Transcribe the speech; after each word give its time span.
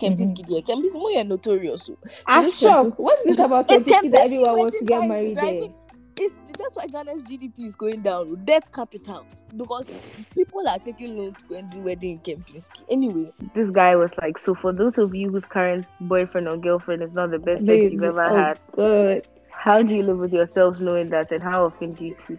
Kempinski 0.00 0.46
there. 0.48 0.62
Kempinski 0.62 0.94
more 0.94 1.24
notorious. 1.24 1.84
So 1.84 1.98
I'm 2.26 2.44
this 2.44 2.58
shocked. 2.58 2.98
What's 2.98 3.24
this 3.26 3.38
about 3.38 3.70
It's 3.70 3.84
Kempinski 3.84 4.10
that 4.12 4.20
everyone 4.20 4.58
wants 4.58 4.78
to 4.78 4.84
get 4.84 4.98
guy 4.98 5.04
is 5.04 5.08
married 5.08 5.36
there? 5.36 5.42
driving- 5.44 5.74
It's, 6.22 6.34
that's 6.58 6.76
why 6.76 6.86
Ghana's 6.86 7.22
GDP 7.24 7.64
is 7.66 7.74
going 7.76 8.02
down. 8.02 8.44
Debt 8.44 8.70
capital. 8.72 9.24
Because 9.56 10.22
people 10.34 10.68
are 10.68 10.78
taking 10.78 11.16
loans 11.18 11.38
to 11.38 11.44
go 11.48 11.54
and 11.56 11.70
do 11.70 11.78
wedding 11.80 12.20
in 12.24 12.36
Kempinski. 12.36 12.82
Anyway, 12.90 13.30
This 13.54 13.70
guy 13.70 13.96
was 13.96 14.10
like, 14.20 14.36
so 14.38 14.54
for 14.54 14.72
those 14.72 14.98
of 14.98 15.14
you 15.14 15.30
whose 15.30 15.44
current 15.46 15.86
boyfriend 16.02 16.46
or 16.48 16.56
girlfriend 16.56 17.02
is 17.02 17.14
not 17.14 17.30
the 17.30 17.38
best 17.38 17.64
They- 17.66 17.82
sex 17.82 17.92
you've 17.92 18.02
ever 18.02 18.24
oh, 18.24 18.36
had, 18.36 18.60
God. 18.76 19.26
how 19.50 19.82
do 19.82 19.94
you 19.94 20.02
live 20.02 20.18
with 20.18 20.32
yourselves 20.32 20.80
knowing 20.80 21.08
that, 21.10 21.32
and 21.32 21.42
how 21.42 21.64
often 21.66 21.92
do 21.94 22.04
you 22.04 22.16
cheat? 22.26 22.38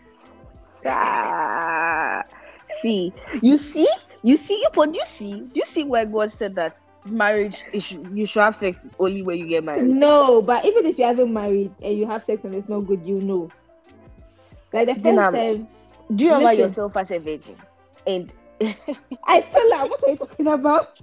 Ah, 0.85 2.23
see, 2.81 3.13
you 3.41 3.57
see, 3.57 3.87
you 4.23 4.37
see, 4.37 4.63
but 4.73 4.93
you 4.95 5.03
see, 5.05 5.43
you 5.53 5.63
see 5.65 5.83
where 5.83 6.05
God 6.05 6.31
said 6.31 6.55
that 6.55 6.77
marriage 7.05 7.63
is 7.73 7.91
you 7.91 8.25
should 8.25 8.41
have 8.41 8.55
sex 8.55 8.79
only 8.99 9.21
when 9.21 9.37
you 9.37 9.47
get 9.47 9.63
married. 9.63 9.97
No, 9.99 10.41
but 10.41 10.65
even 10.65 10.85
if 10.85 10.97
you 10.97 11.05
haven't 11.05 11.33
married 11.33 11.73
and 11.81 11.97
you 11.97 12.05
have 12.07 12.23
sex 12.23 12.43
and 12.43 12.55
it's 12.55 12.69
not 12.69 12.81
good, 12.81 13.05
you 13.05 13.19
know. 13.21 13.51
Like 14.73 14.87
the 14.87 14.95
first 14.95 15.03
Dinah, 15.03 15.31
time, 15.31 15.67
Do 16.15 16.25
you 16.25 16.31
remember 16.31 16.53
Listen. 16.53 16.59
yourself 16.61 16.95
as 16.97 17.11
a 17.11 17.19
virgin? 17.19 17.57
And 18.05 18.31
I 19.27 19.41
still 19.41 19.73
am. 19.73 19.89
What 19.89 20.03
are 20.03 20.09
you 20.11 20.17
talking 20.17 20.47
about? 20.47 20.99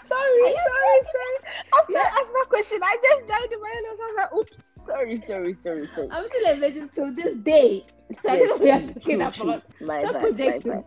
sorry, 0.00 0.52
sorry, 0.52 0.98
sorry. 1.12 1.38
After 1.80 1.98
I 1.98 2.08
asked 2.20 2.32
my 2.34 2.44
question, 2.48 2.78
I 2.82 2.96
just 3.02 3.28
joined 3.28 3.52
in 3.52 3.60
my 3.60 3.68
head. 3.68 3.84
I 3.88 3.94
was 3.94 4.14
like, 4.16 4.32
oops, 4.38 4.84
sorry, 4.84 5.18
sorry, 5.18 5.54
sorry, 5.54 5.86
sorry. 5.88 6.08
I'm 6.10 6.24
still 6.28 6.52
a 6.52 6.58
virgin 6.58 6.90
till 6.94 7.14
this 7.14 7.36
day. 7.36 7.84
So 8.20 8.30
I 8.30 8.36
Yes, 8.36 8.38
don't 8.38 8.48
know 8.50 8.56
what 8.56 8.70
you're 8.70 8.80
true, 8.80 8.94
talking 8.94 9.16
true, 9.16 9.22
about. 9.22 9.34
true. 9.34 9.62
My 9.80 10.06
Stop 10.06 10.12
bad, 10.12 10.38
my 10.38 10.58
bad. 10.60 10.84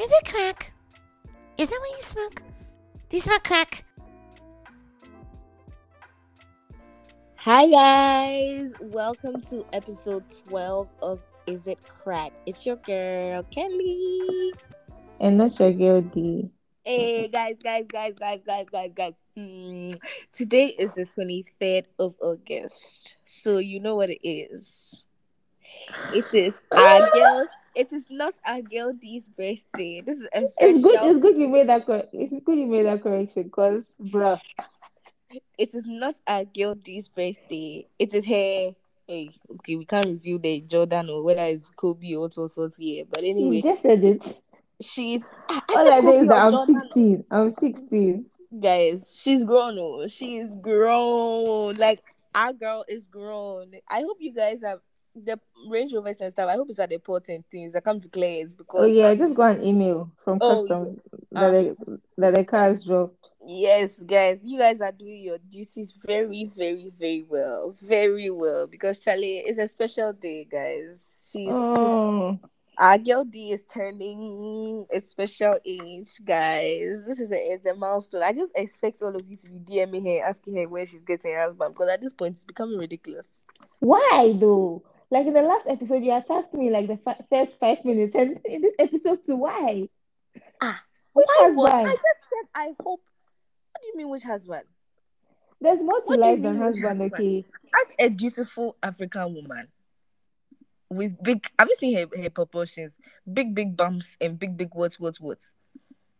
Is 0.00 0.10
it 0.12 0.24
crack? 0.28 0.72
Is 1.58 1.68
that 1.70 1.78
what 1.80 1.90
you 1.96 2.02
smoke? 2.02 2.42
Do 3.12 3.16
you 3.16 3.20
smoke 3.20 3.44
crack? 3.44 3.84
Hi 7.34 7.68
guys, 7.68 8.72
welcome 8.80 9.42
to 9.50 9.66
episode 9.74 10.24
12 10.48 10.88
of 11.02 11.20
Is 11.46 11.66
It 11.66 11.78
Crack? 11.86 12.32
It's 12.46 12.64
your 12.64 12.76
girl 12.76 13.42
Kelly. 13.50 14.54
And 15.20 15.36
not 15.36 15.60
your 15.60 15.74
girl 15.74 16.00
D. 16.00 16.48
Hey 16.84 17.28
guys, 17.28 17.56
guys, 17.62 17.84
guys, 17.86 18.14
guys, 18.18 18.40
guys, 18.46 18.64
guys, 18.72 18.90
guys. 18.96 19.12
Mm, 19.36 19.94
today 20.32 20.74
is 20.78 20.94
the 20.94 21.04
23rd 21.04 21.84
of 21.98 22.14
August. 22.18 23.16
So 23.24 23.58
you 23.58 23.78
know 23.78 23.94
what 23.94 24.08
it 24.08 24.26
is. 24.26 25.04
It 26.14 26.32
is 26.32 26.62
our 26.70 27.10
girl. 27.10 27.46
It 27.74 27.92
is 27.92 28.06
not 28.10 28.34
our 28.46 28.60
girl 28.60 28.92
D's 28.92 29.28
birthday. 29.28 30.02
This 30.02 30.18
is 30.18 30.28
a 30.34 30.46
special. 30.48 30.54
It's 30.58 30.82
good. 30.82 30.98
It's 31.02 31.20
good 31.20 31.36
you 31.38 31.48
made 31.48 31.68
that. 31.68 31.86
Cor- 31.86 32.04
it's 32.12 32.34
good 32.44 32.58
you 32.58 32.66
made 32.66 32.84
that 32.86 33.02
correction, 33.02 33.50
cause, 33.50 33.94
bruh. 34.00 34.40
It 35.56 35.74
is 35.74 35.86
not 35.86 36.14
our 36.26 36.44
girl 36.44 36.74
D's 36.74 37.08
birthday. 37.08 37.86
It 37.98 38.12
is 38.12 38.26
her. 38.26 38.74
Hey, 39.08 39.30
okay, 39.50 39.76
we 39.76 39.84
can't 39.84 40.06
review 40.06 40.38
the 40.38 40.60
Jordan 40.60 41.08
or 41.10 41.22
whether 41.22 41.42
it's 41.44 41.70
Kobe 41.70 42.14
or 42.14 42.30
so 42.30 42.46
sorts 42.46 42.76
here. 42.78 43.04
But 43.10 43.20
anyway, 43.24 43.56
You 43.56 43.62
just 43.62 43.82
said 43.82 44.04
it. 44.04 44.40
she's. 44.80 45.30
I, 45.48 45.60
I 45.68 45.74
All 45.74 45.92
I 45.92 46.00
know 46.00 46.20
is 46.22 46.28
that 46.28 46.34
I'm 46.38 46.52
Jordan. 46.52 46.80
16. 46.80 47.24
I'm 47.30 47.52
16. 47.52 48.26
guys 48.60 49.18
she's 49.24 49.42
grown 49.44 49.78
oh 49.78 50.06
she's 50.06 50.56
grown 50.56 51.74
like 51.76 52.02
our 52.34 52.52
girl 52.52 52.84
is 52.86 53.06
grown 53.06 53.72
i 53.88 54.00
hope 54.00 54.18
you 54.20 54.30
guys 54.30 54.60
have 54.62 54.80
the 55.14 55.38
range 55.68 55.92
rovers 55.92 56.20
and 56.20 56.32
stuff 56.32 56.48
i 56.48 56.54
hope 56.54 56.68
it's 56.70 56.78
at 56.78 56.88
the 56.88 56.94
important 56.94 57.44
things 57.50 57.72
that 57.72 57.84
come 57.84 58.00
to 58.00 58.08
clear 58.08 58.46
because 58.56 58.82
Oh 58.82 58.86
yeah, 58.86 59.14
just 59.14 59.34
got 59.34 59.56
an 59.56 59.64
email 59.64 60.10
from 60.24 60.38
Oh, 60.40 60.60
customs 60.66 60.88
yeah. 61.30 61.40
that 61.40 61.46
ah. 61.46 61.50
the 61.50 62.00
that 62.18 62.34
the 62.34 62.44
car 62.44 62.70
is 62.70 62.84
dropped. 62.84 63.30
yes 63.46 63.98
guys 64.06 64.40
you 64.42 64.58
guys 64.58 64.80
are 64.80 64.92
doing 64.92 65.20
your 65.22 65.38
duties 65.50 65.92
very 66.04 66.44
very 66.56 66.90
very 66.98 67.24
well 67.28 67.74
very 67.82 68.30
well 68.30 68.66
because 68.66 68.98
charlie 69.00 69.38
is 69.38 69.58
a 69.58 69.68
special 69.68 70.12
day 70.14 70.44
guys 70.50 71.28
she's, 71.30 71.42
she's 71.44 71.48
Oh, 71.48 72.38
our 72.78 72.96
girl 72.96 73.22
D 73.24 73.52
is 73.52 73.60
turning 73.72 74.86
a 74.92 75.00
special 75.02 75.58
age, 75.62 76.08
guys. 76.24 77.04
This 77.06 77.20
is 77.20 77.30
a, 77.30 77.36
it's 77.36 77.66
a 77.66 77.74
milestone. 77.74 78.22
I 78.22 78.32
just 78.32 78.50
expect 78.56 79.02
all 79.02 79.14
of 79.14 79.20
you 79.28 79.36
to 79.36 79.52
be 79.52 79.58
DMing 79.60 80.06
her, 80.18 80.24
asking 80.26 80.56
her 80.56 80.66
where 80.66 80.86
she's 80.86 81.02
getting 81.02 81.32
her 81.32 81.40
husband, 81.40 81.74
because 81.74 81.90
at 81.90 82.00
this 82.00 82.14
point 82.14 82.32
it's 82.32 82.44
becoming 82.46 82.78
ridiculous. 82.78 83.28
why 83.80 84.32
though? 84.36 84.82
Like 85.12 85.26
in 85.26 85.34
the 85.34 85.42
last 85.42 85.66
episode, 85.68 86.02
you 86.02 86.14
attacked 86.14 86.54
me 86.54 86.70
like 86.70 86.86
the 86.86 86.96
fi- 86.96 87.20
first 87.30 87.58
five 87.60 87.84
minutes, 87.84 88.14
and 88.14 88.40
in 88.46 88.62
this 88.62 88.72
episode 88.78 89.18
too, 89.26 89.36
why? 89.36 89.90
Ah, 90.62 90.82
which 91.12 91.26
Why 91.36 91.50
was- 91.50 91.70
I 91.70 91.92
just 91.92 92.20
said 92.30 92.48
I 92.54 92.64
hope. 92.82 93.02
What 93.72 93.82
do 93.82 93.88
you 93.88 93.96
mean, 93.98 94.08
which 94.08 94.22
husband? 94.22 94.62
There's 95.60 95.82
more 95.82 96.00
to 96.00 96.06
What 96.06 96.18
life 96.18 96.40
than 96.40 96.56
husband, 96.56 96.86
husband? 96.86 97.12
okay? 97.12 97.44
As 97.78 97.92
a 97.98 98.08
beautiful 98.08 98.74
African 98.82 99.34
woman 99.34 99.68
with 100.88 101.22
big, 101.22 101.46
have 101.58 101.68
you 101.68 101.76
seen 101.76 101.98
her, 101.98 102.06
her 102.22 102.30
proportions? 102.30 102.96
Big, 103.30 103.54
big 103.54 103.76
bumps 103.76 104.16
and 104.18 104.38
big, 104.38 104.56
big 104.56 104.70
what, 104.74 104.94
what, 104.94 105.16
what? 105.20 105.38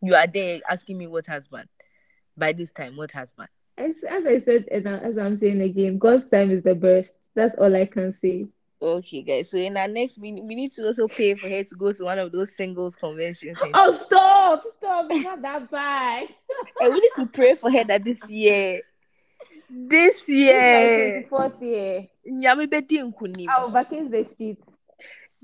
You 0.02 0.14
are 0.16 0.26
there 0.26 0.60
asking 0.68 0.98
me 0.98 1.06
what 1.06 1.26
husband. 1.26 1.68
By 2.36 2.52
this 2.52 2.70
time, 2.72 2.96
what 2.98 3.12
husband? 3.12 3.48
As, 3.78 4.04
as 4.04 4.26
I 4.26 4.38
said, 4.38 4.66
and 4.70 4.86
as 4.86 5.16
I'm 5.16 5.38
saying 5.38 5.62
again, 5.62 5.96
God's 5.96 6.26
time 6.26 6.50
is 6.50 6.62
the 6.62 6.74
best. 6.74 7.16
That's 7.34 7.54
all 7.54 7.74
I 7.74 7.86
can 7.86 8.12
say. 8.12 8.48
Okay, 8.82 9.22
guys. 9.22 9.48
So 9.50 9.58
in 9.58 9.76
our 9.76 9.86
next, 9.86 10.18
we, 10.18 10.32
we 10.32 10.56
need 10.56 10.72
to 10.72 10.84
also 10.86 11.06
pay 11.06 11.34
for 11.34 11.48
her 11.48 11.62
to 11.62 11.74
go 11.76 11.92
to 11.92 12.02
one 12.04 12.18
of 12.18 12.32
those 12.32 12.56
singles 12.56 12.96
conventions. 12.96 13.56
And, 13.62 13.70
Oh, 13.74 13.94
stop! 13.94 14.64
Stop! 14.78 15.06
It's 15.10 15.24
not 15.24 15.40
that 15.42 15.70
bad. 15.70 16.28
and 16.80 16.92
we 16.92 16.98
need 16.98 17.10
to 17.16 17.26
pray 17.26 17.54
for 17.54 17.70
her 17.70 17.84
that 17.84 18.02
this 18.02 18.28
year, 18.28 18.80
this 19.70 20.28
year, 20.28 21.24
24th 21.30 21.62
year. 21.62 22.08
Nyame 22.28 22.66
bedi 22.66 22.98
nkunim. 22.98 23.46
I'll 23.48 23.70
vacate 23.70 24.10
the 24.10 24.26
streets. 24.28 24.62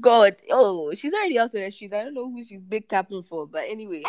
God, 0.01 0.35
oh, 0.51 0.93
she's 0.95 1.15
already 1.15 1.39
out 1.39 1.55
on 1.55 1.61
the 1.61 1.71
streets. 1.71 1.93
I 1.93 2.03
don't 2.05 2.15
know 2.15 2.29
who 2.31 2.43
she's 2.45 2.61
big 2.61 2.89
tapping 2.89 3.23
for, 3.23 3.47
but 3.47 3.63
anyway. 3.69 4.03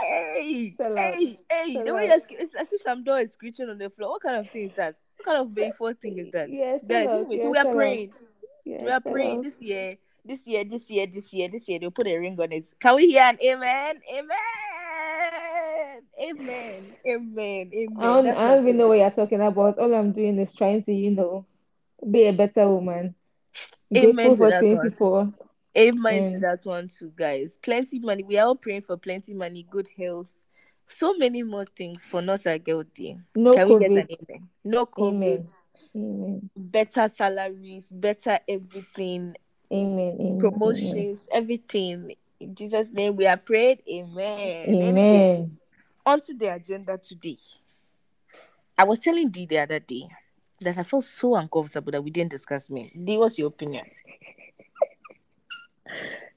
Hey, 0.00 0.74
hey, 0.78 1.36
hey! 1.50 1.82
The 1.82 1.94
way 1.94 2.06
that's 2.08 2.26
it's 2.30 2.54
as 2.54 2.72
if 2.72 2.82
some 2.82 3.02
door 3.04 3.18
is 3.20 3.32
screeching 3.32 3.68
on 3.70 3.78
the 3.78 3.88
floor. 3.88 4.10
What 4.10 4.22
kind 4.22 4.36
of 4.36 4.48
thing 4.50 4.66
is 4.66 4.72
that? 4.74 4.94
What 5.16 5.24
kind 5.24 5.38
of 5.40 5.48
B4 5.54 6.00
thing 6.00 6.18
is 6.18 6.30
that? 6.32 6.50
Yeah, 6.50 6.78
Guys, 6.86 7.08
out. 7.08 7.14
anyway, 7.20 7.36
Yeah, 7.36 7.42
so 7.44 7.50
we 7.50 7.58
are 7.58 7.72
praying. 7.74 8.12
Yeah, 8.64 8.84
we 8.84 8.90
are 8.90 9.00
praying 9.00 9.38
out. 9.38 9.42
this 9.44 9.60
year, 9.62 9.96
this 10.24 10.46
year, 10.46 10.64
this 10.64 10.90
year, 10.90 11.06
this 11.06 11.32
year, 11.32 11.48
this 11.48 11.68
year. 11.68 11.78
They'll 11.78 11.90
put 11.90 12.06
a 12.06 12.16
ring 12.18 12.38
on 12.40 12.52
it. 12.52 12.66
Can 12.80 12.96
we 12.96 13.06
hear 13.10 13.22
an 13.22 13.38
amen? 13.44 14.00
Amen. 14.12 14.30
Amen. 16.22 16.82
Amen. 17.06 17.70
Amen. 17.74 17.96
I 17.98 18.02
don't, 18.22 18.26
I 18.28 18.48
don't 18.54 18.64
even 18.64 18.76
know 18.76 18.88
what 18.88 18.98
you're 18.98 19.10
talking 19.10 19.40
about. 19.40 19.78
All 19.78 19.94
I'm 19.94 20.12
doing 20.12 20.38
is 20.38 20.54
trying 20.54 20.82
to, 20.84 20.92
you 20.92 21.10
know, 21.10 21.46
be 22.10 22.26
a 22.26 22.32
better 22.32 22.68
woman. 22.68 23.14
Amen 23.96 24.14
Grateful 24.14 24.30
to 24.32 24.36
for 24.36 24.50
that 24.50 24.62
one. 24.62 24.76
24. 24.76 25.32
Amen 25.76 26.28
to 26.30 26.36
Mm. 26.36 26.40
that 26.42 26.60
one 26.64 26.88
too, 26.88 27.12
guys. 27.16 27.58
Plenty 27.60 27.98
money. 27.98 28.22
We 28.22 28.38
are 28.38 28.46
all 28.46 28.54
praying 28.56 28.82
for 28.82 28.96
plenty 28.96 29.34
money, 29.34 29.66
good 29.68 29.88
health, 29.98 30.30
so 30.88 31.14
many 31.14 31.42
more 31.42 31.66
things 31.76 32.04
for 32.04 32.22
not 32.22 32.46
a 32.46 32.58
day. 32.58 33.18
No 33.34 33.54
Can 33.54 33.68
we 33.68 33.78
get 33.80 33.90
an 33.90 34.06
COVID. 34.06 34.16
amen? 34.30 34.48
No 34.64 34.86
COVID. 34.86 35.14
Amen. 35.14 35.48
Amen. 35.96 36.50
Better 36.56 37.08
salaries, 37.08 37.86
better 37.90 38.38
everything, 38.48 39.34
Amen. 39.72 40.16
Amen. 40.20 40.38
promotions, 40.38 41.26
everything. 41.32 42.14
In 42.40 42.54
Jesus' 42.54 42.88
name, 42.92 43.16
we 43.16 43.26
are 43.26 43.36
prayed. 43.36 43.82
Amen. 43.88 44.66
Amen. 44.68 44.98
Amen. 44.98 45.58
on 46.06 46.20
to 46.20 46.34
the 46.34 46.46
agenda 46.54 46.98
today. 46.98 47.36
I 48.76 48.84
was 48.84 48.98
telling 48.98 49.30
Dee 49.30 49.46
the 49.46 49.58
other 49.58 49.78
day 49.78 50.08
that 50.60 50.76
I 50.78 50.82
felt 50.82 51.04
so 51.04 51.36
uncomfortable 51.36 51.92
that 51.92 52.02
we 52.02 52.10
didn't 52.10 52.32
discuss 52.32 52.68
me. 52.70 52.92
Dee, 53.04 53.16
what's 53.16 53.38
your 53.38 53.48
opinion? 53.48 53.84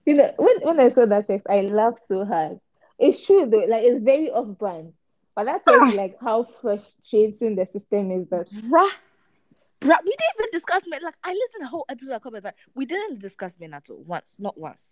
You 0.06 0.14
know, 0.14 0.32
when, 0.38 0.62
when 0.62 0.80
I 0.80 0.88
saw 0.88 1.06
that 1.06 1.28
text, 1.28 1.48
I 1.50 1.62
laughed 1.64 2.00
so 2.08 2.24
hard. 2.24 2.62
It's 3.00 3.26
true 3.26 3.46
though, 3.46 3.66
like 3.68 3.84
it's 3.84 4.04
very 4.04 4.32
off 4.32 4.58
brand. 4.58 4.94
But 5.36 5.46
that 5.46 5.64
tells 5.66 5.82
Ah. 5.84 5.86
you 5.92 5.98
like 5.98 6.18
how 6.20 6.44
frustrating 6.44 7.56
the 7.56 7.66
system 7.68 8.12
is 8.12 8.28
that 8.30 8.50
Bruh. 8.50 8.90
Bruh, 9.80 9.98
we 10.04 10.10
didn't 10.12 10.34
even 10.40 10.50
discuss 10.52 10.84
men. 10.88 11.02
Like, 11.04 11.14
I 11.24 11.30
listened 11.30 11.60
to 11.60 11.66
the 11.66 11.68
whole 11.68 11.86
episode 11.88 12.14
of 12.14 12.22
comments. 12.24 12.46
Like, 12.46 12.56
we 12.74 12.88
didn't 12.88 13.22
discuss 13.22 13.56
men 13.60 13.76
at 13.76 13.88
all. 13.92 14.02
Once. 14.04 14.38
Not 14.40 14.58
once. 14.58 14.90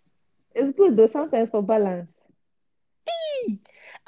it's 0.54 0.70
good 0.76 0.96
though, 0.96 1.08
sometimes 1.08 1.50
for 1.50 1.62
balance. 1.62 2.08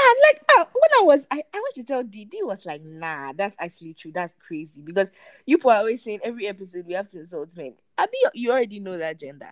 And 0.00 0.16
like, 0.28 0.42
uh, 0.56 0.64
when 0.72 0.90
I 1.00 1.02
was, 1.04 1.26
I, 1.30 1.42
I 1.52 1.56
went 1.60 1.74
to 1.74 1.82
tell 1.84 2.02
Dee 2.04 2.28
was 2.42 2.64
like, 2.64 2.82
nah, 2.84 3.32
that's 3.32 3.56
actually 3.58 3.94
true. 3.94 4.12
That's 4.12 4.34
crazy. 4.38 4.80
Because 4.80 5.10
you 5.46 5.56
people 5.58 5.70
are 5.72 5.78
always 5.78 6.02
saying 6.04 6.20
every 6.22 6.46
episode 6.46 6.86
we 6.86 6.94
have 6.94 7.08
to 7.08 7.20
insult 7.20 7.56
men. 7.56 7.74
I 7.96 8.02
mean, 8.06 8.30
you 8.34 8.50
already 8.52 8.78
know 8.80 8.96
that 8.98 9.18
gender. 9.18 9.50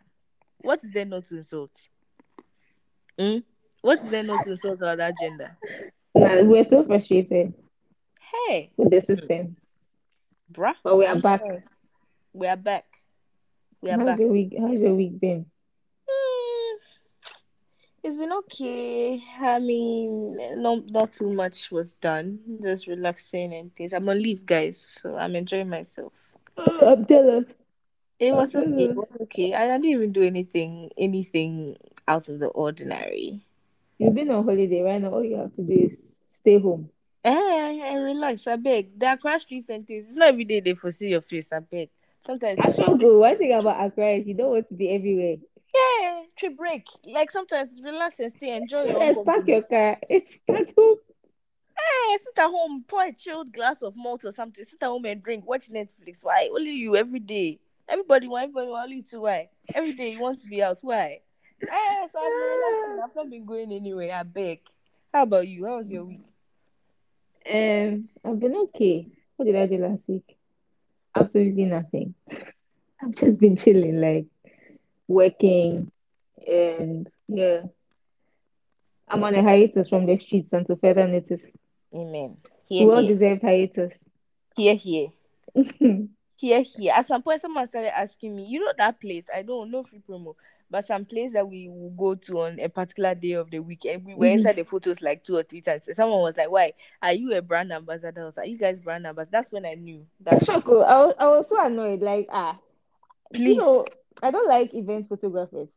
What 0.58 0.84
is 0.84 0.92
there 0.92 1.04
not 1.04 1.24
to 1.26 1.38
insult? 1.38 1.70
Hmm? 3.18 3.38
What 3.86 3.98
is 4.02 4.10
there 4.10 4.24
not 4.24 4.42
to 4.42 4.50
insult 4.50 4.78
about 4.80 4.98
that 4.98 5.14
gender? 5.20 5.56
Nah, 6.12 6.42
we're 6.42 6.66
so 6.66 6.84
frustrated 6.84 7.54
Hey, 8.48 8.72
with 8.76 8.90
the 8.90 9.00
system. 9.00 9.54
bruh. 10.52 10.74
But 10.82 10.96
we 10.96 11.06
are 11.06 11.12
I'm 11.14 11.20
back. 11.20 11.40
sorry. 11.40 11.62
We 12.32 12.48
are 12.48 12.56
back. 12.56 12.84
We 13.80 13.90
are 13.92 13.98
How's 13.98 14.06
back. 14.08 14.18
your 14.18 14.28
week? 14.30 14.56
How's 14.58 14.80
your 14.80 14.92
week 14.94 15.20
been? 15.20 15.46
Mm, 16.10 16.78
It's 18.02 18.16
been 18.16 18.32
okay. 18.32 19.22
I 19.40 19.60
mean, 19.60 20.36
not 20.60 20.90
not 20.90 21.12
too 21.12 21.32
much 21.32 21.70
was 21.70 21.94
done. 21.94 22.40
Just 22.60 22.88
relaxing 22.88 23.54
and 23.54 23.70
things. 23.76 23.92
I'm 23.92 24.08
on 24.08 24.20
leave, 24.20 24.44
guys, 24.44 24.78
so 24.80 25.14
I'm 25.16 25.36
enjoying 25.36 25.68
myself. 25.68 26.12
I'm 26.58 27.06
jealous. 27.06 27.44
It 28.18 28.34
was 28.34 28.56
okay. 28.56 28.84
It 28.90 28.96
was 28.96 29.16
okay. 29.20 29.54
I 29.54 29.66
didn't 29.68 29.84
even 29.84 30.10
do 30.10 30.24
anything 30.24 30.90
anything 30.98 31.76
out 32.08 32.28
of 32.28 32.40
the 32.40 32.48
ordinary. 32.48 33.46
You've 33.98 34.14
been 34.14 34.30
on 34.30 34.44
holiday 34.44 34.82
right 34.82 35.00
now. 35.00 35.10
All 35.10 35.24
you 35.24 35.36
have 35.36 35.52
to 35.54 35.62
do 35.62 35.72
is 35.72 35.92
stay 36.34 36.58
home. 36.58 36.90
Eh, 37.24 37.30
and 37.32 38.04
relax. 38.04 38.46
I 38.46 38.56
beg. 38.56 38.98
The 38.98 39.12
Accra 39.12 39.40
street 39.40 39.66
sentence. 39.66 40.06
It's 40.08 40.16
not 40.16 40.28
every 40.28 40.44
day 40.44 40.60
they 40.60 40.74
foresee 40.74 41.08
your 41.08 41.22
face. 41.22 41.52
I 41.52 41.60
beg. 41.60 41.88
Sometimes 42.24 42.58
Ashogo, 42.60 43.20
one 43.20 43.38
thing 43.38 43.52
about 43.52 43.84
Accra 43.84 44.10
is 44.12 44.26
you 44.26 44.34
don't 44.34 44.50
want 44.50 44.68
to 44.68 44.74
be 44.74 44.90
everywhere. 44.90 45.36
yeah, 46.00 46.22
trip 46.36 46.56
break. 46.56 46.86
Like 47.04 47.30
sometimes 47.30 47.80
relax 47.82 48.18
and 48.18 48.32
stay, 48.32 48.56
enjoy 48.56 48.84
your 48.84 48.98
Yes, 48.98 49.16
park 49.24 49.46
your 49.46 49.62
car. 49.62 49.96
It's 50.10 50.38
at 50.48 50.72
home. 50.76 50.96
Eh, 51.78 52.18
sit 52.22 52.38
at 52.38 52.50
home, 52.50 52.84
pour 52.88 53.04
a 53.04 53.12
chilled 53.12 53.52
glass 53.52 53.82
of 53.82 53.94
malt 53.96 54.24
or 54.24 54.32
something. 54.32 54.64
Sit 54.64 54.82
at 54.82 54.86
home 54.88 55.04
and 55.04 55.22
drink. 55.22 55.46
Watch 55.46 55.68
Netflix. 55.70 56.22
Why? 56.24 56.48
Only 56.52 56.72
you 56.72 56.96
every 56.96 57.20
day. 57.20 57.60
Everybody 57.88 58.26
want 58.26 58.44
everybody 58.44 58.70
only 58.70 58.96
you 58.96 59.02
too. 59.02 59.20
Why? 59.22 59.48
Every 59.74 59.92
day 59.92 60.10
you 60.12 60.20
want 60.20 60.40
to 60.40 60.46
be 60.48 60.62
out. 60.62 60.78
Why? 60.82 61.20
So 61.60 62.18
I'm 62.18 62.32
relaxing. 62.32 63.02
I've 63.04 63.16
not 63.16 63.30
been 63.30 63.44
going 63.46 63.72
anywhere. 63.72 64.14
I 64.14 64.22
beg. 64.22 64.60
How 65.12 65.22
about 65.22 65.48
you? 65.48 65.64
How 65.66 65.76
was 65.76 65.90
your 65.90 66.04
week? 66.04 66.20
Um, 67.52 68.08
I've 68.24 68.38
been 68.38 68.56
okay. 68.56 69.06
What 69.36 69.46
did 69.46 69.56
I 69.56 69.66
do 69.66 69.78
last 69.78 70.08
week? 70.08 70.36
Absolutely 71.14 71.64
nothing. 71.64 72.14
I've 73.02 73.14
just 73.14 73.38
been 73.38 73.56
chilling, 73.56 74.00
like 74.00 74.26
working, 75.06 75.90
and 76.46 77.08
yeah. 77.28 77.62
I'm 79.08 79.22
on 79.22 79.34
a 79.34 79.42
hiatus 79.42 79.88
from 79.88 80.06
the 80.06 80.16
streets 80.16 80.52
until 80.52 80.76
further 80.76 81.06
notice. 81.06 81.42
Amen. 81.94 82.36
We 82.68 82.78
Here, 82.78 82.90
all 82.90 83.02
here, 83.02 83.14
deserve 83.16 83.40
hiatus. 83.42 83.92
here, 84.56 84.74
here, 84.74 85.08
here, 85.54 86.62
here. 86.62 86.92
At 86.94 87.06
some 87.06 87.22
point, 87.22 87.40
someone 87.40 87.68
started 87.68 87.96
asking 87.96 88.34
me, 88.34 88.46
you 88.46 88.60
know 88.60 88.72
that 88.76 89.00
place? 89.00 89.26
I 89.34 89.42
don't 89.42 89.70
know 89.70 89.84
free 89.84 90.02
promo, 90.08 90.34
but 90.70 90.84
some 90.84 91.04
place 91.04 91.32
that 91.32 91.48
we 91.48 91.68
will 91.68 91.90
go 91.90 92.14
to 92.14 92.40
on 92.40 92.58
a 92.60 92.68
particular 92.68 93.14
day 93.14 93.32
of 93.32 93.50
the 93.50 93.58
week, 93.60 93.84
and 93.84 94.04
we 94.04 94.14
were 94.14 94.26
Mhm. 94.26 94.32
inside 94.32 94.56
the 94.56 94.64
photos 94.64 95.00
like 95.00 95.22
two 95.24 95.36
or 95.36 95.42
three 95.42 95.60
times. 95.60 95.88
Someone 95.92 96.20
was 96.20 96.36
like, 96.36 96.50
"Why 96.50 96.72
are 97.02 97.12
you 97.12 97.32
a 97.34 97.42
brand 97.42 97.72
ambassador?" 97.72 98.22
I 98.22 98.24
was 98.24 98.36
like, 98.36 98.48
"You 98.48 98.58
guys 98.58 98.80
brand 98.80 99.06
ambassadors." 99.06 99.30
That's 99.30 99.52
when 99.52 99.64
I 99.66 99.74
knew 99.74 100.06
that. 100.20 100.42
Shoko, 100.42 100.84
I 100.84 101.04
was, 101.06 101.14
I 101.18 101.28
was 101.28 101.48
so 101.48 101.64
annoyed. 101.64 102.00
Like, 102.00 102.26
ah, 102.30 102.58
Please, 103.32 103.48
you 103.48 103.56
know, 103.56 103.84
I 104.22 104.30
don't 104.30 104.48
like 104.48 104.72
event 104.74 105.06
photographers 105.08 105.68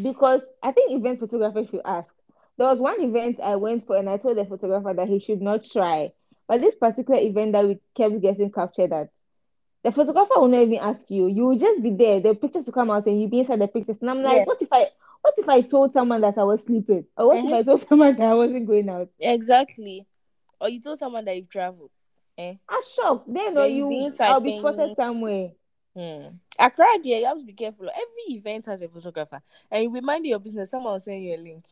because 0.00 0.42
I 0.62 0.72
think 0.72 0.92
event 0.92 1.20
photographers 1.20 1.70
should 1.70 1.82
ask. 1.84 2.12
There 2.56 2.68
was 2.68 2.80
one 2.80 3.00
event 3.00 3.40
I 3.40 3.56
went 3.56 3.84
for, 3.86 3.96
and 3.96 4.08
I 4.08 4.16
told 4.16 4.36
the 4.36 4.44
photographer 4.44 4.94
that 4.94 5.08
he 5.08 5.18
should 5.18 5.42
not 5.42 5.64
try. 5.64 6.12
But 6.46 6.60
this 6.60 6.74
particular 6.74 7.18
event 7.20 7.52
that 7.52 7.66
we 7.66 7.78
kept 7.94 8.20
getting 8.20 8.52
captured 8.52 8.92
at, 8.92 9.08
the 9.84 9.92
photographer 9.92 10.32
will 10.36 10.48
not 10.48 10.62
even 10.62 10.78
ask 10.78 11.10
you. 11.10 11.26
You 11.28 11.46
will 11.46 11.58
just 11.58 11.82
be 11.82 11.90
there. 11.90 12.18
The 12.20 12.34
pictures 12.34 12.66
will 12.66 12.72
come 12.72 12.90
out, 12.90 13.06
and 13.06 13.20
you'll 13.20 13.30
be 13.30 13.40
inside 13.40 13.60
the 13.60 13.68
pictures. 13.68 13.98
And 14.00 14.10
I'm 14.10 14.22
like, 14.22 14.38
Yeah. 14.38 14.44
what 14.44 14.60
if 14.62 14.68
I, 14.72 14.86
what 15.20 15.34
if 15.36 15.48
I 15.48 15.60
told 15.60 15.92
someone 15.92 16.22
that 16.22 16.38
I 16.38 16.44
was 16.44 16.64
sleeping, 16.64 17.04
or 17.16 17.28
what 17.28 17.36
if 17.38 17.44
Uh-huh. 17.44 17.56
I 17.58 17.62
told 17.62 17.80
someone 17.88 18.16
that 18.16 18.26
I 18.26 18.34
wasn't 18.34 18.66
going 18.66 18.88
out? 18.88 19.08
exactly. 19.20 20.06
Or 20.60 20.68
you 20.70 20.80
told 20.80 20.98
someone 20.98 21.24
that 21.26 21.36
you've 21.36 21.50
traveled. 21.50 21.90
Eh? 22.38 22.54
I'm 22.68 22.80
shocked. 22.96 23.32
Then, 23.32 23.56
or 23.58 23.62
Then 23.62 23.76
you 23.76 23.88
be 23.88 24.10
I'll 24.20 24.40
be 24.40 24.58
spotted 24.58 24.96
somewhere. 24.96 25.50
Hmm. 25.96 26.26
Accra, 26.58 26.86
dear, 27.02 27.20
you 27.20 27.26
have 27.26 27.38
to 27.38 27.44
be 27.44 27.52
careful. 27.52 27.88
Every 27.88 28.34
event 28.36 28.66
has 28.66 28.80
a 28.82 28.88
photographer, 28.88 29.40
and 29.70 29.84
you 29.84 29.90
be 29.90 30.00
minding 30.00 30.30
your 30.30 30.38
business. 30.40 30.70
Someone 30.70 30.92
will 30.94 31.00
send 31.00 31.22
you 31.22 31.34
a 31.34 31.38
link 31.38 31.64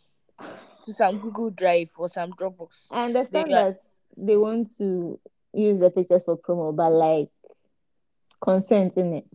to 0.84 0.92
some 0.92 1.18
Google 1.18 1.50
Drive 1.50 1.90
or 1.96 2.08
some 2.08 2.32
Dropbox. 2.32 2.88
I 2.92 3.04
understand 3.06 3.52
that 3.52 3.80
they 4.16 4.36
want 4.36 4.76
to 4.78 5.18
use 5.52 5.78
the 5.80 5.90
pictures 5.90 6.22
for 6.24 6.36
promo, 6.36 6.74
but 6.74 6.90
like 6.90 7.28
consent 8.42 8.96
in 8.96 9.14
it. 9.14 9.26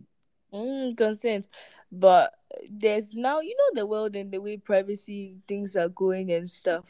Mm, 0.52 0.96
consent. 0.96 1.48
But 1.90 2.34
there's 2.70 3.14
now, 3.14 3.40
you 3.40 3.56
know, 3.56 3.80
the 3.80 3.86
world 3.86 4.14
and 4.16 4.30
the 4.30 4.40
way 4.40 4.56
privacy 4.58 5.36
things 5.46 5.76
are 5.76 5.88
going 5.88 6.30
and 6.32 6.48
stuff. 6.48 6.84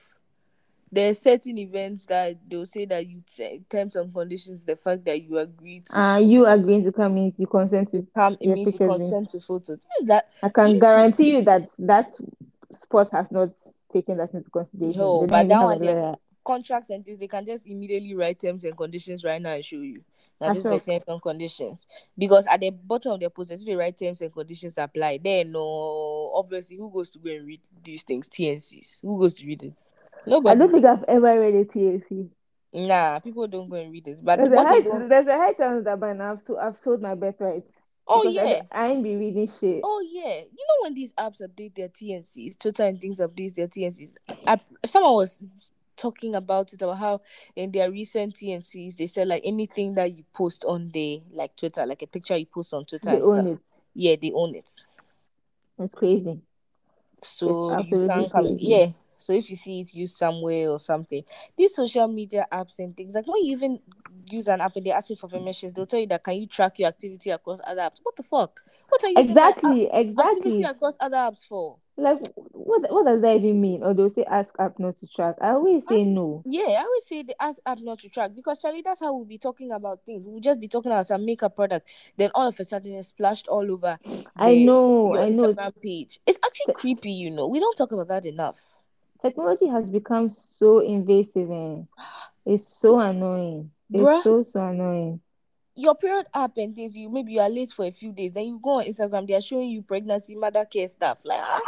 There's 0.91 1.19
certain 1.19 1.59
events 1.59 2.07
that 2.07 2.39
they'll 2.49 2.65
say 2.65 2.87
that 2.87 3.07
you 3.07 3.23
t- 3.35 3.61
terms 3.69 3.95
and 3.95 4.13
conditions, 4.13 4.65
the 4.65 4.75
fact 4.75 5.05
that 5.05 5.23
you 5.23 5.39
agree 5.39 5.83
to 5.91 5.99
Uh 5.99 6.17
you 6.17 6.47
agreeing 6.47 6.85
to 6.85 6.93
come 6.93 7.15
means 7.15 7.39
you 7.39 7.47
consent 7.47 7.91
to. 7.91 8.07
come, 8.15 8.39
it 8.41 8.49
means 8.49 8.73
you 8.73 8.79
consent 8.79 9.29
to 9.31 9.41
photos. 9.41 9.79
That 10.05 10.29
I 10.43 10.49
can 10.49 10.79
guarantee 10.79 11.37
you 11.37 11.45
that 11.45 11.69
that 11.81 12.17
spot 12.73 13.11
has 13.13 13.31
not 13.31 13.51
taken 13.93 14.17
that 14.17 14.33
into 14.33 14.49
consideration. 14.51 15.01
No, 15.01 15.21
They 15.21 15.27
but 15.27 15.49
that 15.49 15.61
one 15.63 16.15
contracts 16.45 16.89
and 16.89 17.05
things, 17.05 17.19
they 17.19 17.29
can 17.29 17.45
just 17.45 17.67
immediately 17.67 18.15
write 18.15 18.41
terms 18.41 18.65
and 18.65 18.75
conditions 18.75 19.23
right 19.23 19.41
now 19.41 19.51
and 19.51 19.65
show 19.65 19.81
you. 19.81 20.03
Now 20.41 20.49
this 20.53 20.65
is 20.65 20.71
the 20.71 20.81
terms 20.81 21.05
and 21.09 21.21
conditions. 21.21 21.87
Because 22.17 22.47
at 22.47 22.61
the 22.61 22.71
bottom 22.71 23.13
of 23.13 23.21
the 23.21 23.31
post, 23.31 23.51
if 23.51 23.65
they 23.65 23.75
write 23.75 23.99
terms 23.99 24.21
and 24.21 24.33
conditions 24.33 24.79
apply, 24.79 25.19
then 25.23 25.53
no 25.53 26.33
obviously 26.35 26.77
who 26.77 26.91
goes 26.91 27.11
to 27.11 27.19
go 27.19 27.31
and 27.31 27.47
read 27.47 27.61
these 27.83 28.03
things? 28.03 28.29
TNCs. 28.29 29.03
Who 29.03 29.19
goes 29.19 29.35
to 29.35 29.47
read 29.47 29.63
it? 29.65 29.75
Nobody. 30.27 30.55
I 30.55 30.59
don't 30.59 30.73
think 30.73 30.85
I've 30.85 31.05
ever 31.05 31.41
read 31.41 31.55
a 31.55 31.65
TAC. 31.65 32.29
Nah, 32.73 33.19
people 33.21 33.47
don't 33.49 33.69
go 33.69 33.77
and 33.77 33.91
read 33.91 34.07
it. 34.09 34.21
But 34.23 34.37
There's 34.37 34.53
a, 34.53 34.63
high, 34.63 34.81
don't 34.81 35.09
there's 35.09 35.27
a 35.27 35.37
high 35.37 35.55
chance 35.55 35.85
that 35.85 35.99
by 35.99 36.13
now 36.13 36.33
I've, 36.33 36.41
so, 36.41 36.59
I've 36.59 36.77
sold 36.77 37.01
my 37.01 37.15
birthright. 37.15 37.65
Oh 38.07 38.23
Because 38.23 38.39
I- 38.39 38.49
yeah. 38.51 38.63
I, 38.71 38.87
ain't 38.89 39.03
be 39.03 39.17
reading 39.17 39.47
shit. 39.47 39.81
Oh 39.85 40.01
yeah, 40.01 40.37
you 40.37 40.67
know 40.67 40.83
when 40.83 40.95
these 40.95 41.13
apps 41.13 41.43
update 41.43 41.75
their 41.75 41.89
TNCs, 41.89 42.59
Twitter 42.59 42.85
and 42.85 43.01
things 43.01 43.21
updates 43.21 43.55
their 43.55 43.69
TNCs. 43.69 44.15
I, 44.47 44.61
someone 44.85 45.15
was 45.15 45.43
talking 45.99 46.35
about 46.35 46.73
it 46.73 46.83
about 46.83 46.99
how 46.99 47.21
in 47.57 47.71
their 47.73 47.91
recent 47.91 48.35
TNCs 48.35 48.97
they 48.97 49.07
said 49.07 49.29
like 49.29 49.43
anything 49.45 49.95
that 49.95 50.17
you 50.17 50.25
post 50.33 50.65
on 50.65 50.91
the 50.91 51.23
like 51.33 51.55
Twitter, 51.57 51.85
like 51.85 52.03
a 52.03 52.07
picture 52.07 52.37
you 52.37 52.47
post 52.47 52.73
on 52.73 52.85
Twitter, 52.85 53.11
They 53.11 53.21
own 53.21 53.21
stuff, 53.21 53.47
it. 53.47 53.59
yeah, 53.95 54.17
they 54.21 54.33
own 54.33 54.55
it. 54.55 54.71
It's 55.79 55.95
crazy. 55.95 56.41
So 57.23 57.75
It's 57.75 57.91
you 57.91 58.07
can't 58.09 58.31
come, 58.31 58.57
yeah. 58.59 58.91
So 59.19 59.33
if 59.33 59.51
you 59.51 59.57
see 59.57 59.81
it 59.81 59.95
used 59.95 60.17
somewhere 60.17 60.71
or 60.71 60.79
something, 60.79 61.23
these 61.57 61.75
social 61.75 62.09
media 62.09 62.47
apps 62.53 62.79
and 62.79 62.97
things 62.97 63.15
like 63.15 63.27
when 63.27 63.45
you 63.45 63.53
even 63.53 63.81
use 64.31 64.49
an 64.49 64.61
app 64.61 64.77
and 64.77 64.87
they 64.87 64.93
ask 64.93 65.11
you 65.11 65.17
for 65.17 65.29
permission, 65.29 65.73
they'll 65.75 65.87
tell 65.87 66.01
you 66.01 66.07
that 66.09 66.25
can 66.25 66.37
you 66.37 66.47
track 66.47 66.79
your 66.79 66.89
activity 66.89 67.31
across 67.31 67.61
other 67.67 67.83
apps? 67.83 68.01
What 68.03 68.17
the 68.17 68.23
fuck? 68.23 68.61
What 68.89 69.05
are 69.05 69.09
you 69.09 69.17
app- 69.19 69.29
Exactly, 69.29 69.91
activity 69.91 70.09
exactly. 70.09 70.63
across 70.65 70.97
other 71.01 71.17
apps 71.17 71.47
for? 71.47 71.77
Like, 71.97 72.21
what 72.37 72.91
what 72.93 73.07
does 73.07 73.21
that 73.23 73.37
even 73.37 73.61
mean? 73.61 73.83
Or 73.83 73.93
they'll 73.93 74.09
say 74.09 74.25
ask 74.25 74.55
app 74.59 74.79
not 74.79 74.97
to 74.97 75.09
track. 75.09 75.37
I 75.41 75.51
always 75.51 75.87
say 75.87 76.05
no. 76.05 76.43
Yeah, 76.47 76.69
I 76.79 76.83
always 76.83 77.07
say 77.07 77.23
the 77.25 77.35
ask 77.43 77.61
app 77.67 77.81
not 77.81 77.99
to 78.01 78.09
track 78.09 78.31
because 78.37 78.61
Charlie, 78.61 78.83
that's 78.83 79.01
how 79.01 79.13
we'll 79.13 79.25
be 79.25 79.37
talking 79.37 79.73
about 79.73 80.01
things. 80.07 80.25
We'll 80.27 80.41
just 80.41 80.61
be 80.61 80.69
talking 80.69 80.93
about 80.93 81.07
some 81.07 81.27
makeup 81.27 81.57
product, 81.57 81.91
then 82.17 82.31
all 82.35 82.47
of 82.47 82.59
a 82.61 82.65
sudden 82.65 82.93
it's 82.95 83.09
splashed 83.09 83.49
all 83.49 83.71
over. 83.71 83.99
I 84.37 84.55
know, 84.55 85.13
your 85.13 85.23
I 85.23 85.31
know. 85.31 85.55
Instagram 85.55 85.73
page. 85.83 86.21
It's 86.27 86.39
actually 86.45 86.73
creepy, 86.75 87.11
you 87.13 87.31
know. 87.31 87.49
We 87.49 87.59
don't 87.59 87.77
talk 87.77 87.91
about 87.93 88.09
that 88.09 88.25
enough. 88.25 88.78
Technology 89.21 89.67
has 89.67 89.91
become 89.91 90.31
so 90.31 90.79
invasive 90.79 91.51
and 91.51 91.89
it's 92.47 92.67
so 92.67 93.01
annoying. 93.01 93.71
It's 93.93 94.03
Bruh. 94.03 94.23
so 94.23 94.43
so 94.43 94.65
annoying. 94.65 95.21
Your 95.75 95.95
period 95.95 96.27
app 96.35 96.57
and 96.57 96.75
things, 96.75 96.97
you 96.97 97.09
maybe 97.09 97.33
you 97.33 97.41
are 97.41 97.49
late 97.49 97.71
for 97.71 97.85
a 97.85 97.91
few 97.91 98.13
days, 98.13 98.33
then 98.33 98.47
you 98.47 98.61
go 98.63 98.81
on 98.81 98.85
Instagram, 98.85 99.27
they 99.27 99.35
are 99.35 99.41
showing 99.41 99.69
you 99.69 99.83
pregnancy, 99.83 100.35
mother 100.35 100.65
care 100.65 100.89
stuff. 100.89 101.25
Like, 101.25 101.41
ah. 101.41 101.61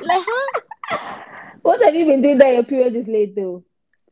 like, 0.00 0.24
huh? 0.26 1.22
What 1.62 1.82
have 1.82 1.94
you 1.94 2.06
been 2.06 2.22
doing 2.22 2.38
that 2.38 2.54
your 2.54 2.64
period 2.64 2.96
is 2.96 3.06
late 3.06 3.36
though? 3.36 3.64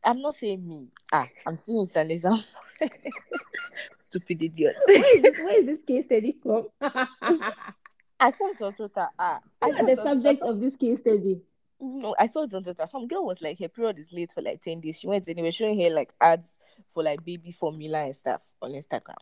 I'm 0.03 0.21
not 0.21 0.33
saying 0.35 0.67
me. 0.67 0.87
Ah, 1.11 1.27
I'm 1.45 1.57
seeing 1.57 1.85
an 1.95 2.11
example. 2.11 2.43
Stupid 4.03 4.41
idiot. 4.41 4.75
Where 4.85 5.17
is 5.17 5.21
this, 5.21 5.37
where 5.37 5.59
is 5.59 5.65
this 5.65 5.79
case 5.87 6.05
study 6.05 6.37
from? 6.41 6.67
I 8.19 8.29
saw 8.29 8.49
it 8.49 8.61
on 8.61 8.73
Twitter. 8.73 9.07
Ah, 9.17 9.39
I 9.61 9.71
saw 9.71 9.77
are 9.77 9.95
the 9.95 9.95
subject 9.95 10.41
of 10.41 10.59
this 10.59 10.77
case 10.77 10.99
study? 10.99 11.41
No, 11.81 12.15
I 12.19 12.27
saw 12.27 12.43
it 12.43 12.53
on 12.53 12.63
Twitter. 12.63 12.85
Some 12.87 13.07
girl 13.07 13.25
was 13.25 13.41
like, 13.41 13.59
her 13.59 13.67
period 13.67 13.97
is 13.97 14.13
late 14.13 14.31
for 14.31 14.41
like 14.41 14.61
10 14.61 14.79
days. 14.81 14.99
She 14.99 15.07
went 15.07 15.27
and 15.27 15.35
they 15.37 15.41
were 15.41 15.51
showing 15.51 15.79
her 15.81 15.93
like 15.93 16.13
ads 16.21 16.59
for 16.93 17.03
like 17.03 17.25
baby 17.25 17.51
formula 17.51 18.03
and 18.03 18.15
stuff 18.15 18.41
on 18.61 18.71
Instagram. 18.73 19.15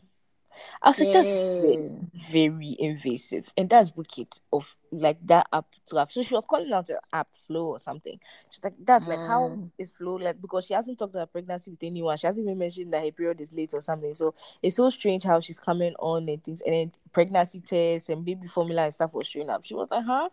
I 0.82 0.90
was 0.90 1.00
like, 1.00 1.12
that's 1.12 1.30
very, 1.62 1.78
Mm. 1.78 2.10
very 2.32 2.76
invasive. 2.80 3.50
And 3.58 3.70
that's 3.70 3.96
wicked 3.96 4.28
of 4.52 4.78
like 4.92 5.18
that 5.28 5.48
app 5.54 5.68
to 5.88 5.98
have. 5.98 6.12
So 6.12 6.22
she 6.22 6.34
was 6.34 6.46
calling 6.46 6.72
out 6.74 6.88
the 6.88 7.00
app 7.14 7.28
Flow 7.34 7.68
or 7.68 7.80
something. 7.80 8.20
She's 8.50 8.64
like, 8.64 8.74
that's 8.84 9.08
like, 9.08 9.22
how 9.22 9.50
Mm. 9.50 9.72
is 9.78 9.92
Flow 9.92 10.16
like? 10.16 10.42
Because 10.42 10.66
she 10.66 10.74
hasn't 10.74 10.98
talked 11.00 11.16
about 11.16 11.32
pregnancy 11.32 11.72
with 11.72 11.84
anyone. 11.84 12.18
She 12.18 12.28
hasn't 12.28 12.46
even 12.46 12.58
mentioned 12.58 12.92
that 12.94 13.04
her 13.06 13.12
period 13.12 13.40
is 13.42 13.54
late 13.54 13.74
or 13.74 13.82
something. 13.82 14.14
So 14.14 14.34
it's 14.62 14.78
so 14.78 14.90
strange 14.90 15.24
how 15.24 15.40
she's 15.40 15.60
coming 15.60 15.94
on 16.00 16.28
and 16.28 16.44
things. 16.44 16.62
And 16.62 16.74
then 16.74 16.92
pregnancy 17.14 17.62
tests 17.62 18.10
and 18.10 18.26
baby 18.26 18.48
formula 18.48 18.84
and 18.86 18.94
stuff 18.94 19.14
was 19.14 19.28
showing 19.28 19.50
up. 19.50 19.64
She 19.66 19.76
was 19.76 19.92
like, 19.92 20.06
huh? 20.06 20.30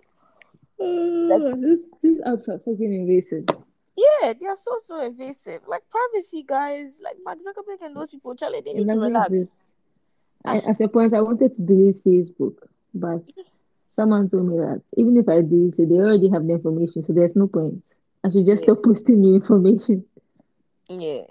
These 0.79 1.79
these 2.03 2.21
apps 2.21 2.49
are 2.49 2.59
fucking 2.59 2.93
invasive. 2.93 3.45
Yeah, 3.97 4.35
they 4.39 4.47
are 4.47 4.55
so 4.55 4.73
so 4.79 5.01
invasive. 5.01 5.63
Like 5.67 5.83
privacy, 5.91 6.43
guys. 6.47 7.01
Like 7.03 7.17
Mark 7.25 7.39
Zuckerberg 7.39 7.85
and 7.85 7.97
those 7.97 8.11
people, 8.11 8.35
Charlie, 8.35 8.61
they 8.65 8.75
need 8.75 8.89
to 8.89 8.99
relax. 8.99 9.57
I, 10.45 10.59
at 10.59 10.81
a 10.81 10.89
point, 10.89 11.13
I 11.15 11.23
wanted 11.23 11.55
to 11.57 11.63
delete 11.63 11.97
Facebook, 12.05 12.55
but 12.95 13.23
Someone 13.97 14.29
told 14.29 14.47
me 14.47 14.59
that 14.59 14.83
even 14.99 15.17
if 15.17 15.27
I 15.27 15.41
delete 15.41 15.79
it, 15.79 15.89
they 15.89 15.95
already 15.95 16.29
have 16.29 16.47
the 16.47 16.53
information, 16.53 17.03
so 17.03 17.15
there's 17.15 17.35
no 17.35 17.47
point. 17.47 17.83
I 18.23 18.29
should 18.31 18.45
just 18.45 18.67
Yeah. 18.69 18.75
stop 18.75 18.83
posting 18.85 19.23
new 19.23 19.35
information. 19.37 20.05
Yeah. 20.91 21.23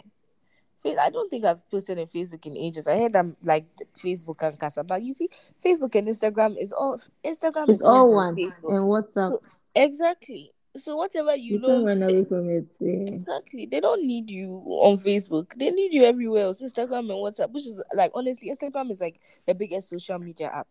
I 0.85 1.09
don't 1.09 1.29
think 1.29 1.45
I've 1.45 1.67
posted 1.69 1.99
on 1.99 2.05
Facebook 2.05 2.45
in 2.45 2.55
ages. 2.57 2.87
I 2.87 2.97
heard 2.99 3.15
I'm 3.15 3.35
like 3.43 3.65
Facebook 3.97 4.41
and 4.47 4.57
Casa, 4.59 4.83
but 4.83 5.01
you 5.01 5.13
see, 5.13 5.29
Facebook 5.63 5.95
and 5.95 6.07
Instagram 6.07 6.55
is 6.59 6.71
all 6.71 6.97
Instagram 7.23 7.69
It's 7.69 7.79
is 7.79 7.83
all 7.83 8.13
one. 8.13 8.35
Facebook. 8.35 8.75
And 8.77 8.85
WhatsApp, 8.85 9.31
So- 9.31 9.41
Exactly. 9.75 10.51
So 10.77 10.97
whatever 10.97 11.33
you, 11.37 11.53
you 11.53 11.59
know, 11.59 11.85
run 11.85 12.03
away 12.03 12.25
from 12.25 12.49
it. 12.49 12.65
Yeah. 12.81 13.13
exactly. 13.13 13.65
They 13.65 13.79
don't 13.79 14.03
need 14.05 14.29
you 14.29 14.61
on 14.67 14.97
Facebook. 14.97 15.53
They 15.55 15.71
need 15.71 15.93
you 15.93 16.03
everywhere 16.03 16.43
else. 16.43 16.61
Instagram 16.61 16.99
and 16.99 17.11
WhatsApp, 17.11 17.51
which 17.51 17.65
is 17.65 17.81
like 17.93 18.11
honestly, 18.13 18.51
Instagram 18.51 18.91
is 18.91 18.99
like 18.99 19.21
the 19.47 19.55
biggest 19.55 19.89
social 19.89 20.19
media 20.19 20.47
app 20.53 20.67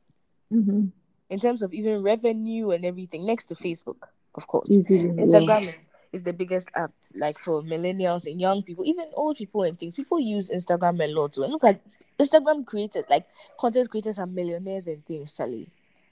Mm-hmm. 0.53 0.87
in 1.31 1.39
terms 1.41 1.63
of 1.63 1.73
even 1.73 2.03
revenue 2.03 2.71
and 2.71 2.85
everything, 2.85 3.25
next 3.25 3.47
to 3.47 3.55
Facebook, 3.55 3.97
of 4.35 4.47
course. 4.47 4.71
Easily. 4.71 5.07
Yeah. 5.07 5.23
Instagram 5.23 5.69
is, 5.69 5.83
is 6.15 6.23
the 6.23 6.33
biggest 6.33 6.71
app, 6.75 6.93
like 7.15 7.39
for 7.39 7.63
millennials 7.63 8.27
and 8.27 8.41
young 8.41 8.63
people, 8.63 8.85
even 8.87 9.07
old 9.15 9.37
people 9.37 9.65
and 9.65 9.79
things. 9.79 9.97
People 9.97 10.21
use 10.21 10.51
Instagram 10.51 11.03
a 11.03 11.13
lot 11.13 11.33
too. 11.33 11.43
And 11.43 11.53
look 11.53 11.65
at 11.65 11.81
Instagram 12.19 12.65
creators, 12.65 13.05
like 13.11 13.27
content 13.59 13.91
creators 13.91 14.19
are 14.19 14.27
millionaires 14.27 14.87
and 14.87 15.05
things, 15.05 15.37
Charlie. 15.37 15.69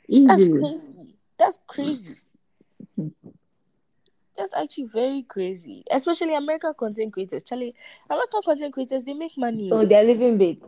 That's 0.09 0.43
crazy. 0.43 1.15
That's 1.39 1.59
crazy. 1.67 2.15
That's 4.37 4.55
actually 4.55 4.85
very 4.85 5.23
crazy. 5.23 5.85
Especially 5.91 6.35
American 6.35 6.75
content 6.75 7.13
creators. 7.13 7.43
Charlie, 7.43 7.75
American 8.11 8.41
content 8.45 8.73
creators, 8.75 9.05
they 9.05 9.15
make 9.15 9.37
money. 9.37 9.71
Oh, 9.73 9.85
they're 9.85 10.05
living 10.05 10.39
big. 10.39 10.61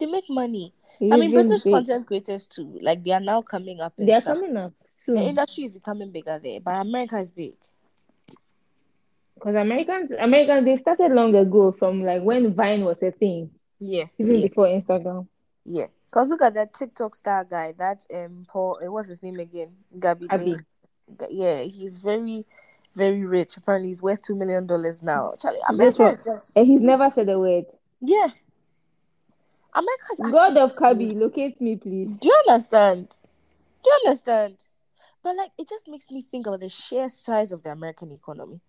They 0.00 0.06
make 0.06 0.24
money. 0.28 0.72
I 1.00 1.16
mean, 1.16 1.32
British 1.32 1.62
big. 1.62 1.72
content 1.72 2.06
creators 2.06 2.46
too. 2.46 2.78
Like 2.80 3.04
they 3.04 3.12
are 3.12 3.20
now 3.20 3.42
coming 3.42 3.80
up. 3.80 3.92
They're 3.98 4.20
stuff. 4.20 4.36
coming 4.36 4.56
up 4.56 4.72
soon. 4.88 5.16
The 5.16 5.22
industry 5.22 5.64
is 5.64 5.74
becoming 5.74 6.10
bigger 6.10 6.40
there, 6.42 6.60
but 6.60 6.72
America 6.80 7.18
is 7.18 7.30
big. 7.30 7.54
Because 9.44 9.60
Americans, 9.60 10.10
Americans, 10.18 10.64
they 10.64 10.76
started 10.76 11.12
long 11.12 11.34
ago 11.34 11.70
from 11.70 12.02
like 12.02 12.22
when 12.22 12.54
Vine 12.54 12.82
was 12.84 12.96
a 13.02 13.10
thing, 13.10 13.50
Yeah. 13.78 14.04
even 14.18 14.36
yeah. 14.36 14.46
before 14.48 14.66
Instagram. 14.66 15.26
Yeah, 15.66 15.86
cause 16.10 16.28
look 16.30 16.40
at 16.40 16.54
that 16.54 16.72
TikTok 16.72 17.14
star 17.14 17.44
guy. 17.44 17.74
That 17.76 18.06
um 18.14 18.44
Paul. 18.48 18.78
uh, 18.82 18.90
What's 18.90 19.08
his 19.08 19.22
name 19.22 19.38
again? 19.40 19.74
Gabby. 19.98 20.28
Abby. 20.30 20.56
Yeah, 21.28 21.60
he's 21.64 21.98
very, 21.98 22.46
very 22.94 23.26
rich. 23.26 23.58
Apparently, 23.58 23.88
he's 23.88 24.02
worth 24.02 24.22
two 24.22 24.34
million 24.34 24.66
dollars 24.66 25.02
now. 25.02 25.34
Charlie, 25.38 25.58
America 25.68 26.02
what- 26.04 26.14
is 26.14 26.24
just 26.24 26.56
And 26.56 26.66
he's 26.66 26.80
never 26.82 27.10
said 27.10 27.28
a 27.28 27.38
word. 27.38 27.66
yeah. 28.00 28.28
America's 29.74 30.20
God 30.32 30.56
actually 30.56 30.60
of 30.62 30.76
Khaby, 30.76 31.14
locate 31.20 31.60
me, 31.60 31.76
please. 31.76 32.16
Do 32.16 32.28
you 32.28 32.38
understand? 32.48 33.08
Do 33.82 33.90
you 33.90 34.00
understand? 34.06 34.64
But 35.22 35.36
like, 35.36 35.50
it 35.58 35.68
just 35.68 35.88
makes 35.88 36.10
me 36.10 36.24
think 36.30 36.46
about 36.46 36.60
the 36.60 36.68
sheer 36.68 37.08
size 37.08 37.50
of 37.52 37.62
the 37.64 37.70
American 37.72 38.12
economy. 38.12 38.60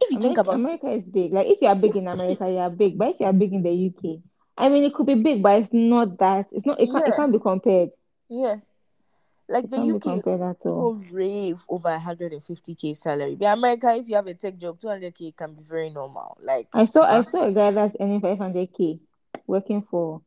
If 0.00 0.10
you 0.10 0.18
think 0.20 0.38
America, 0.38 0.40
about 0.40 0.54
America 0.54 0.90
is 0.90 1.04
big. 1.04 1.32
Like 1.32 1.46
if 1.46 1.58
you 1.60 1.68
are 1.68 1.74
big 1.74 1.96
in 1.96 2.08
America, 2.08 2.50
you 2.50 2.58
are 2.58 2.70
big. 2.70 2.98
But 2.98 3.08
if 3.10 3.20
you 3.20 3.26
are 3.26 3.32
big 3.32 3.52
in 3.52 3.62
the 3.62 3.70
UK, 3.70 4.20
I 4.56 4.68
mean, 4.68 4.84
it 4.84 4.94
could 4.94 5.06
be 5.06 5.14
big, 5.14 5.42
but 5.42 5.60
it's 5.62 5.72
not 5.72 6.18
that. 6.18 6.46
It's 6.52 6.66
not. 6.66 6.80
It 6.80 6.90
can't. 6.90 7.06
It 7.06 7.14
can't 7.16 7.32
be 7.32 7.38
compared. 7.38 7.90
yeah, 8.28 8.56
like 9.48 9.64
It 9.64 9.70
the 9.70 9.78
UK, 9.78 10.66
all. 10.66 11.00
rave 11.10 11.60
over 11.68 11.90
150k 11.90 12.96
salary. 12.96 13.36
But 13.36 13.56
America, 13.56 13.94
if 13.94 14.08
you 14.08 14.16
have 14.16 14.26
a 14.26 14.34
tech 14.34 14.58
job, 14.58 14.78
200k 14.78 15.36
can 15.36 15.54
be 15.54 15.62
very 15.62 15.90
normal. 15.90 16.36
Like 16.40 16.68
I 16.72 16.86
saw. 16.86 17.02
I 17.02 17.18
uh, 17.18 17.22
saw 17.24 17.46
a 17.46 17.52
guy 17.52 17.70
that's 17.70 17.96
earning 18.00 18.20
500k, 18.20 19.00
working 19.46 19.86
for. 19.90 20.22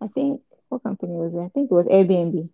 I 0.00 0.08
think 0.08 0.42
what 0.68 0.82
company 0.82 1.12
was 1.14 1.34
it? 1.34 1.38
I 1.38 1.48
think 1.48 1.70
it 1.70 1.74
was 1.74 1.86
Airbnb. 1.86 2.48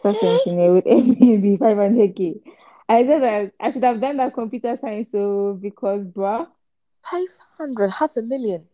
Software 0.00 0.32
engineer 0.32 0.72
with 0.72 0.84
Airbnb, 0.86 1.58
500k. 1.58 2.40
I 2.88 3.04
said 3.04 3.22
that 3.22 3.52
I 3.58 3.70
should 3.70 3.84
have 3.84 4.00
done 4.00 4.16
that 4.18 4.34
computer 4.34 4.76
science, 4.76 5.08
so 5.10 5.58
because, 5.60 6.04
bruh, 6.04 6.46
500, 7.10 7.90
half 7.90 8.16
a 8.16 8.22
million. 8.22 8.64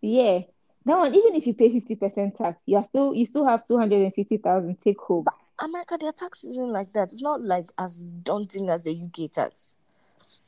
yeah, 0.00 0.40
that 0.84 0.98
one. 0.98 1.14
Even 1.14 1.34
if 1.34 1.46
you 1.46 1.54
pay 1.54 1.68
50% 1.68 2.36
tax, 2.36 2.58
you 2.66 2.76
are 2.76 2.84
still 2.84 3.14
you 3.14 3.26
still 3.26 3.46
have 3.46 3.66
250,000 3.66 4.80
take 4.82 4.98
home. 5.00 5.24
America, 5.60 5.96
their 5.98 6.12
tax 6.12 6.44
isn't 6.44 6.72
like 6.72 6.92
that. 6.92 7.04
It's 7.04 7.22
not 7.22 7.40
like 7.40 7.70
as 7.78 8.02
daunting 8.22 8.68
as 8.68 8.82
the 8.82 8.90
UK 8.90 9.30
tax. 9.30 9.76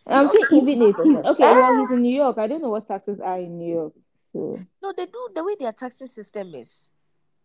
I'm 0.06 0.28
saying 0.28 0.44
even 0.52 0.82
if 0.82 0.96
he's 0.96 1.16
50%. 1.16 1.24
okay, 1.24 1.42
well, 1.42 1.80
he's 1.80 1.90
ah! 1.90 1.94
in 1.94 2.02
New 2.02 2.16
York. 2.16 2.38
I 2.38 2.46
don't 2.46 2.62
know 2.62 2.70
what 2.70 2.88
taxes 2.88 3.20
are 3.20 3.38
in 3.38 3.58
New 3.58 3.74
York. 3.74 3.92
So 4.32 4.60
No, 4.82 4.92
they 4.96 5.06
do 5.06 5.28
the 5.34 5.44
way 5.44 5.54
their 5.58 5.72
taxing 5.72 6.08
system 6.08 6.54
is. 6.54 6.90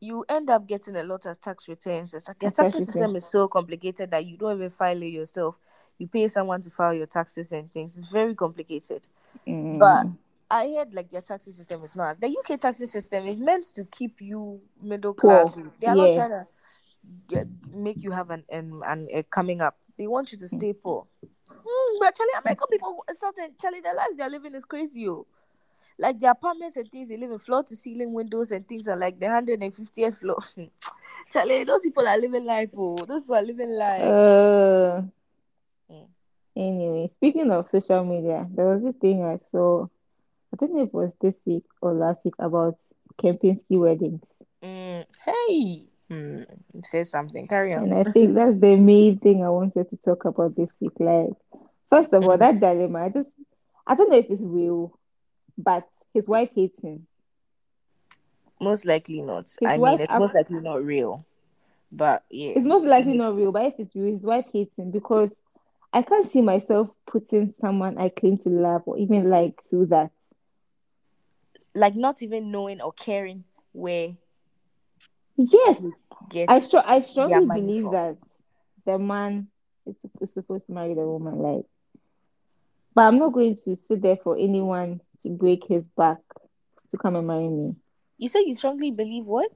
You 0.01 0.23
end 0.29 0.49
up 0.49 0.65
getting 0.67 0.95
a 0.95 1.03
lot 1.03 1.25
of 1.25 1.39
tax 1.41 1.67
returns. 1.67 2.11
The 2.11 2.21
Tax 2.39 2.57
return. 2.59 2.71
system 2.81 3.15
is 3.15 3.25
so 3.25 3.47
complicated 3.47 4.11
that 4.11 4.25
you 4.25 4.37
don't 4.37 4.55
even 4.57 4.69
file 4.69 5.01
it 5.01 5.07
yourself. 5.07 5.55
You 5.97 6.07
pay 6.07 6.27
someone 6.29 6.61
to 6.61 6.69
file 6.69 6.93
your 6.93 7.07
taxes 7.07 7.51
and 7.51 7.69
things. 7.69 7.97
It's 7.97 8.07
very 8.07 8.33
complicated. 8.33 9.07
mm, 9.45 9.77
But 9.77 10.07
I 10.49 10.67
heard 10.77 10.93
like 10.93 11.09
their 11.09 11.21
taxing 11.21 11.51
system 11.51 11.83
is 11.83 11.95
not. 11.95 12.19
The 12.21 12.27
UK 12.27 12.59
taxing 12.59 12.87
system 12.87 13.25
is 13.25 13.39
meant 13.41 13.65
to 13.75 13.83
keep 13.85 14.21
you 14.21 14.61
middle 14.81 15.13
class. 15.13 15.57
They 15.81 15.87
are 15.87 15.95
not 15.95 16.13
trying 16.13 16.29
to 16.29 16.47
get, 17.27 17.47
make 17.73 18.01
you 18.01 18.11
have 18.11 18.29
an 18.29 18.45
an, 18.49 18.81
an 18.85 19.07
a 19.13 19.23
coming 19.23 19.61
up. 19.61 19.77
They 19.97 20.07
want 20.07 20.31
you 20.31 20.37
to 20.37 20.47
stay 20.47 20.71
poor. 20.71 21.05
Mm, 21.21 21.99
but 21.99 22.15
Charlie, 22.15 22.31
American 22.39 22.67
people, 22.71 23.03
something 23.11 23.49
Charlie, 23.61 23.81
the 23.81 23.93
lives 23.95 24.15
they're 24.15 24.29
living 24.29 24.55
is 24.55 24.63
crazy. 24.63 25.07
Oh. 25.09 25.27
Like 26.01 26.17
the 26.19 26.27
apartments 26.31 26.77
and 26.77 26.89
things, 26.89 27.09
they 27.09 27.17
live 27.17 27.31
in 27.31 27.39
floor 27.39 27.61
to 27.63 27.75
ceiling 27.75 28.13
windows 28.13 28.51
and 28.53 28.65
things 28.67 28.87
are 28.87 28.95
like 28.97 29.19
the 29.19 29.25
150th 29.27 30.17
floor. 30.17 30.37
Charlie, 31.31 31.65
those 31.65 31.83
people 31.83 32.07
are 32.07 32.17
living 32.17 32.45
life. 32.45 32.71
Oh, 32.77 33.05
those 33.05 33.23
people 33.23 33.35
are 33.35 33.41
living 33.43 33.71
life. 33.71 34.01
uh, 34.03 35.01
Mm. 35.91 36.07
anyway, 36.55 37.09
speaking 37.17 37.49
of 37.51 37.67
social 37.67 38.03
media, 38.05 38.47
there 38.51 38.65
was 38.67 38.83
this 38.83 38.95
thing 39.01 39.23
I 39.25 39.39
saw. 39.49 39.85
I 40.53 40.57
don't 40.57 40.73
know 40.75 40.83
if 40.83 40.89
it 40.89 40.93
was 40.93 41.11
this 41.19 41.33
week 41.45 41.63
or 41.81 41.93
last 41.93 42.23
week 42.25 42.35
about 42.39 42.77
Kempinski 43.21 43.77
weddings, 43.79 44.21
Mm, 44.63 45.03
hey, 45.25 45.83
mm, 46.11 46.45
say 46.83 47.03
something. 47.03 47.47
Carry 47.47 47.73
on. 47.73 47.83
and 47.91 47.93
I 48.07 48.11
think 48.11 48.35
that's 48.35 48.59
the 48.59 48.75
main 48.75 49.17
thing 49.19 49.43
I 49.43 49.49
wanted 49.49 49.89
to 49.89 49.97
talk 50.05 50.25
about 50.25 50.55
this 50.55 50.69
week. 50.79 50.91
Like, 50.99 51.29
first 51.89 52.13
of 52.13 52.23
all, 52.23 52.37
Mhm. 52.37 52.39
that 52.39 52.59
dilemma. 52.59 52.99
I 53.05 53.09
just, 53.09 53.29
I 53.87 53.95
don't 53.95 54.09
know 54.11 54.17
if 54.17 54.29
it's 54.29 54.41
real, 54.43 54.98
but 55.59 55.87
his 56.13 56.27
wife 56.27 56.49
hates 56.55 56.79
him. 56.81 57.05
Most 58.59 58.85
likely 58.85 59.21
not. 59.21 59.43
His 59.43 59.57
I 59.69 59.77
mean, 59.77 59.99
it's 59.99 60.13
most 60.13 60.33
likely 60.35 60.59
not 60.61 60.83
real. 60.83 61.25
But 61.91 62.23
yeah, 62.29 62.51
It's 62.55 62.65
most 62.65 62.85
likely 62.85 63.13
not 63.17 63.35
real, 63.35 63.51
but 63.51 63.65
if 63.65 63.73
it's 63.79 63.95
real, 63.95 64.13
his 64.13 64.25
wife 64.25 64.45
hates 64.51 64.75
him 64.77 64.91
because 64.91 65.29
I 65.91 66.01
can't 66.01 66.25
see 66.25 66.41
myself 66.41 66.89
putting 67.07 67.53
someone 67.59 67.97
I 67.97 68.09
claim 68.09 68.37
to 68.39 68.49
love 68.49 68.83
or 68.85 68.97
even 68.97 69.29
like 69.29 69.61
through 69.69 69.87
that. 69.87 70.11
like 71.75 71.95
not 71.95 72.21
even 72.21 72.51
knowing 72.51 72.81
or 72.81 72.91
caring 72.91 73.43
where 73.71 74.15
Yes. 75.37 75.81
I 76.47 76.59
str- 76.59 76.77
I 76.85 77.01
strongly 77.01 77.45
believe 77.45 77.83
from. 77.83 77.91
that 77.93 78.17
the 78.85 78.99
man 78.99 79.47
is, 79.85 79.95
is 80.21 80.33
supposed 80.33 80.65
to 80.67 80.73
marry 80.73 80.93
the 80.93 81.07
woman, 81.07 81.39
like. 81.39 81.65
But 82.99 83.05
I'm 83.07 83.17
not 83.17 83.31
going 83.31 83.55
to 83.55 83.77
sit 83.77 84.01
there 84.01 84.17
for 84.21 84.35
anyone 84.37 84.99
to 85.21 85.29
break 85.29 85.63
his 85.63 85.85
back 85.95 86.17
to 86.91 86.97
come 86.97 87.15
and 87.15 87.25
marry 87.25 87.47
me. 87.47 87.77
You 88.17 88.27
say 88.27 88.43
you 88.45 88.53
strongly 88.53 88.91
believe 88.91 89.23
what? 89.23 89.49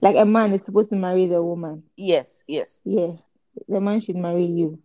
Like 0.00 0.16
a 0.16 0.24
man 0.24 0.54
is 0.54 0.64
supposed 0.64 0.88
to 0.88 0.96
marry 0.96 1.26
the 1.26 1.42
woman. 1.42 1.82
Yes, 1.98 2.44
yes. 2.46 2.80
Yeah, 2.86 3.10
the 3.68 3.82
man 3.82 4.00
should 4.00 4.16
marry 4.16 4.46
you. 4.46 4.78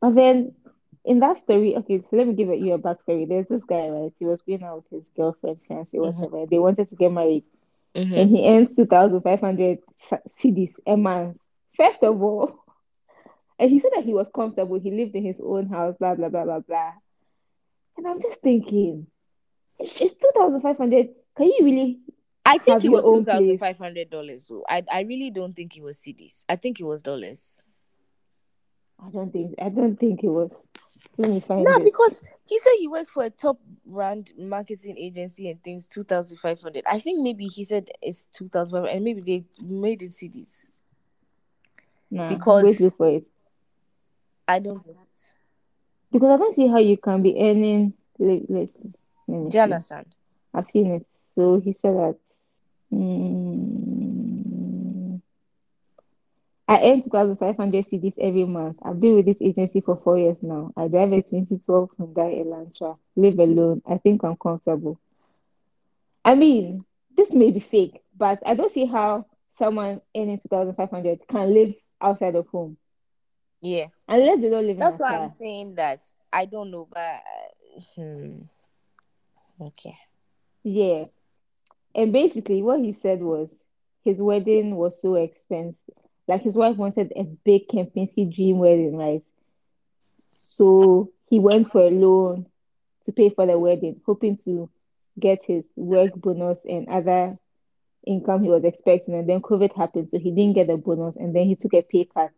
But 0.00 0.14
then 0.14 0.54
in 1.04 1.18
that 1.18 1.38
story, 1.40 1.74
okay, 1.78 2.00
so 2.08 2.16
let 2.16 2.28
me 2.28 2.34
give 2.34 2.50
you 2.50 2.74
a 2.74 2.78
backstory. 2.78 3.28
There's 3.28 3.48
this 3.48 3.64
guy, 3.64 3.88
right? 3.88 4.12
He 4.20 4.24
was 4.24 4.42
going 4.42 4.62
out 4.62 4.84
with 4.88 5.02
his 5.02 5.10
girlfriend, 5.16 5.58
fiance, 5.66 5.98
Mhm. 5.98 6.00
whatever. 6.20 6.46
They 6.46 6.60
wanted 6.60 6.88
to 6.90 6.94
get 6.94 7.10
married, 7.10 7.42
Mhm. 7.96 8.16
and 8.16 8.30
he 8.30 8.48
earns 8.48 8.76
2,500 8.76 9.80
cedis 10.38 10.78
a 10.86 10.96
month. 10.96 11.36
First 11.76 12.04
of 12.04 12.22
all, 12.22 12.62
and 13.58 13.72
he 13.72 13.80
said 13.80 13.90
that 13.96 14.04
he 14.04 14.14
was 14.14 14.28
comfortable. 14.32 14.78
He 14.78 14.92
lived 14.92 15.16
in 15.16 15.24
his 15.24 15.40
own 15.40 15.66
house, 15.66 15.96
blah, 15.98 16.14
blah, 16.14 16.28
blah, 16.28 16.44
blah, 16.44 16.60
blah. 16.60 16.92
And 17.98 18.06
I'm 18.06 18.22
just 18.22 18.40
thinking, 18.40 19.08
it's, 19.78 20.00
it's 20.00 20.14
2,500. 20.14 21.08
Can 21.36 21.46
you 21.48 21.58
really? 21.64 21.98
I 22.46 22.56
think 22.58 22.82
it 22.84 22.88
was 22.88 23.04
two 23.04 23.24
thousand 23.24 23.58
five 23.58 23.76
hundred 23.76 24.08
dollars. 24.08 24.46
So 24.46 24.64
I, 24.66 24.82
I 24.90 25.02
really 25.02 25.30
don't 25.30 25.54
think 25.54 25.76
it 25.76 25.82
was 25.82 25.98
cedis. 25.98 26.44
I 26.48 26.56
think 26.56 26.80
it 26.80 26.84
was 26.84 27.02
dollars. 27.02 27.62
I 29.04 29.10
don't 29.10 29.30
think, 29.30 29.54
I 29.60 29.68
don't 29.68 29.96
think 30.00 30.24
it 30.24 30.28
was. 30.28 30.50
Let 31.18 31.30
me 31.30 31.40
find 31.40 31.64
No, 31.64 31.74
it. 31.76 31.84
because 31.84 32.22
he 32.46 32.56
said 32.58 32.70
he 32.78 32.88
worked 32.88 33.10
for 33.10 33.24
a 33.24 33.30
top 33.30 33.58
brand 33.84 34.32
marketing 34.38 34.96
agency 34.96 35.50
and 35.50 35.62
things 35.62 35.86
two 35.86 36.04
thousand 36.04 36.38
five 36.38 36.60
hundred. 36.60 36.84
I 36.86 37.00
think 37.00 37.20
maybe 37.20 37.46
he 37.46 37.64
said 37.64 37.90
it's 38.00 38.26
two 38.32 38.48
thousand 38.48 38.76
five 38.76 38.82
hundred, 38.84 38.94
and 38.96 39.04
maybe 39.04 39.20
they 39.20 39.44
made 39.66 40.02
it 40.02 40.12
cedis. 40.12 40.70
Nah, 42.10 42.28
because- 42.30 42.64
wait, 42.64 42.80
look 42.80 42.96
for 42.96 43.08
it. 43.10 43.24
I 44.46 44.58
don't 44.60 44.84
get 44.86 44.94
it. 44.96 45.34
Because 46.12 46.30
I 46.30 46.36
don't 46.36 46.54
see 46.54 46.68
how 46.68 46.78
you 46.78 46.96
can 46.96 47.22
be 47.22 47.36
earning. 47.38 47.94
Let. 48.18 48.50
Let 48.50 48.70
me 49.28 49.50
Do 49.50 49.56
you 49.56 49.62
understand? 49.62 50.06
I've 50.54 50.66
seen 50.66 50.86
it. 50.92 51.06
So 51.26 51.60
he 51.60 51.72
said 51.72 51.94
that. 51.94 52.16
mm, 52.92 54.18
I 56.66 56.80
earn 56.82 57.02
2,500 57.02 57.86
cedis 57.86 58.14
every 58.18 58.44
month. 58.44 58.78
I've 58.82 59.00
been 59.00 59.16
with 59.16 59.26
this 59.26 59.40
agency 59.40 59.80
for 59.80 59.96
four 59.96 60.18
years 60.18 60.42
now. 60.42 60.72
I 60.76 60.88
drive 60.88 61.12
a 61.12 61.22
2012 61.22 61.90
Hyundai 61.98 62.44
Elantra. 62.44 62.98
Live 63.16 63.38
alone. 63.38 63.82
I 63.88 63.98
think 63.98 64.22
I'm 64.24 64.36
comfortable. 64.36 64.98
I 66.24 66.34
mean, 66.34 66.84
this 67.16 67.32
may 67.32 67.50
be 67.50 67.60
fake, 67.60 68.02
but 68.16 68.40
I 68.44 68.54
don't 68.54 68.70
see 68.70 68.84
how 68.84 69.26
someone 69.56 70.00
earning 70.16 70.38
2,500 70.38 71.26
can 71.28 71.54
live 71.54 71.74
outside 72.00 72.34
of 72.34 72.46
home 72.48 72.76
Yeah. 73.60 73.86
unless 74.08 74.40
they 74.40 74.50
don't 74.50 74.66
live 74.66 74.78
That's 74.78 74.98
why 75.00 75.16
I'm 75.16 75.28
saying 75.28 75.74
that 75.76 76.02
I 76.32 76.44
don't 76.44 76.70
know, 76.70 76.88
but 76.90 77.22
hmm. 77.96 78.42
okay. 79.60 79.96
Yeah. 80.62 81.04
And 81.94 82.12
basically, 82.12 82.62
what 82.62 82.80
he 82.80 82.92
said 82.92 83.20
was 83.20 83.48
his 84.04 84.20
wedding 84.20 84.76
was 84.76 85.00
so 85.00 85.16
expensive. 85.16 85.76
Like 86.26 86.42
his 86.42 86.54
wife 86.54 86.76
wanted 86.76 87.12
a 87.16 87.24
big 87.24 87.68
Kempinski 87.68 88.32
dream 88.34 88.58
wedding, 88.58 88.96
right? 88.96 89.22
So 90.28 91.10
he 91.28 91.40
went 91.40 91.70
for 91.72 91.80
a 91.80 91.90
loan 91.90 92.46
to 93.04 93.12
pay 93.12 93.30
for 93.30 93.46
the 93.46 93.58
wedding, 93.58 94.00
hoping 94.04 94.36
to 94.44 94.70
get 95.18 95.44
his 95.44 95.64
work 95.76 96.14
bonus 96.14 96.58
and 96.68 96.88
other 96.88 97.38
income 98.06 98.42
he 98.42 98.50
was 98.50 98.64
expecting. 98.64 99.14
And 99.14 99.28
then 99.28 99.40
COVID 99.40 99.74
happened, 99.74 100.10
so 100.10 100.18
he 100.18 100.30
didn't 100.30 100.54
get 100.54 100.66
the 100.66 100.76
bonus. 100.76 101.16
And 101.16 101.34
then 101.34 101.46
he 101.46 101.56
took 101.56 101.74
a 101.74 101.82
pay 101.82 102.04
cut. 102.04 102.30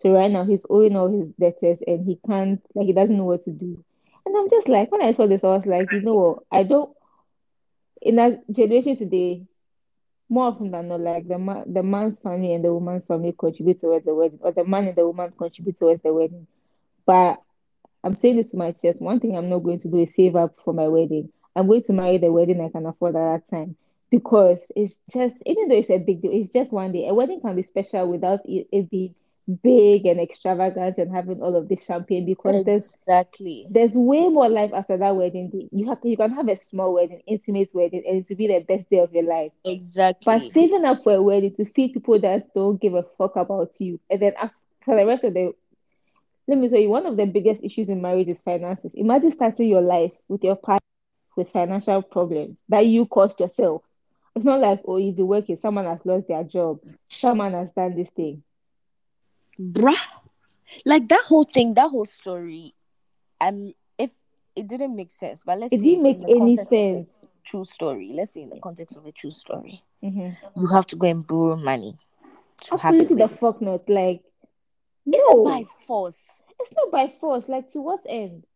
So 0.00 0.12
right 0.12 0.30
now 0.30 0.44
he's 0.44 0.66
owing 0.68 0.96
all 0.96 1.08
his 1.08 1.28
debtors 1.40 1.80
and 1.86 2.06
he 2.06 2.18
can't, 2.26 2.62
like, 2.74 2.86
he 2.86 2.92
doesn't 2.92 3.16
know 3.16 3.24
what 3.24 3.44
to 3.44 3.50
do. 3.50 3.82
And 4.26 4.36
I'm 4.36 4.48
just 4.50 4.68
like, 4.68 4.90
when 4.90 5.02
I 5.02 5.12
saw 5.12 5.26
this, 5.26 5.44
I 5.44 5.48
was 5.48 5.66
like, 5.66 5.92
you 5.92 6.00
know 6.00 6.14
what? 6.14 6.38
I 6.50 6.62
don't, 6.62 6.90
in 8.02 8.16
that 8.16 8.50
generation 8.50 8.96
today, 8.96 9.42
more 10.28 10.48
often 10.48 10.70
than 10.70 10.88
not, 10.88 11.00
like 11.00 11.28
the 11.28 11.38
man, 11.38 11.72
the 11.72 11.82
man's 11.82 12.18
family 12.18 12.54
and 12.54 12.64
the 12.64 12.72
woman's 12.72 13.04
family 13.04 13.34
contribute 13.38 13.80
towards 13.80 14.04
the 14.04 14.14
wedding, 14.14 14.38
or 14.42 14.52
the 14.52 14.64
man 14.64 14.88
and 14.88 14.96
the 14.96 15.06
woman 15.06 15.32
contribute 15.36 15.78
towards 15.78 16.02
the 16.02 16.12
wedding. 16.12 16.46
But 17.06 17.40
I'm 18.02 18.14
saying 18.14 18.36
this 18.36 18.50
to 18.50 18.56
my 18.56 18.72
chest. 18.72 19.00
One 19.00 19.20
thing 19.20 19.36
I'm 19.36 19.48
not 19.48 19.62
going 19.62 19.78
to 19.80 19.88
do 19.88 19.98
is 19.98 20.14
save 20.14 20.36
up 20.36 20.56
for 20.64 20.74
my 20.74 20.88
wedding. 20.88 21.30
I'm 21.54 21.66
going 21.66 21.82
to 21.84 21.92
marry 21.92 22.18
the 22.18 22.32
wedding 22.32 22.60
I 22.60 22.68
can 22.70 22.86
afford 22.86 23.16
at 23.16 23.42
that 23.48 23.48
time 23.48 23.76
because 24.10 24.60
it's 24.74 25.00
just, 25.12 25.36
even 25.46 25.68
though 25.68 25.76
it's 25.76 25.90
a 25.90 25.98
big 25.98 26.22
deal, 26.22 26.32
it's 26.32 26.50
just 26.50 26.72
one 26.72 26.92
day. 26.92 27.06
A 27.08 27.14
wedding 27.14 27.40
can 27.40 27.56
be 27.56 27.62
special 27.62 28.08
without 28.08 28.40
it, 28.44 28.66
it 28.72 28.90
being 28.90 29.14
big 29.62 30.06
and 30.06 30.20
extravagant 30.20 30.96
and 30.98 31.14
having 31.14 31.42
all 31.42 31.56
of 31.56 31.68
this 31.68 31.84
champagne 31.84 32.24
because 32.24 32.64
there's 32.64 32.98
Exactly. 33.06 33.66
there's 33.70 33.94
way 33.94 34.28
more 34.28 34.48
life 34.48 34.72
after 34.74 34.96
that 34.96 35.16
wedding 35.16 35.50
day. 35.50 35.68
You 35.70 35.88
have 35.88 35.98
you 36.02 36.16
can 36.16 36.32
have 36.32 36.48
a 36.48 36.56
small 36.56 36.94
wedding, 36.94 37.22
intimate 37.26 37.70
wedding, 37.74 38.02
and 38.06 38.18
it 38.18 38.26
will 38.28 38.36
be 38.36 38.46
the 38.46 38.60
best 38.60 38.88
day 38.90 39.00
of 39.00 39.12
your 39.12 39.24
life. 39.24 39.52
Exactly. 39.64 40.24
But 40.24 40.52
saving 40.52 40.84
up 40.84 41.04
for 41.04 41.14
a 41.14 41.22
wedding 41.22 41.54
to 41.56 41.64
feed 41.64 41.92
people 41.92 42.18
that 42.20 42.54
don't 42.54 42.80
give 42.80 42.94
a 42.94 43.04
fuck 43.18 43.36
about 43.36 43.78
you, 43.80 44.00
and 44.10 44.20
then 44.20 44.32
ask 44.40 44.58
for 44.84 44.96
the 44.96 45.06
rest 45.06 45.24
of 45.24 45.34
the 45.34 45.54
let 46.46 46.58
me 46.58 46.68
tell 46.68 46.78
you, 46.78 46.90
one 46.90 47.06
of 47.06 47.16
the 47.16 47.24
biggest 47.24 47.64
issues 47.64 47.88
in 47.88 48.02
marriage 48.02 48.28
is 48.28 48.40
finances. 48.40 48.90
Imagine 48.94 49.30
starting 49.30 49.68
your 49.68 49.80
life 49.80 50.12
with 50.28 50.44
your 50.44 50.56
partner 50.56 50.80
with 51.36 51.50
financial 51.50 52.02
problems 52.02 52.56
that 52.68 52.86
you 52.86 53.06
caused 53.06 53.40
yourself. 53.40 53.82
It's 54.36 54.44
not 54.44 54.60
like, 54.60 54.82
oh, 54.86 54.96
you've 54.96 55.16
been 55.16 55.26
working, 55.26 55.56
someone 55.56 55.84
has 55.84 56.04
lost 56.04 56.28
their 56.28 56.44
job, 56.44 56.80
someone 57.08 57.52
has 57.52 57.70
done 57.72 57.96
this 57.96 58.10
thing. 58.10 58.42
Bruh. 59.58 59.96
Like 60.84 61.08
that 61.08 61.22
whole 61.26 61.44
thing, 61.44 61.74
that 61.74 61.90
whole 61.90 62.06
story, 62.06 62.74
um, 63.40 63.72
if 63.98 64.10
it 64.56 64.66
didn't 64.66 64.96
make 64.96 65.10
sense, 65.10 65.42
but 65.44 65.58
let's 65.58 65.72
It 65.72 65.82
didn't 65.82 66.02
make 66.02 66.16
any 66.28 66.56
context 66.56 66.72
of 66.72 66.78
a 66.78 66.92
sense. 66.94 67.08
true 67.44 67.64
story. 67.64 68.12
Let's 68.12 68.32
say 68.32 68.42
in 68.42 68.50
the 68.50 68.60
context 68.60 68.96
of 68.96 69.06
a 69.06 69.12
true 69.12 69.30
story, 69.30 69.82
Mhm. 70.02 70.36
you 70.56 70.66
have 70.68 70.86
to 70.88 70.96
go 70.96 71.06
and 71.06 71.26
borrow 71.26 71.56
money 71.56 71.98
Absolutely 72.72 73.16
the 73.16 73.28
fuck 73.28 73.60
not. 73.60 73.88
Like, 73.88 74.22
no, 75.04 75.18
it 75.18 75.44
by 75.44 75.64
force? 75.86 76.16
it's 76.60 76.74
not 76.74 76.90
by 76.90 77.08
force. 77.08 77.48
Like, 77.48 77.68
to 77.70 77.80
what 77.80 78.00
end? 78.06 78.46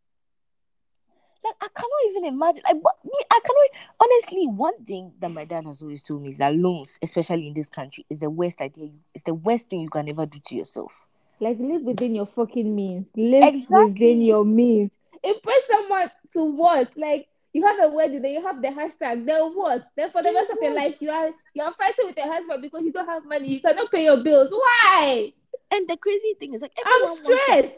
Like 1.45 1.54
I 1.61 1.68
cannot 1.75 2.11
even 2.11 2.25
imagine. 2.25 2.62
Like 2.64 2.76
what 2.80 2.97
me, 3.04 3.12
I 3.30 3.40
cannot 3.40 3.85
honestly. 4.00 4.47
One 4.49 4.85
thing 4.85 5.12
that 5.21 5.30
my 5.30 5.44
dad 5.44 5.66
has 5.66 5.83
always 5.83 6.03
told 6.03 6.22
me 6.22 6.31
is 6.31 6.38
that 6.38 6.55
loans, 6.55 6.98
especially 7.03 7.46
in 7.48 7.55
this 7.55 7.68
country, 7.68 8.05
is 8.11 8.18
the 8.18 8.31
worst 8.31 8.61
idea. 8.61 8.90
It's 9.14 9.24
the 9.24 9.35
worst 9.35 9.68
thing 9.68 9.81
you 9.81 9.88
can 9.90 10.09
ever 10.09 10.27
do 10.27 10.38
to 10.46 10.55
yourself. 10.55 10.92
Like, 11.40 11.59
live 11.61 11.83
within 11.83 12.16
your 12.16 12.27
fucking 12.27 12.74
means. 12.74 13.07
Live 13.14 13.55
Exactly. 13.55 13.85
within 13.85 14.22
your 14.22 14.44
means. 14.44 14.90
Impress 15.22 15.66
someone 15.68 16.11
to 16.33 16.42
what? 16.44 16.90
Like, 16.96 17.29
you 17.53 17.64
have 17.64 17.79
a 17.81 17.88
wedding, 17.88 18.22
then 18.22 18.33
you 18.33 18.42
have 18.42 18.61
the 18.61 18.68
hashtag. 18.68 19.24
Then 19.24 19.53
what? 19.55 19.87
Then 19.96 20.11
for 20.11 20.20
the 20.22 20.33
rest 20.33 20.51
of 20.51 20.59
your 20.61 20.74
life, 20.74 21.01
you 21.01 21.11
are 21.11 21.31
you 21.55 21.62
are 21.62 21.72
fighting 21.74 22.07
with 22.07 22.16
your 22.16 22.27
husband 22.33 22.61
because 22.62 22.85
you 22.85 22.92
don't 22.92 23.07
have 23.07 23.24
money. 23.24 23.55
You 23.55 23.61
cannot 23.61 23.90
pay 23.92 24.05
your 24.05 24.16
bills. 24.22 24.51
Why? 24.51 25.33
And 25.70 25.88
the 25.88 25.96
crazy 25.96 26.35
thing 26.40 26.55
is, 26.55 26.62
like 26.62 26.72
I'm 26.85 26.92
everyone 26.92 27.09
wants 27.09 27.22
to- 27.24 27.38
stressed. 27.44 27.77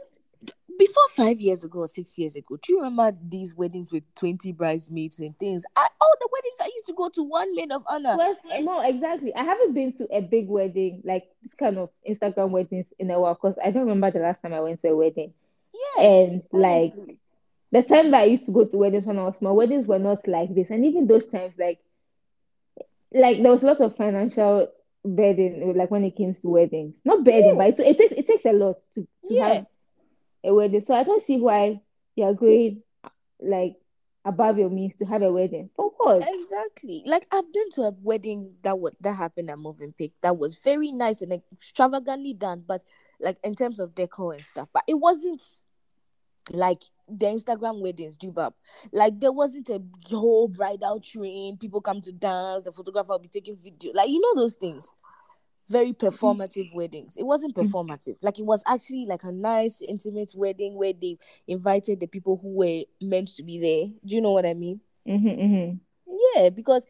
Before 0.80 1.08
five 1.10 1.38
years 1.40 1.62
ago 1.62 1.80
or 1.80 1.86
six 1.86 2.16
years 2.18 2.34
ago, 2.36 2.56
do 2.56 2.72
you 2.72 2.82
remember 2.82 3.16
these 3.28 3.54
weddings 3.54 3.92
with 3.92 4.02
20 4.14 4.52
bridesmaids 4.52 5.20
and 5.20 5.38
things? 5.38 5.64
I, 5.76 5.86
all 6.00 6.14
the 6.18 6.28
weddings 6.32 6.56
I 6.60 6.70
used 6.74 6.86
to 6.86 6.94
go 6.94 7.10
to 7.10 7.22
one 7.22 7.54
maid 7.54 7.70
of 7.70 7.84
honor. 7.86 8.16
Well, 8.16 8.34
no, 8.62 8.80
exactly. 8.80 9.34
I 9.34 9.44
haven't 9.44 9.74
been 9.74 9.92
to 9.98 10.08
a 10.10 10.20
big 10.22 10.48
wedding 10.48 11.02
like 11.04 11.28
this 11.42 11.52
kind 11.52 11.76
of 11.76 11.90
Instagram 12.08 12.50
weddings 12.50 12.86
in 12.98 13.10
a 13.10 13.20
while 13.20 13.34
because 13.34 13.56
I 13.62 13.70
don't 13.70 13.82
remember 13.82 14.10
the 14.10 14.20
last 14.24 14.40
time 14.40 14.54
I 14.54 14.60
went 14.60 14.80
to 14.80 14.88
a 14.88 14.96
wedding. 14.96 15.34
Yeah. 15.98 16.04
And 16.04 16.42
like 16.50 16.94
the 17.72 17.82
time 17.82 18.10
that 18.12 18.22
I 18.22 18.24
used 18.24 18.46
to 18.46 18.52
go 18.52 18.64
to 18.64 18.76
weddings 18.78 19.04
when 19.04 19.18
I 19.18 19.24
was 19.24 19.36
small, 19.36 19.54
weddings 19.54 19.86
were 19.86 19.98
not 19.98 20.26
like 20.26 20.54
this. 20.54 20.70
And 20.70 20.86
even 20.86 21.06
those 21.06 21.28
times, 21.28 21.58
like, 21.58 21.78
like 23.12 23.42
there 23.42 23.52
was 23.52 23.62
lots 23.62 23.80
of 23.80 23.96
financial 23.96 24.72
burden, 25.04 25.74
like 25.76 25.90
when 25.90 26.04
it 26.04 26.16
came 26.16 26.32
to 26.32 26.48
weddings. 26.48 26.94
Not 27.04 27.22
burden, 27.24 27.58
but 27.58 27.78
it, 27.78 27.80
it 27.80 27.98
takes 27.98 28.12
it 28.12 28.26
takes 28.26 28.44
a 28.46 28.52
lot 28.52 28.76
to, 28.94 29.02
to 29.02 29.08
Yeah. 29.34 29.48
have 29.48 29.66
a 30.44 30.52
wedding. 30.54 30.80
So 30.80 30.94
I 30.94 31.04
don't 31.04 31.22
see 31.22 31.38
why 31.38 31.80
you're 32.16 32.34
going 32.34 32.82
like 33.40 33.76
above 34.24 34.58
your 34.58 34.70
means 34.70 34.96
to 34.96 35.06
have 35.06 35.22
a 35.22 35.32
wedding. 35.32 35.70
For 35.76 35.90
what? 35.96 36.26
Exactly. 36.28 37.02
Like 37.06 37.26
I've 37.32 37.52
been 37.52 37.70
to 37.72 37.82
a 37.82 37.90
wedding 38.02 38.54
that 38.62 38.78
was 38.78 38.94
that 39.00 39.14
happened 39.14 39.50
at 39.50 39.56
Movenpick. 39.56 40.12
that 40.22 40.36
was 40.36 40.56
very 40.56 40.92
nice 40.92 41.22
and 41.22 41.32
extravagantly 41.52 42.34
done, 42.34 42.64
but 42.66 42.84
like 43.20 43.38
in 43.44 43.54
terms 43.54 43.78
of 43.78 43.94
decor 43.94 44.34
and 44.34 44.44
stuff. 44.44 44.68
But 44.72 44.84
it 44.86 44.94
wasn't 44.94 45.42
like 46.50 46.82
the 47.08 47.26
Instagram 47.26 47.80
weddings 47.80 48.16
do 48.16 48.30
bab. 48.30 48.54
Like 48.92 49.20
there 49.20 49.32
wasn't 49.32 49.70
a 49.70 49.82
whole 50.10 50.48
bridal 50.48 51.00
train, 51.00 51.56
people 51.56 51.80
come 51.80 52.00
to 52.02 52.12
dance, 52.12 52.64
the 52.64 52.72
photographer 52.72 53.12
will 53.12 53.18
be 53.18 53.28
taking 53.28 53.56
video. 53.56 53.92
Like 53.94 54.08
you 54.08 54.20
know 54.20 54.40
those 54.40 54.54
things. 54.54 54.92
Very 55.70 55.92
performative 55.92 56.74
weddings. 56.74 57.16
It 57.16 57.22
wasn't 57.22 57.54
Mhm. 57.54 57.64
performative. 57.70 58.16
Like 58.20 58.38
it 58.40 58.44
was 58.44 58.62
actually 58.66 59.06
like 59.06 59.22
a 59.24 59.30
nice 59.32 59.80
intimate 59.80 60.32
wedding 60.34 60.74
where 60.74 60.92
they 60.92 61.16
invited 61.46 62.00
the 62.00 62.06
people 62.06 62.38
who 62.42 62.48
were 62.54 62.82
meant 63.00 63.28
to 63.36 63.42
be 63.44 63.58
there. 63.60 63.86
Do 64.04 64.14
you 64.16 64.20
know 64.20 64.32
what 64.32 64.46
I 64.46 64.54
mean? 64.54 64.80
hmm 65.06 65.16
hmm 65.28 65.72
Yeah, 66.34 66.50
because 66.50 66.86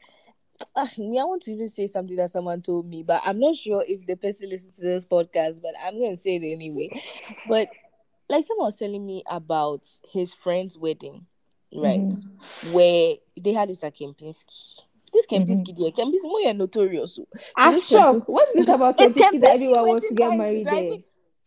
me, 0.99 1.19
I 1.19 1.25
want 1.25 1.43
to 1.43 1.53
even 1.53 1.69
say 1.69 1.87
something 1.87 2.17
that 2.17 2.31
someone 2.31 2.63
told 2.63 2.87
me, 2.89 3.03
but 3.03 3.23
I'm 3.25 3.39
not 3.39 3.57
sure 3.57 3.85
if 3.87 4.07
the 4.07 4.17
person 4.17 4.49
listens 4.51 4.77
to 4.79 4.83
this 4.87 5.07
podcast, 5.07 5.61
but 5.63 5.73
I'm 5.83 5.99
going 5.99 6.15
to 6.17 6.21
say 6.21 6.37
it 6.37 6.45
anyway. 6.53 6.89
But 7.47 7.69
like 8.29 8.45
someone 8.45 8.67
was 8.67 8.77
telling 8.77 9.05
me 9.05 9.23
about 9.27 9.85
his 10.13 10.33
friend's 10.33 10.77
wedding, 10.79 11.27
right? 11.75 12.13
Where 12.73 13.15
they 13.41 13.53
had 13.53 13.69
this 13.69 13.85
at 13.85 13.97
Kempinski. 13.97 14.83
This 15.13 15.27
Kempinski 15.27 15.77
there, 15.77 15.91
Kempinski, 15.91 16.23
more 16.25 16.41
you're 16.41 16.55
notorious. 16.55 17.17
so. 17.17 17.27
I'm 17.57 17.75
this 17.75 17.89
shocked. 17.89 18.29
What's 18.29 18.53
this 18.55 18.69
about 18.69 18.97
Kempinski 18.99 19.41
that 19.41 19.51
everyone 19.55 19.87
wants 19.89 20.09
to 20.09 20.15
get 20.15 20.37
married 20.37 20.67
there? 20.67 20.99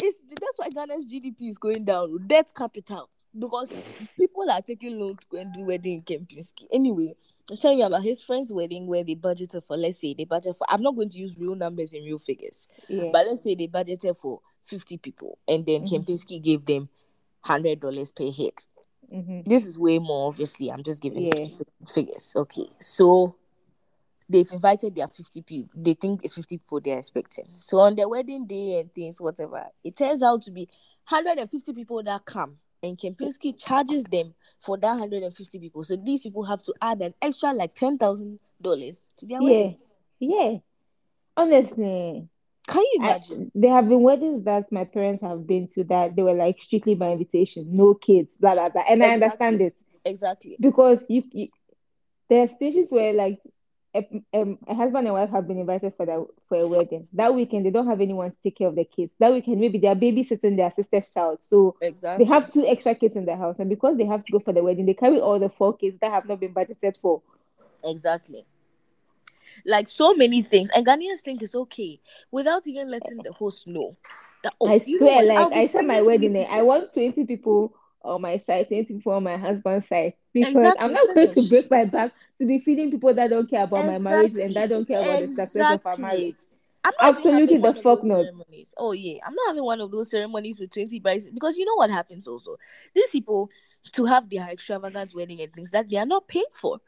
It's 0.02 0.20
that's 0.30 0.58
why 0.58 0.70
Ghana's 0.70 1.06
GDP 1.06 1.44
is 1.50 1.58
going 1.58 1.86
down. 1.86 2.28
Debt 2.28 2.52
capital 2.56 3.10
because 3.38 3.70
people 4.18 4.50
are 4.52 4.62
taking 4.62 5.00
loans 5.00 5.20
to 5.22 5.28
go 5.30 5.38
and 5.38 5.54
do 5.54 5.62
wedding 5.66 5.94
in 5.94 6.02
Kempinski. 6.26 6.66
Anyway, 6.74 7.14
I'm 7.50 7.58
telling 7.58 7.80
you 7.80 7.86
about 7.86 8.04
his 8.04 8.22
friend's 8.22 8.52
wedding 8.52 8.86
where 8.88 9.04
they 9.04 9.16
budgeted 9.16 9.66
for. 9.66 9.78
Let's 9.78 10.00
say 10.02 10.14
they 10.14 10.26
budget 10.26 10.58
for. 10.58 10.66
I'm 10.70 10.82
not 10.82 10.96
going 10.96 11.10
to 11.10 11.20
use 11.20 11.38
real 11.40 11.56
numbers 11.56 11.94
and 11.94 12.04
real 12.06 12.20
figures, 12.20 12.68
Yeah. 12.90 13.10
but 13.14 13.26
let's 13.28 13.44
say 13.44 13.56
they 13.56 13.68
budgeted 13.68 14.18
for 14.20 14.42
50 14.66 14.98
people, 14.98 15.38
and 15.48 15.66
then 15.66 15.82
Mhm. 15.84 16.06
Kempinski 16.06 16.42
gave 16.42 16.66
them 16.66 16.90
hundred 17.42 17.80
dollars 17.80 18.12
per 18.12 18.30
head. 18.32 18.54
hmm 19.10 19.42
This 19.46 19.68
is 19.68 19.78
way 19.78 20.00
more. 20.00 20.28
Obviously, 20.30 20.70
I'm 20.72 20.84
just 20.84 21.02
giving 21.02 21.24
Yeah. 21.24 21.48
figures. 21.94 22.34
Okay, 22.36 22.68
so 22.80 23.36
they've 24.30 24.52
invited 24.52 24.96
their 24.96 25.08
50 25.08 25.42
people. 25.42 25.70
They 25.76 25.94
think 25.94 26.22
it's 26.24 26.36
50 26.36 26.58
people 26.58 26.80
they're 26.82 26.98
expecting. 27.00 27.46
So 27.60 27.80
on 27.80 27.96
their 27.96 28.08
wedding 28.10 28.46
day 28.48 28.80
and 28.80 28.94
things, 28.94 29.20
whatever, 29.22 29.66
it 29.84 29.96
turns 29.98 30.24
out 30.24 30.42
to 30.44 30.52
be 30.52 30.68
150 31.10 31.74
people 31.74 32.02
that 32.04 32.26
come. 32.26 32.58
And 32.82 32.98
Kempinski 32.98 33.58
charges 33.58 34.04
them 34.06 34.34
for 34.60 34.78
that 34.78 34.92
150 35.00 35.60
people. 35.60 35.84
So 35.84 35.96
these 35.96 36.22
people 36.24 36.44
have 36.44 36.62
to 36.64 36.74
add 36.82 37.02
an 37.02 37.14
extra 37.22 37.54
like 37.54 37.74
$10,000 37.76 38.38
to 39.18 39.26
their 39.26 39.38
Yeah. 39.42 39.44
wedding. 39.44 39.78
Yeah. 40.20 40.58
Honestly, 41.36 42.28
Can 42.68 42.84
you 42.94 43.00
I, 43.02 43.10
imagine? 43.10 43.52
there 43.56 43.72
have 43.72 43.90
been 43.90 44.02
weddings 44.02 44.44
that 44.44 44.72
my 44.72 44.84
parents 44.86 45.24
have 45.24 45.46
been 45.48 45.68
to 45.70 45.84
that 45.86 46.16
they 46.16 46.24
were 46.24 46.34
like 46.34 46.62
strictly 46.62 46.96
by 46.96 47.12
invitation, 47.12 47.68
no 47.76 47.94
kids, 47.96 48.38
blah 48.38 48.54
blah 48.54 48.70
blah. 48.70 48.84
And 48.88 49.04
I 49.04 49.14
understand 49.16 49.62
it 49.62 49.76
exactly. 50.06 50.58
because 50.60 51.04
you, 51.10 51.24
you 51.32 51.48
there 52.30 52.44
are 52.44 52.48
situations 52.48 52.92
where 52.92 53.14
like 53.14 53.40
a, 53.96 54.24
a 54.68 54.74
husband 54.74 55.08
and 55.08 55.14
wife 55.14 55.30
have 55.30 55.48
been 55.48 55.60
invited 55.60 55.94
for 55.96 56.06
the 56.06 56.26
for 56.50 56.58
a 56.58 56.68
wedding. 56.68 57.08
That 57.14 57.34
weekend 57.36 57.66
they 57.66 57.70
don't 57.70 57.88
have 57.88 58.02
anyone 58.02 58.32
to 58.32 58.38
take 58.44 58.58
care 58.58 58.68
of 58.68 58.76
the 58.76 58.86
kids. 58.86 59.12
That 59.20 59.32
weekend 59.32 59.60
maybe 59.60 59.78
they 59.78 59.88
are 59.88 59.96
babysitting 59.96 60.58
their 60.58 60.72
sister's 60.72 61.10
child, 61.10 61.44
so 61.44 61.76
Exactly. 61.82 62.26
they 62.26 62.30
have 62.30 62.52
two 62.52 62.66
extra 62.68 62.96
kids 62.96 63.16
in 63.16 63.26
the 63.26 63.36
house, 63.36 63.58
and 63.60 63.70
because 63.70 63.98
they 63.98 64.06
have 64.06 64.26
to 64.26 64.32
go 64.32 64.40
for 64.40 64.54
the 64.54 64.64
wedding, 64.64 64.86
they 64.86 64.94
carry 64.94 65.20
all 65.20 65.40
the 65.40 65.50
four 65.50 65.78
kids 65.78 65.98
that 66.02 66.12
have 66.12 66.28
not 66.28 66.40
been 66.40 66.54
budgeted 66.54 66.98
for. 66.98 67.22
Exactly. 67.84 68.46
Like 69.66 69.88
so 69.88 70.16
many 70.16 70.42
things, 70.42 70.70
and 70.76 70.86
Ghanaians 70.86 71.20
think 71.20 71.42
it's 71.42 71.54
okay 71.54 72.00
without 72.32 72.66
even 72.66 72.90
letting 72.90 73.20
the 73.22 73.32
host 73.34 73.68
know. 73.68 73.96
That, 74.42 74.54
oh, 74.60 74.68
I 74.68 74.78
know 74.78 74.98
swear, 74.98 75.24
like 75.24 75.54
I 75.54 75.68
said, 75.68 75.86
my 75.86 76.02
wedding, 76.02 76.36
eh, 76.36 76.48
I 76.50 76.64
want 76.64 76.94
twenty 76.94 77.26
people 77.26 77.76
on 78.02 78.22
my 78.22 78.40
side, 78.40 78.68
twenty 78.68 78.96
people 78.96 79.14
on 79.14 79.24
my 79.24 79.38
husband's 79.38 79.88
side, 79.88 80.14
because 80.34 80.76
I'm 80.80 80.94
not 80.94 81.16
going 81.16 81.34
to 81.34 81.50
break 81.50 81.70
my 81.70 81.86
back 81.86 82.12
to 82.40 82.46
be 82.46 82.60
feeding 82.60 82.92
people 82.92 83.14
that 83.14 83.30
don't 83.30 83.50
care 83.50 83.64
about 83.64 83.86
my 83.86 83.98
marriage 84.00 84.36
and 84.36 84.54
that 84.56 84.70
don't 84.70 84.88
care 84.88 85.02
about 85.02 85.30
the 85.30 85.34
success 85.34 85.76
of 85.76 85.86
our 85.86 85.98
marriage. 85.98 86.36
I'm 86.84 86.94
not 87.00 87.12
Absolutely 87.12 87.58
the 87.60 87.74
fuck 87.76 88.04
not. 88.04 88.24
ceremonies. 88.24 88.74
Oh 88.78 88.92
yeah, 88.92 89.20
I'm 89.26 89.34
not 89.34 89.48
having 89.48 89.64
one 89.64 89.80
of 89.80 89.92
those 89.92 90.12
ceremonies 90.12 90.60
with 90.60 90.72
20 90.72 91.00
brides 91.00 91.28
because 91.28 91.56
you 91.56 91.66
know 91.66 91.76
what 91.76 91.90
happens 91.90 92.28
also. 92.28 92.58
These 92.94 93.10
people 93.12 93.50
to 93.94 94.06
have 94.06 94.30
their 94.30 94.50
extravagant 94.50 95.14
wedding 95.16 95.42
and 95.42 95.54
things 95.54 95.72
that 95.72 95.90
they 95.90 95.98
are 95.98 96.06
not 96.06 96.28
paying 96.28 96.44
for. 96.54 96.80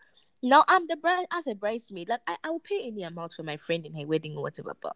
Now 0.43 0.65
I'm 0.67 0.87
the 0.87 0.97
bride 0.97 1.27
as 1.31 1.47
a 1.47 1.55
bridesmaid, 1.55 2.09
like 2.09 2.19
I, 2.27 2.35
I 2.43 2.49
will 2.49 2.59
pay 2.59 2.85
any 2.85 3.03
amount 3.03 3.33
for 3.33 3.43
my 3.43 3.57
friend 3.57 3.85
in 3.85 3.95
her 3.95 4.05
wedding 4.05 4.35
or 4.35 4.43
whatever, 4.43 4.75
but 4.81 4.95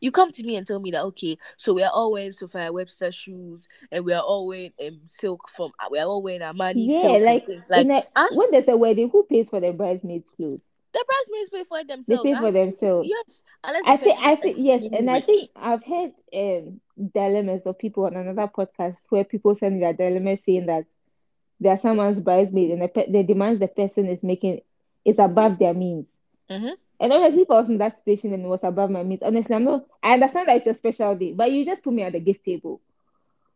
you 0.00 0.10
come 0.10 0.30
to 0.32 0.42
me 0.42 0.56
and 0.56 0.66
tell 0.66 0.80
me 0.80 0.90
that 0.90 1.02
okay, 1.04 1.38
so 1.56 1.72
we 1.74 1.82
are 1.82 1.90
all 1.92 2.12
wearing 2.12 2.32
Sophia 2.32 2.72
Webster 2.72 3.12
shoes 3.12 3.68
and 3.90 4.04
we 4.04 4.12
are 4.12 4.22
all 4.22 4.46
wearing 4.46 4.72
um 4.86 5.00
silk 5.04 5.48
from 5.48 5.72
we 5.90 5.98
are 5.98 6.06
all 6.06 6.22
wearing 6.22 6.40
Armani 6.40 6.74
Yeah, 6.86 7.18
like, 7.18 7.46
like 7.70 7.86
a, 7.86 8.02
ah, 8.16 8.28
when 8.32 8.50
there's 8.50 8.68
a 8.68 8.76
wedding, 8.76 9.10
who 9.10 9.22
pays 9.24 9.50
for 9.50 9.60
the 9.60 9.72
bridesmaids' 9.72 10.30
clothes? 10.30 10.60
the 10.92 11.04
bridesmaids 11.06 11.50
pay 11.50 11.64
for 11.64 11.78
it 11.80 12.06
They 12.06 12.16
pay 12.16 12.34
for 12.34 12.40
think- 12.50 12.54
themselves. 12.54 13.08
Yes, 13.08 13.42
unless 13.62 13.82
I 13.86 13.96
think, 13.98 14.18
I 14.20 14.34
think 14.36 14.56
yes, 14.58 14.84
and 14.90 15.10
I 15.10 15.20
think 15.20 15.50
I've 15.54 15.84
heard 15.84 16.12
um 16.32 16.80
dilemmas 17.14 17.66
of 17.66 17.78
people 17.78 18.06
on 18.06 18.16
another 18.16 18.48
podcast 18.48 18.96
where 19.10 19.24
people 19.24 19.54
send 19.54 19.82
their 19.82 19.92
dilemmas 19.92 20.42
saying 20.44 20.66
that 20.66 20.86
they 21.60 21.68
are 21.68 21.76
someone's 21.76 22.20
bridesmaid 22.20 22.70
and 22.70 22.82
the, 22.82 22.88
pe- 22.88 23.10
the 23.10 23.22
demands 23.22 23.60
the 23.60 23.68
person 23.68 24.08
is 24.08 24.22
making 24.22 24.60
is 25.04 25.18
above 25.18 25.58
their 25.58 25.74
means. 25.74 26.06
Mhm. 26.50 26.72
And 27.00 27.12
honestly, 27.12 27.42
if 27.42 27.50
I 27.50 27.60
was 27.60 27.68
in 27.68 27.78
that 27.78 27.98
situation 27.98 28.32
and 28.34 28.44
it 28.44 28.48
was 28.48 28.64
above 28.64 28.90
my 28.90 29.02
means, 29.02 29.22
honestly, 29.22 29.54
I'm 29.54 29.64
not. 29.64 29.84
I 30.02 30.14
understand 30.14 30.48
that 30.48 30.56
it's 30.58 30.66
a 30.66 30.74
special 30.74 31.14
day, 31.14 31.32
but 31.32 31.50
you 31.52 31.64
just 31.64 31.84
put 31.84 31.92
me 31.94 32.02
at 32.02 32.12
the 32.12 32.20
gift 32.20 32.44
table 32.44 32.80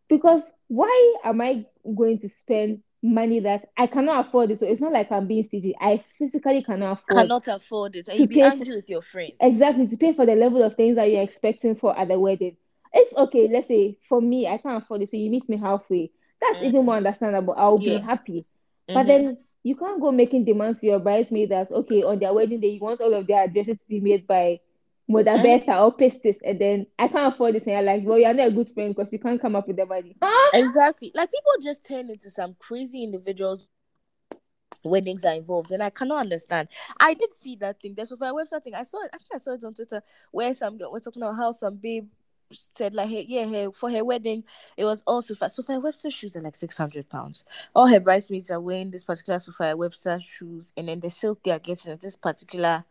because 0.09 0.53
why 0.69 1.15
am 1.25 1.41
I 1.41 1.67
going 1.97 2.19
to 2.21 2.29
spend 2.29 2.83
money 3.03 3.41
that 3.41 3.71
I 3.77 3.87
cannot 3.87 4.27
afford 4.27 4.51
it? 4.51 4.59
So 4.61 4.67
it's 4.67 4.81
not 4.81 4.93
like 4.93 5.11
I'm 5.11 5.27
being 5.27 5.45
stingy. 5.45 5.75
I 5.81 5.99
physically 6.19 6.63
cannot 6.63 6.93
afford 7.01 7.29
cannot 7.29 7.49
afford 7.49 7.97
it, 7.97 8.09
and 8.09 8.19
you 8.19 8.27
be 8.27 8.41
angry 8.41 8.71
for- 8.71 8.77
with 8.77 8.89
your 8.89 9.03
friend. 9.03 9.33
exactly 9.41 9.87
to 9.89 9.97
pay 9.97 10.13
for 10.13 10.27
the 10.27 10.35
level 10.37 10.63
of 10.63 10.75
things 10.77 10.97
that 10.97 11.11
you're 11.11 11.23
expecting 11.23 11.75
for 11.75 11.99
at 11.99 12.09
the 12.09 12.19
wedding. 12.19 12.57
If 12.93 13.13
okay, 13.17 13.49
let's 13.49 13.69
say 13.69 13.99
for 14.09 14.21
me, 14.21 14.47
I 14.47 14.59
can't 14.59 14.83
afford 14.83 15.03
it, 15.03 15.11
so 15.11 15.17
you 15.17 15.31
meet 15.31 15.49
me 15.49 15.57
halfway. 15.57 16.11
That's 16.41 16.63
even 16.63 16.83
Mhm. 16.83 16.85
more 16.85 16.97
understandable. 16.97 17.55
I'll 17.57 17.79
be 17.79 17.97
happy. 17.99 18.47
But 18.93 19.07
Mhm. 19.07 19.07
then 19.07 19.39
you 19.62 19.77
can't 19.77 20.01
go 20.01 20.11
making 20.11 20.44
demands 20.44 20.81
to 20.81 20.87
your 20.87 20.98
bridesmaid 20.98 21.51
that 21.51 21.70
okay 21.70 22.03
on 22.03 22.18
their 22.18 22.33
wedding 22.33 22.61
day 22.61 22.68
you 22.68 22.81
want 22.81 23.01
all 23.01 23.14
of 23.14 23.27
their 23.27 23.44
addresses 23.44 23.79
to 23.79 23.87
be 23.88 24.01
made 24.01 24.27
by 24.27 24.59
Mother. 25.09 25.42
Bertha 25.42 25.81
or 25.81 25.94
Pistis, 25.94 26.38
and 26.44 26.59
then 26.61 26.87
I 26.98 27.09
can't 27.09 27.35
afford 27.35 27.55
this, 27.55 27.64
and 27.64 27.72
you're 27.72 27.83
like, 27.83 28.03
well, 28.05 28.18
you're 28.18 28.33
not 28.33 28.48
a 28.48 28.51
good 28.53 28.72
friend 28.72 28.94
because 28.94 29.12
you 29.12 29.18
can't 29.18 29.40
come 29.40 29.57
up 29.57 29.66
with 29.66 29.77
the 29.77 29.85
money. 29.85 30.16
Exactly. 30.55 31.11
Like 31.14 31.31
people 31.31 31.53
just 31.62 31.85
turn 31.85 32.09
into 32.09 32.31
some 32.31 32.55
crazy 32.59 33.03
individuals. 33.03 33.68
Weddings 34.85 35.25
are 35.25 35.35
involved, 35.35 35.70
and 35.70 35.83
I 35.83 35.90
cannot 35.90 36.20
understand. 36.20 36.68
I 36.98 37.14
did 37.14 37.33
see 37.35 37.57
that 37.57 37.81
thing. 37.81 37.94
There's 37.94 38.12
a 38.12 38.16
website 38.16 38.64
thing. 38.64 38.75
I 38.75 38.85
saw 38.85 39.03
it. 39.05 39.11
I 39.12 39.18
think 39.18 39.31
I 39.35 39.38
saw 39.38 39.53
it 39.53 39.64
on 39.64 39.75
Twitter 39.75 40.03
where 40.31 40.55
some 40.55 40.79
girl 40.79 40.92
was 40.92 41.03
talking 41.03 41.22
about 41.22 41.37
how 41.37 41.53
some 41.53 41.77
babe 41.77 42.09
said 42.53 42.95
like, 42.95 43.09
hey, 43.09 43.25
yeah, 43.29 43.47
her 43.47 43.73
for 43.73 43.91
her 43.91 44.05
wedding, 44.05 44.45
it 44.77 44.85
was 44.85 45.03
all 45.07 45.23
Sophia. 45.23 45.49
Sophia 45.49 45.81
Webster 45.81 46.11
shoes 46.11 46.37
are 46.37 46.43
like 46.43 46.57
six 46.57 46.77
hundred 46.77 47.09
pounds. 47.09 47.45
All 47.75 47.87
her 47.87 48.01
bridesmaids 48.01 48.51
are 48.51 48.61
wearing 48.61 48.91
this 48.91 49.05
particular 49.05 49.38
Sophia 49.38 49.77
Webster 49.77 50.21
shoes, 50.21 50.73
and 50.77 50.88
then 50.88 51.01
the 51.01 51.11
silk 51.11 51.43
they 51.43 51.51
are 51.51 51.59
getting 51.59 51.97
this 51.97 52.17
particular 52.17 52.85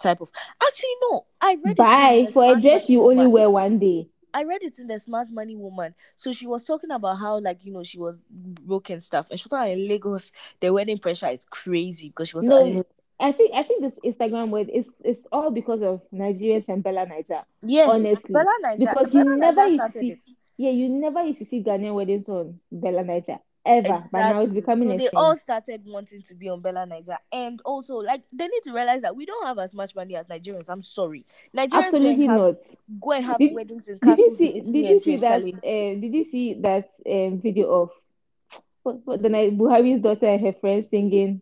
type 0.00 0.20
of. 0.20 0.30
Actually, 0.62 0.94
no, 1.02 1.26
I 1.40 1.58
read 1.62 1.72
it. 1.72 1.76
Buy 1.76 2.28
for 2.32 2.52
a 2.52 2.60
dress 2.60 2.88
you 2.88 3.08
only 3.10 3.26
wear 3.26 3.50
one 3.50 3.78
day. 3.78 4.08
I 4.34 4.44
read 4.44 4.62
it 4.62 4.78
in 4.78 4.86
the 4.86 4.98
Smart 4.98 5.30
Money 5.30 5.56
Woman. 5.56 5.94
So 6.16 6.32
she 6.32 6.46
was 6.46 6.64
talking 6.64 6.90
about 6.90 7.18
how, 7.18 7.38
like, 7.38 7.66
you 7.66 7.72
know, 7.72 7.82
she 7.82 7.98
was 7.98 8.22
broken 8.30 8.98
stuff. 9.00 9.26
And 9.30 9.38
she 9.38 9.44
was 9.44 9.50
talking 9.50 9.72
in 9.72 9.86
Lagos, 9.86 10.32
the 10.58 10.72
wedding 10.72 10.96
pressure 10.96 11.26
is 11.26 11.44
crazy 11.50 12.08
because 12.08 12.30
she 12.30 12.36
was 12.36 12.48
No, 12.48 12.62
like, 12.62 12.86
I 13.22 13.32
think 13.32 13.52
I 13.54 13.62
think 13.62 13.82
this 13.82 13.98
Instagram 14.04 14.50
word 14.50 14.68
is 14.68 15.00
it's 15.04 15.26
all 15.30 15.50
because 15.50 15.80
of 15.82 16.02
Nigerians 16.12 16.68
and 16.68 16.82
Bella 16.82 17.06
Naija. 17.06 17.44
yeah, 17.62 17.86
honestly, 17.88 18.32
Bella 18.34 18.52
Naija, 18.64 18.78
because 18.80 19.12
Bella 19.12 19.24
you 19.24 19.36
never 19.36 19.66
used 19.68 19.84
to 19.92 19.98
see 20.00 20.10
it. 20.10 20.18
yeah, 20.56 20.70
you 20.70 20.88
never 20.88 21.22
used 21.22 21.38
to 21.38 21.44
see 21.44 21.62
Ghanaian 21.62 21.94
weddings 21.94 22.28
on 22.28 22.58
Bella 22.72 23.04
Naija 23.04 23.38
ever. 23.64 24.02
But 24.10 24.18
now 24.28 24.40
it's 24.40 24.52
becoming 24.52 24.88
so 24.88 24.92
they 24.96 25.04
thing. 25.04 25.10
all 25.14 25.36
started 25.36 25.82
wanting 25.86 26.22
to 26.22 26.34
be 26.34 26.48
on 26.48 26.60
Bella 26.60 26.84
Naija, 26.84 27.16
and 27.32 27.62
also 27.64 27.96
like 27.98 28.24
they 28.32 28.48
need 28.48 28.62
to 28.64 28.72
realize 28.72 29.02
that 29.02 29.14
we 29.14 29.24
don't 29.24 29.46
have 29.46 29.58
as 29.60 29.72
much 29.72 29.94
money 29.94 30.16
as 30.16 30.26
Nigerians. 30.26 30.68
I'm 30.68 30.82
sorry, 30.82 31.24
Nigerians 31.56 31.84
Absolutely 31.84 32.26
have, 32.26 32.36
not. 32.40 32.54
go 33.00 33.12
and 33.12 33.24
have 33.24 33.38
Did- 33.38 33.54
weddings 33.54 33.86
in 33.88 33.98
Did 33.98 34.04
you 34.04 34.16
castles 34.16 34.38
see? 34.38 34.46
in 34.58 34.72
Did 34.72 34.84
you 34.90 35.00
see 35.00 35.16
that? 35.18 35.28
Charlie. 35.28 35.52
Um, 35.54 36.00
did 36.00 36.12
you 36.12 36.24
see 36.24 36.54
that 36.54 36.90
um 37.06 37.38
video 37.38 37.70
of 37.82 37.90
what, 38.82 38.96
what 39.06 39.22
the 39.22 39.28
night 39.28 39.56
Buhari's 39.56 40.02
daughter 40.02 40.26
and 40.26 40.40
her 40.44 40.52
friends 40.54 40.90
singing? 40.90 41.40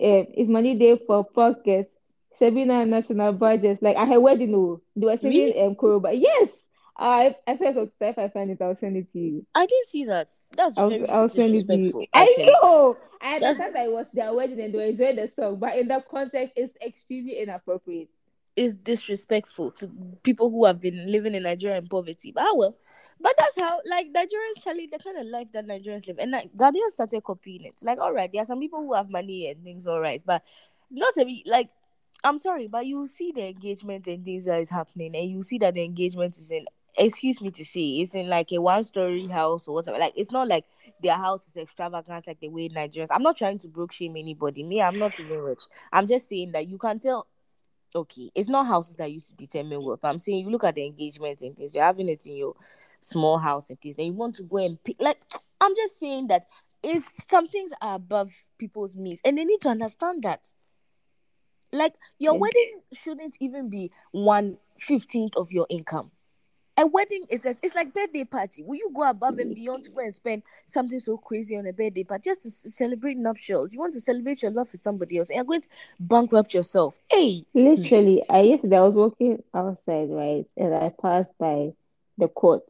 Um, 0.00 0.26
if 0.34 0.48
money 0.48 0.76
there 0.76 0.96
for 0.96 1.24
pockets, 1.24 1.90
Shabina 2.38 2.88
national 2.88 3.32
budgets. 3.32 3.82
Like 3.82 3.96
at 3.96 4.08
her 4.08 4.20
wedding, 4.20 4.54
oh, 4.54 4.80
they 4.96 5.06
were 5.06 5.16
singing 5.16 5.52
um 5.66 5.74
Koroba. 5.74 6.18
Yes, 6.18 6.50
I 6.96 7.34
I 7.46 7.56
said 7.56 7.74
so. 7.74 7.90
If 8.00 8.18
I 8.18 8.28
find 8.28 8.50
it, 8.50 8.62
I'll 8.62 8.76
send 8.76 8.96
it 8.96 9.12
to 9.12 9.18
you. 9.18 9.46
I 9.54 9.66
didn't 9.66 9.88
see 9.88 10.04
that. 10.04 10.28
That's 10.56 10.76
I'll 10.76 10.88
very 10.90 11.08
I'll 11.08 11.28
send 11.28 11.56
it 11.56 11.66
to 11.66 11.76
you. 11.76 12.06
I 12.14 12.34
know. 12.38 12.96
I 13.20 13.34
understand 13.34 13.74
that 13.74 13.86
it 13.86 13.92
was 13.92 14.06
their 14.14 14.32
wedding 14.32 14.60
and 14.60 14.72
they 14.72 14.78
were 14.78 14.84
enjoying 14.84 15.16
the 15.16 15.30
song, 15.36 15.58
but 15.58 15.76
in 15.76 15.88
that 15.88 16.08
context, 16.08 16.54
it's 16.56 16.74
extremely 16.80 17.38
inappropriate. 17.38 18.08
Is 18.56 18.74
disrespectful 18.74 19.70
to 19.72 19.90
people 20.22 20.50
who 20.50 20.64
have 20.64 20.80
been 20.80 21.10
living 21.10 21.34
in 21.34 21.44
Nigeria 21.44 21.78
in 21.78 21.86
poverty. 21.86 22.32
But 22.32 22.44
ah, 22.46 22.54
well, 22.54 22.76
but 23.20 23.34
that's 23.38 23.58
how 23.58 23.80
like 23.88 24.12
Nigerians, 24.12 24.62
Charlie, 24.62 24.88
the 24.90 24.98
kind 24.98 25.18
of 25.18 25.26
life 25.26 25.52
that 25.52 25.66
Nigerians 25.66 26.06
live, 26.06 26.18
and 26.18 26.30
like 26.30 26.50
started 26.88 27.22
copying 27.22 27.64
it. 27.64 27.80
Like, 27.82 27.98
all 27.98 28.12
right, 28.12 28.30
there 28.32 28.42
are 28.42 28.46
some 28.46 28.60
people 28.60 28.80
who 28.80 28.94
have 28.94 29.10
money 29.10 29.48
and 29.48 29.62
things, 29.62 29.86
all 29.86 30.00
right, 30.00 30.22
but 30.24 30.42
not 30.90 31.14
every 31.18 31.42
like. 31.46 31.70
I'm 32.22 32.36
sorry, 32.36 32.66
but 32.66 32.84
you 32.84 33.06
see 33.06 33.32
the 33.32 33.46
engagement 33.46 34.06
and 34.06 34.22
things 34.22 34.44
that 34.44 34.60
is 34.60 34.68
happening, 34.68 35.16
and 35.16 35.30
you 35.30 35.42
see 35.42 35.56
that 35.58 35.74
the 35.74 35.84
engagement 35.84 36.36
is 36.36 36.50
in. 36.50 36.66
Excuse 36.98 37.40
me 37.40 37.50
to 37.52 37.64
say, 37.64 37.80
it's 37.80 38.14
in 38.16 38.28
like 38.28 38.50
a 38.52 38.60
one-story 38.60 39.28
house 39.28 39.68
or 39.68 39.74
whatever. 39.76 39.96
Like, 39.96 40.12
it's 40.16 40.32
not 40.32 40.48
like 40.48 40.64
their 41.00 41.14
house 41.14 41.48
is 41.48 41.56
extravagant 41.56 42.26
like 42.26 42.40
the 42.40 42.48
way 42.48 42.68
Nigerians. 42.68 43.06
I'm 43.12 43.22
not 43.22 43.36
trying 43.36 43.58
to 43.58 43.68
broke 43.68 43.92
shame 43.92 44.16
anybody. 44.16 44.64
Me, 44.64 44.82
I'm 44.82 44.98
not 44.98 45.18
even 45.20 45.38
rich. 45.38 45.62
I'm 45.92 46.08
just 46.08 46.28
saying 46.28 46.50
that 46.52 46.68
you 46.68 46.76
can 46.78 46.98
tell 46.98 47.28
okay, 47.94 48.30
it's 48.34 48.48
not 48.48 48.66
houses 48.66 48.96
that 48.96 49.10
used 49.10 49.30
to 49.30 49.36
determine 49.36 49.82
wealth. 49.84 50.00
I'm 50.04 50.18
saying 50.18 50.40
you 50.44 50.50
look 50.50 50.64
at 50.64 50.74
the 50.74 50.84
engagement 50.84 51.42
and 51.42 51.56
things, 51.56 51.74
you're 51.74 51.84
having 51.84 52.08
it 52.08 52.26
in 52.26 52.36
your 52.36 52.54
small 53.00 53.38
house 53.38 53.70
and 53.70 53.80
things, 53.80 53.96
then 53.96 54.06
you 54.06 54.12
want 54.12 54.36
to 54.36 54.42
go 54.42 54.58
and 54.58 54.82
pick. 54.82 54.96
Like, 55.00 55.20
I'm 55.60 55.74
just 55.74 55.98
saying 55.98 56.28
that 56.28 56.44
it's 56.82 57.26
some 57.28 57.48
things 57.48 57.72
are 57.80 57.96
above 57.96 58.30
people's 58.58 58.96
means, 58.96 59.20
and 59.24 59.36
they 59.36 59.44
need 59.44 59.60
to 59.62 59.68
understand 59.68 60.22
that. 60.22 60.40
Like, 61.72 61.94
your 62.18 62.34
Yeah. 62.34 62.40
wedding 62.40 62.80
shouldn't 62.92 63.36
even 63.40 63.68
be 63.70 63.90
one 64.12 64.58
fifteenth 64.78 65.36
of 65.36 65.52
your 65.52 65.66
income. 65.70 66.10
A 66.80 66.86
wedding 66.86 67.26
is 67.28 67.44
a, 67.44 67.50
it's 67.62 67.74
like 67.74 67.92
birthday 67.92 68.24
party. 68.24 68.62
Will 68.62 68.76
you 68.76 68.90
go 68.94 69.02
above 69.02 69.38
and 69.38 69.54
beyond 69.54 69.84
to 69.84 69.90
go 69.90 70.00
and 70.00 70.14
spend 70.14 70.42
something 70.64 70.98
so 70.98 71.18
crazy 71.18 71.54
on 71.54 71.66
a 71.66 71.74
birthday 71.74 72.04
party 72.04 72.22
just 72.24 72.42
to 72.44 72.50
celebrate 72.50 73.18
nuptials? 73.18 73.70
You 73.70 73.78
want 73.78 73.92
to 73.92 74.00
celebrate 74.00 74.40
your 74.40 74.50
love 74.50 74.70
for 74.70 74.78
somebody 74.78 75.18
else, 75.18 75.28
and 75.28 75.36
you're 75.36 75.44
going 75.44 75.60
to 75.60 75.68
bankrupt 75.98 76.54
yourself. 76.54 76.98
Hey, 77.10 77.44
Literally, 77.52 78.22
I 78.30 78.40
yesterday 78.40 78.78
I 78.78 78.80
was 78.80 78.94
walking 78.94 79.42
outside, 79.52 80.08
right, 80.08 80.46
and 80.56 80.74
I 80.74 80.90
passed 81.02 81.36
by 81.38 81.74
the 82.16 82.28
court, 82.28 82.62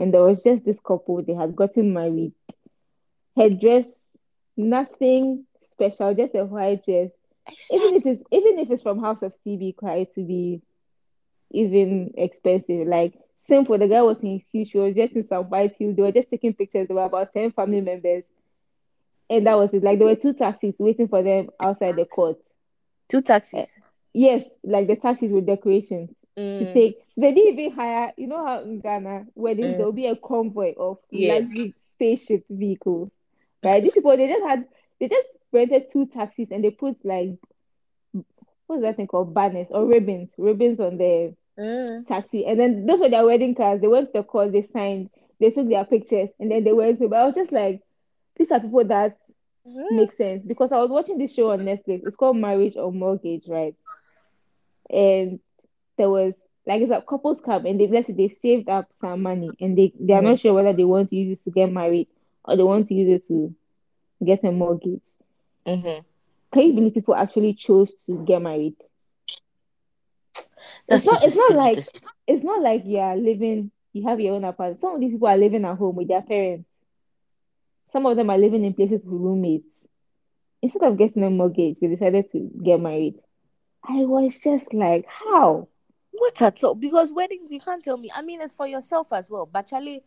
and 0.00 0.12
there 0.12 0.22
was 0.22 0.42
just 0.42 0.64
this 0.64 0.80
couple. 0.80 1.22
They 1.22 1.34
had 1.34 1.54
gotten 1.54 1.92
married. 1.92 2.32
Her 3.36 3.50
dress, 3.50 3.86
nothing 4.56 5.44
special, 5.70 6.12
just 6.12 6.34
a 6.34 6.44
white 6.44 6.84
dress. 6.84 7.10
Even 7.70 7.94
if 7.94 8.04
it's 8.04 8.24
even 8.32 8.58
if 8.58 8.72
it's 8.72 8.82
from 8.82 8.98
House 8.98 9.22
of 9.22 9.32
CB, 9.46 9.76
quite 9.76 10.12
to 10.14 10.22
be 10.22 10.60
even 11.52 12.14
expensive. 12.16 12.88
Like 12.88 13.14
simple. 13.44 13.78
The 13.78 13.88
guy 13.88 14.02
was 14.02 14.20
in 14.20 14.40
suit. 14.40 14.68
She 14.68 14.78
was 14.78 14.94
just 14.94 15.12
in 15.14 15.26
some 15.28 15.44
white 15.50 15.74
heels. 15.78 15.96
They 15.96 16.02
were 16.02 16.12
just 16.12 16.30
taking 16.30 16.54
pictures. 16.54 16.88
There 16.88 16.96
were 16.96 17.04
about 17.04 17.32
ten 17.32 17.52
family 17.52 17.80
members, 17.80 18.24
and 19.30 19.46
that 19.46 19.56
was 19.56 19.70
it. 19.72 19.82
Like 19.82 19.98
there 19.98 20.08
were 20.08 20.16
two 20.16 20.34
taxis 20.34 20.74
waiting 20.78 21.08
for 21.08 21.22
them 21.22 21.48
outside 21.60 21.96
the 21.96 22.04
court. 22.04 22.38
Two 23.08 23.22
taxis. 23.22 23.76
Yes, 24.12 24.44
like 24.62 24.86
the 24.86 24.96
taxis 24.96 25.32
with 25.32 25.46
decorations 25.46 26.10
to 26.36 26.64
Mm, 26.64 26.72
take. 26.72 26.98
So 27.12 27.20
they 27.20 27.32
didn't 27.34 27.58
even 27.58 27.72
hire. 27.76 28.12
You 28.16 28.28
know 28.28 28.44
how 28.44 28.60
in 28.62 28.80
Ghana, 28.80 29.26
where 29.34 29.54
Mm. 29.54 29.76
there 29.76 29.86
will 29.86 29.92
be 29.92 30.06
a 30.06 30.16
convoy 30.16 30.74
of 30.76 30.98
Yeah. 31.10 31.34
luxury 31.38 31.74
spaceship 31.84 32.44
vehicles, 32.48 33.10
right? 33.62 33.82
These 33.82 33.94
people 33.94 34.16
they 34.16 34.28
just 34.28 34.44
had 34.44 34.66
they 35.00 35.08
just 35.08 35.26
rented 35.52 35.90
two 35.90 36.06
taxis 36.06 36.48
and 36.50 36.62
they 36.64 36.70
put 36.70 36.96
like 37.04 37.30
what's 38.66 38.82
that 38.82 38.96
thing 38.96 39.06
called 39.06 39.34
banners 39.34 39.68
or 39.70 39.84
ribbons, 39.86 40.30
ribbons 40.38 40.80
on 40.80 40.96
the 40.96 41.34
Mm. 41.58 42.06
taxi, 42.06 42.44
and 42.46 42.58
then 42.58 42.86
those 42.86 43.00
were 43.00 43.08
their 43.08 43.24
wedding 43.26 43.54
cards. 43.54 43.80
They 43.80 43.88
went 43.88 44.08
to 44.08 44.20
the 44.20 44.24
court, 44.24 44.52
they 44.52 44.62
signed, 44.62 45.10
they 45.40 45.50
took 45.50 45.68
their 45.68 45.84
pictures, 45.84 46.30
and 46.38 46.50
then 46.50 46.64
they 46.64 46.72
went 46.72 46.98
to. 47.00 47.08
But 47.08 47.20
I 47.20 47.26
was 47.26 47.34
just 47.34 47.52
like, 47.52 47.82
these 48.36 48.50
are 48.52 48.60
people 48.60 48.84
that 48.86 49.16
Mm. 49.66 49.90
make 49.90 50.12
sense 50.12 50.44
because 50.46 50.72
I 50.72 50.78
was 50.78 50.90
watching 50.90 51.18
this 51.18 51.32
show 51.34 51.50
on 51.52 51.60
Netflix. 51.64 52.06
It's 52.06 52.16
called 52.16 52.36
Marriage 52.36 52.76
or 52.76 52.92
Mortgage, 52.92 53.48
right? 53.48 53.74
And 54.90 55.40
there 55.98 56.10
was 56.10 56.40
like 56.66 56.80
it's 56.82 56.90
like 56.90 57.06
couples 57.06 57.40
come 57.40 57.66
and 57.66 57.80
they 57.80 57.86
let's 57.88 58.06
say 58.08 58.12
they've 58.14 58.30
saved 58.32 58.68
up 58.68 58.92
some 58.92 59.22
money 59.22 59.56
and 59.60 59.76
they 59.76 59.92
they 60.00 60.14
are 60.14 60.22
not 60.22 60.38
sure 60.38 60.54
whether 60.54 60.72
they 60.72 60.84
want 60.84 61.08
to 61.08 61.16
use 61.16 61.38
it 61.38 61.44
to 61.44 61.50
get 61.50 61.72
married 61.72 62.08
or 62.44 62.56
they 62.56 62.62
want 62.62 62.86
to 62.88 62.94
use 62.94 63.08
it 63.20 63.26
to 63.28 63.54
get 64.24 64.44
a 64.44 64.52
mortgage. 64.52 65.02
Mm-hmm. 65.66 66.00
Can 66.52 66.62
you 66.68 66.72
believe 66.74 66.94
people 66.94 67.14
actually 67.14 67.54
chose 67.54 67.94
to 68.06 68.24
get 68.24 68.40
married? 68.42 68.76
That's 70.88 71.04
it's 71.04 71.12
not. 71.12 71.22
It's 71.24 71.36
not 71.36 71.52
like 71.54 71.78
it's 72.26 72.44
not 72.44 72.62
like 72.62 72.82
you 72.84 72.98
are 72.98 73.16
living. 73.16 73.70
You 73.92 74.08
have 74.08 74.20
your 74.20 74.34
own 74.34 74.44
apartment. 74.44 74.80
Some 74.80 74.94
of 74.94 75.00
these 75.00 75.12
people 75.12 75.28
are 75.28 75.36
living 75.36 75.64
at 75.64 75.76
home 75.76 75.96
with 75.96 76.08
their 76.08 76.22
parents. 76.22 76.68
Some 77.92 78.06
of 78.06 78.16
them 78.16 78.30
are 78.30 78.38
living 78.38 78.64
in 78.64 78.74
places 78.74 79.02
with 79.04 79.20
roommates. 79.20 79.68
Instead 80.62 80.82
of 80.82 80.98
getting 80.98 81.22
a 81.22 81.30
mortgage, 81.30 81.78
they 81.78 81.86
decided 81.86 82.30
to 82.32 82.50
get 82.64 82.80
married. 82.80 83.14
I 83.86 84.04
was 84.04 84.38
just 84.38 84.72
like, 84.72 85.06
how? 85.06 85.68
what 86.18 86.40
at 86.42 86.62
all? 86.64 86.74
Because 86.74 87.12
weddings, 87.12 87.52
you 87.52 87.60
can't 87.60 87.84
tell 87.84 87.96
me. 87.96 88.10
I 88.14 88.22
mean, 88.22 88.40
it's 88.40 88.52
for 88.52 88.66
yourself 88.66 89.12
as 89.12 89.30
well. 89.30 89.46
But 89.46 89.66
Charlie, 89.66 90.02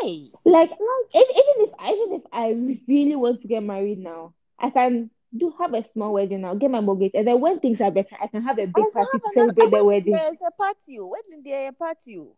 hey, 0.00 0.30
Like, 0.44 0.70
even 0.70 0.80
if 1.14 1.68
even 1.80 2.14
if 2.14 2.22
I 2.32 2.50
really 2.88 3.16
want 3.16 3.42
to 3.42 3.48
get 3.48 3.62
married 3.62 3.98
now, 3.98 4.34
I 4.58 4.70
can 4.70 5.10
do 5.36 5.52
have 5.58 5.74
a 5.74 5.84
small 5.84 6.12
wedding 6.14 6.42
now, 6.42 6.54
get 6.54 6.70
my 6.70 6.80
mortgage, 6.80 7.12
and 7.14 7.26
then 7.26 7.40
when 7.40 7.60
things 7.60 7.80
are 7.80 7.90
better, 7.90 8.16
I 8.20 8.26
can 8.26 8.42
have 8.42 8.58
a 8.58 8.66
big 8.66 8.84
party 8.92 9.18
to 9.18 9.30
celebrate 9.32 9.70
the 9.70 9.84
wedding. 9.84 10.12
There's 10.12 10.38
a 10.46 10.50
party. 10.50 10.98
oh. 11.00 11.06
When 11.06 11.42
there 11.42 11.68
a 11.68 11.72
party. 11.72 12.18
oh. 12.18 12.36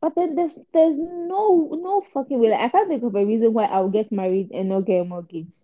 But 0.00 0.14
then 0.14 0.34
there's 0.34 0.58
there's 0.72 0.96
no 0.96 1.70
no 1.80 2.04
fucking 2.12 2.38
way. 2.38 2.50
Like, 2.50 2.60
I 2.60 2.68
can't 2.68 2.88
think 2.88 3.02
of 3.02 3.14
a 3.14 3.24
reason 3.24 3.52
why 3.52 3.64
I'll 3.64 3.88
get 3.88 4.12
married 4.12 4.50
and 4.52 4.68
not 4.68 4.84
get 4.84 5.00
a 5.00 5.04
mortgage. 5.04 5.54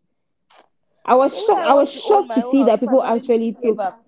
I 1.04 1.14
was 1.14 1.34
shocked. 1.34 1.68
I 1.68 1.74
was 1.74 1.92
shocked 1.92 2.34
to 2.34 2.42
see 2.50 2.64
that 2.64 2.80
people 2.80 3.00
I 3.00 3.10
managed 3.10 3.26
to 3.26 3.34
actually 3.34 3.52
took. 3.52 3.78
up. 3.78 4.04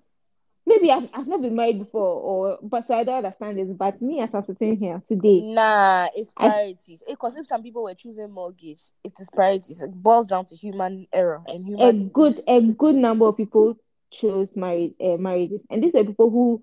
Maybe 0.67 0.91
I've, 0.91 1.07
I've 1.13 1.27
not 1.27 1.41
been 1.41 1.55
married 1.55 1.79
before, 1.79 2.01
or 2.01 2.59
but 2.63 2.87
so 2.87 2.95
I 2.95 3.03
don't 3.03 3.17
understand 3.17 3.57
this. 3.59 3.69
But 3.69 4.01
me, 4.01 4.19
as 4.19 4.33
I'm 4.33 4.43
sitting 4.45 4.77
here 4.77 5.01
today, 5.07 5.41
Nah, 5.41 6.07
it's 6.15 6.31
priorities. 6.31 7.03
Because 7.07 7.35
if 7.35 7.45
some 7.45 7.61
people 7.61 7.83
were 7.83 7.93
choosing 7.93 8.31
mortgage, 8.31 8.81
it 9.03 9.13
is 9.19 9.29
priorities. 9.29 9.83
It 9.83 9.91
boils 9.93 10.25
down 10.25 10.45
to 10.45 10.55
human 10.55 11.07
error 11.13 11.43
and 11.47 11.65
human. 11.65 11.85
a 11.87 11.93
good 11.93 12.35
a 12.47 12.61
good 12.61 12.95
number 12.95 13.27
of 13.27 13.37
people 13.37 13.75
chose 14.09 14.55
married 14.55 14.95
uh, 14.99 15.17
marriages, 15.17 15.61
and 15.69 15.83
these 15.83 15.93
are 15.93 16.03
people 16.03 16.31
who 16.31 16.61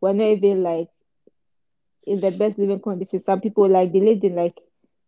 were 0.00 0.14
not 0.14 0.24
even 0.24 0.62
like 0.62 0.88
in 2.06 2.20
the 2.20 2.30
best 2.30 2.58
living 2.58 2.80
conditions. 2.80 3.24
Some 3.24 3.40
people 3.40 3.68
like 3.68 3.92
they 3.92 4.00
lived 4.00 4.24
in 4.24 4.34
like 4.34 4.58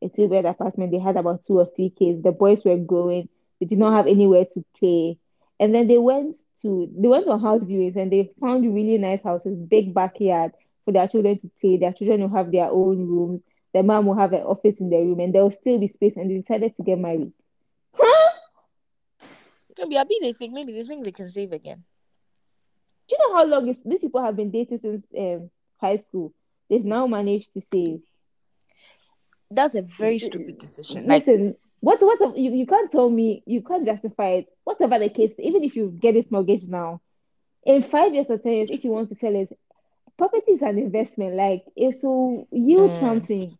a 0.03 0.09
two 0.09 0.29
bed 0.29 0.44
apartment. 0.44 0.90
They 0.92 0.99
had 0.99 1.16
about 1.16 1.44
two 1.46 1.59
or 1.59 1.70
three 1.75 1.90
kids. 1.90 2.22
The 2.22 2.33
boys 2.33 2.64
were 2.64 2.77
growing. 2.77 3.29
They 3.61 3.66
did 3.66 3.79
not 3.79 3.96
have 3.96 4.07
anywhere 4.07 4.44
to 4.53 4.64
play. 4.79 5.18
And 5.59 5.75
then 5.75 5.88
they 5.88 5.99
went 5.99 6.40
to 6.62 6.90
they 6.97 7.09
went 7.09 7.29
on 7.29 7.40
house 7.40 7.62
viewings 7.62 7.97
and 7.97 8.12
they 8.12 8.31
found 8.40 8.75
really 8.75 8.99
nice 8.99 9.23
houses, 9.23 9.57
big 9.57 9.95
backyard 9.95 10.53
for 10.85 10.92
their 10.92 11.09
children 11.09 11.38
to 11.38 11.51
play. 11.61 11.79
Their 11.79 11.92
children 11.92 12.21
will 12.21 12.37
have 12.37 12.53
their 12.53 12.71
own 12.71 12.99
rooms. 13.07 13.42
The 13.73 13.83
mom 13.83 14.07
will 14.07 14.16
have 14.16 14.33
an 14.33 14.42
office 14.42 14.81
in 14.81 14.90
their 14.90 15.01
room, 15.01 15.21
and 15.21 15.35
there 15.35 15.42
will 15.42 15.51
still 15.51 15.79
be 15.79 15.88
space. 15.88 16.14
And 16.16 16.31
they 16.31 16.38
decided 16.38 16.77
to 16.77 16.83
get 16.83 16.99
married. 16.99 17.33
Maybe 19.79 19.99
I 19.99 20.05
be 20.05 20.19
they 20.23 20.33
think 20.33 20.53
maybe 20.55 20.73
they 20.73 20.85
think 20.85 21.05
they 21.05 21.12
can 21.12 21.29
save 21.29 21.53
again. 21.53 21.85
Do 23.09 23.16
you 23.16 23.29
know 23.29 23.37
how 23.37 23.47
long 23.47 23.69
is, 23.69 23.81
these 23.85 24.01
people 24.01 24.23
have 24.23 24.37
been 24.37 24.51
dating 24.51 24.81
since 24.81 25.07
um, 25.16 25.51
high 25.79 25.99
school? 25.99 26.33
They've 26.69 26.85
now 26.85 27.07
managed 27.07 27.53
to 27.55 27.61
save. 27.61 28.01
That's 29.51 29.75
a 29.75 29.83
very 29.83 30.19
stupid 30.19 30.59
decision. 30.59 31.07
Like 31.07 31.27
Listen, 31.27 31.57
what 31.81 32.01
what 32.01 32.37
you, 32.39 32.53
you 32.53 32.67
can't 32.67 32.91
tell 32.91 33.09
me 33.11 33.43
you 33.47 33.62
can't 33.62 33.85
justify 33.87 34.29
it. 34.31 34.47
Whatever 34.65 34.99
the 34.99 35.11
case, 35.11 35.33
even 35.39 35.62
if 35.65 35.77
you 35.77 35.97
get 36.01 36.15
this 36.15 36.31
mortgage 36.31 36.65
now, 36.67 37.01
in 37.65 37.83
five 37.83 38.15
years 38.15 38.27
or 38.29 38.39
ten 38.39 38.53
years, 38.53 38.71
if 38.71 38.85
you 38.85 38.91
want 38.91 39.09
to 39.11 39.15
sell 39.17 39.35
it, 39.35 39.57
property 40.17 40.53
is 40.53 40.62
an 40.62 40.79
investment. 40.79 41.35
Like 41.35 41.65
it 41.77 41.97
will 42.03 42.49
yield 42.51 42.93
Mm. 42.93 43.01
something. 43.01 43.59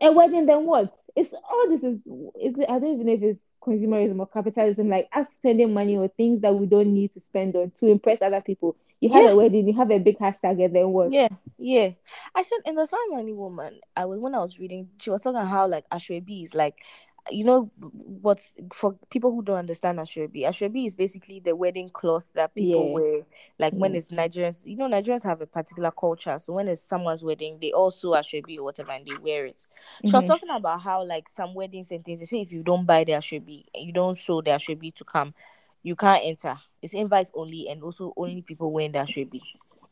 A 0.00 0.12
wedding, 0.12 0.46
then 0.46 0.64
what? 0.66 0.94
It's 1.16 1.32
all 1.32 1.68
this 1.68 1.82
is. 1.82 2.06
Is 2.40 2.54
I 2.68 2.78
don't 2.78 2.94
even 2.94 3.06
know 3.06 3.14
if 3.14 3.22
it's 3.22 3.42
consumerism 3.60 4.20
or 4.20 4.26
capitalism. 4.26 4.88
Like 4.88 5.08
us 5.12 5.32
spending 5.32 5.72
money 5.74 5.96
on 5.96 6.08
things 6.10 6.42
that 6.42 6.54
we 6.54 6.66
don't 6.66 6.94
need 6.94 7.12
to 7.12 7.20
spend 7.20 7.56
on 7.56 7.72
to 7.80 7.86
impress 7.86 8.22
other 8.22 8.40
people. 8.40 8.76
You 9.00 9.10
have 9.10 9.24
Yeah. 9.24 9.30
a 9.30 9.36
wedding, 9.36 9.66
you 9.66 9.74
have 9.74 9.90
a 9.90 9.98
big 9.98 10.18
hashtag, 10.18 10.62
and 10.64 10.74
then 10.74 10.90
what? 10.90 11.10
Yeah, 11.12 11.28
yeah. 11.56 11.90
I 12.34 12.42
said 12.42 12.58
in 12.66 12.74
the 12.74 12.84
Smart 12.86 13.02
Money 13.10 13.32
Woman, 13.32 13.80
I 13.96 14.04
was 14.04 14.18
when 14.20 14.34
I 14.34 14.38
was 14.40 14.58
reading, 14.58 14.90
she 15.00 15.10
was 15.10 15.22
talking 15.22 15.40
how 15.40 15.66
like 15.68 15.88
Asoebi 15.90 16.44
is 16.44 16.54
like, 16.54 16.74
you 17.30 17.44
know, 17.44 17.70
what's 17.78 18.54
for 18.72 18.96
people 19.10 19.30
who 19.32 19.42
don't 19.42 19.56
understand 19.58 19.98
Asoebi. 19.98 20.44
Asoebi 20.44 20.86
is 20.86 20.94
basically 20.94 21.40
the 21.40 21.54
wedding 21.56 21.88
cloth 21.88 22.28
that 22.34 22.54
people 22.54 22.86
Yeah. 22.88 22.94
wear. 22.94 23.22
Like 23.58 23.74
when 23.74 23.94
it's 23.94 24.10
Nigerians, 24.10 24.66
you 24.66 24.76
know, 24.76 24.88
Nigerians 24.88 25.24
have 25.24 25.40
a 25.40 25.46
particular 25.46 25.90
culture. 25.90 26.38
So 26.38 26.52
when 26.54 26.68
it's 26.68 26.80
someone's 26.82 27.22
wedding, 27.24 27.58
they 27.60 27.72
also 27.72 28.12
Asoebi 28.14 28.58
or 28.58 28.64
whatever 28.64 28.92
and 28.92 29.06
they 29.06 29.16
wear 29.22 29.46
it. 29.46 29.66
She 30.04 30.14
was 30.16 30.24
Mhm. 30.24 30.28
talking 30.28 30.50
about 30.50 30.80
how 30.82 31.04
like 31.04 31.28
some 31.28 31.54
weddings 31.54 31.90
and 31.90 32.04
things, 32.04 32.20
they 32.20 32.26
say 32.26 32.40
if 32.40 32.52
you 32.52 32.62
don't 32.62 32.86
buy 32.86 33.04
the 33.04 33.12
Asoebi 33.12 33.64
and 33.74 33.84
you 33.86 33.92
don't 33.92 34.16
show 34.16 34.40
the 34.42 34.50
Asoebi 34.50 34.94
to 34.94 35.04
come, 35.04 35.34
you 35.82 35.96
can't 35.96 36.22
enter. 36.24 36.56
It's 36.82 36.94
invites 36.94 37.30
only 37.34 37.68
and 37.68 37.82
also 37.82 38.12
only 38.16 38.42
people 38.42 38.72
wearing 38.72 38.92
the 38.92 38.98
Asoebi. 39.00 39.40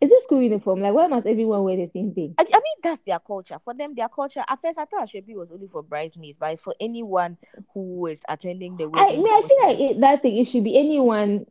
Is 0.00 0.12
it 0.12 0.22
school 0.22 0.42
uniform? 0.42 0.80
Like, 0.82 0.92
why 0.92 1.06
must 1.06 1.26
everyone 1.26 1.62
wear 1.62 1.76
the 1.76 1.90
same 1.92 2.12
thing? 2.12 2.34
I, 2.38 2.42
I 2.42 2.56
mean, 2.56 2.76
that's 2.82 3.00
their 3.00 3.18
culture. 3.18 3.58
For 3.64 3.72
them, 3.72 3.94
their 3.94 4.08
culture. 4.10 4.44
At 4.46 4.60
first, 4.60 4.78
I 4.78 4.84
thought 4.84 5.08
Asoebi 5.08 5.34
was 5.34 5.50
only 5.50 5.68
for 5.68 5.82
bridesmaids, 5.82 6.36
but 6.36 6.52
it's 6.52 6.60
for 6.60 6.74
anyone 6.78 7.38
who 7.72 8.06
is 8.06 8.22
attending 8.28 8.76
the 8.76 8.88
wedding. 8.88 9.20
I 9.20 9.22
mean, 9.22 9.26
I 9.32 9.48
feel 9.48 9.66
like 9.66 9.78
it, 9.80 10.00
that 10.00 10.22
thing. 10.22 10.36
It 10.36 10.44
should 10.46 10.64
be 10.64 10.78
anyone, 10.78 11.46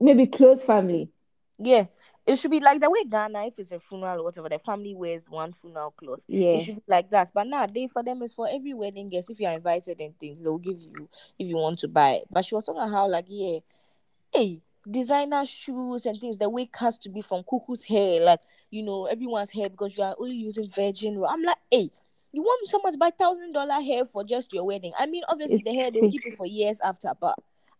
maybe 0.00 0.26
close 0.26 0.64
family. 0.64 1.10
yeah, 1.58 1.84
it 2.26 2.36
should 2.36 2.50
be 2.50 2.60
like 2.60 2.80
the 2.80 2.88
way 2.88 3.04
Ghana, 3.04 3.46
if 3.46 3.58
it's 3.58 3.72
a 3.72 3.80
funeral 3.80 4.20
or 4.20 4.24
whatever, 4.24 4.48
the 4.48 4.58
family 4.58 4.94
wears 4.94 5.28
one 5.28 5.52
funeral 5.52 5.90
cloth. 5.90 6.22
Yeah. 6.28 6.50
It 6.52 6.64
should 6.64 6.76
be 6.76 6.82
like 6.86 7.10
that. 7.10 7.30
But 7.34 7.46
now, 7.48 7.66
they 7.66 7.88
for 7.88 8.02
them 8.02 8.22
is 8.22 8.32
for 8.32 8.48
every 8.50 8.74
wedding 8.74 9.08
guest. 9.10 9.30
If 9.30 9.40
you're 9.40 9.50
invited 9.50 10.00
and 10.00 10.18
things, 10.18 10.42
they'll 10.42 10.58
give 10.58 10.80
you 10.80 11.08
if 11.38 11.46
you 11.46 11.56
want 11.56 11.80
to 11.80 11.88
buy. 11.88 12.10
it. 12.10 12.28
But 12.30 12.44
she 12.44 12.54
was 12.54 12.64
talking 12.64 12.90
how 12.90 13.08
like 13.08 13.26
yeah, 13.28 13.58
hey, 14.32 14.60
designer 14.90 15.44
shoes 15.46 16.06
and 16.06 16.20
things. 16.20 16.38
The 16.38 16.48
wig 16.48 16.74
has 16.78 16.98
to 16.98 17.08
be 17.08 17.22
from 17.22 17.42
Cuckoo's 17.44 17.84
hair, 17.84 18.20
like 18.22 18.40
you 18.70 18.82
know 18.82 19.06
everyone's 19.06 19.50
hair 19.50 19.68
because 19.68 19.96
you 19.96 20.02
are 20.02 20.16
only 20.18 20.36
using 20.36 20.68
virgin. 20.70 21.22
I'm 21.28 21.42
like, 21.42 21.56
hey, 21.70 21.90
you 22.32 22.42
want 22.42 22.68
someone 22.68 22.92
to 22.92 22.98
buy 22.98 23.10
thousand 23.10 23.52
dollar 23.52 23.80
hair 23.80 24.04
for 24.04 24.24
just 24.24 24.52
your 24.52 24.64
wedding? 24.64 24.92
I 24.98 25.06
mean, 25.06 25.22
obviously 25.28 25.56
It's 25.56 25.64
the 25.64 25.74
hair 25.74 25.90
they'll 25.90 26.10
keep 26.10 26.26
it 26.26 26.36
for 26.36 26.46
years 26.46 26.80
after, 26.80 27.12
but 27.20 27.34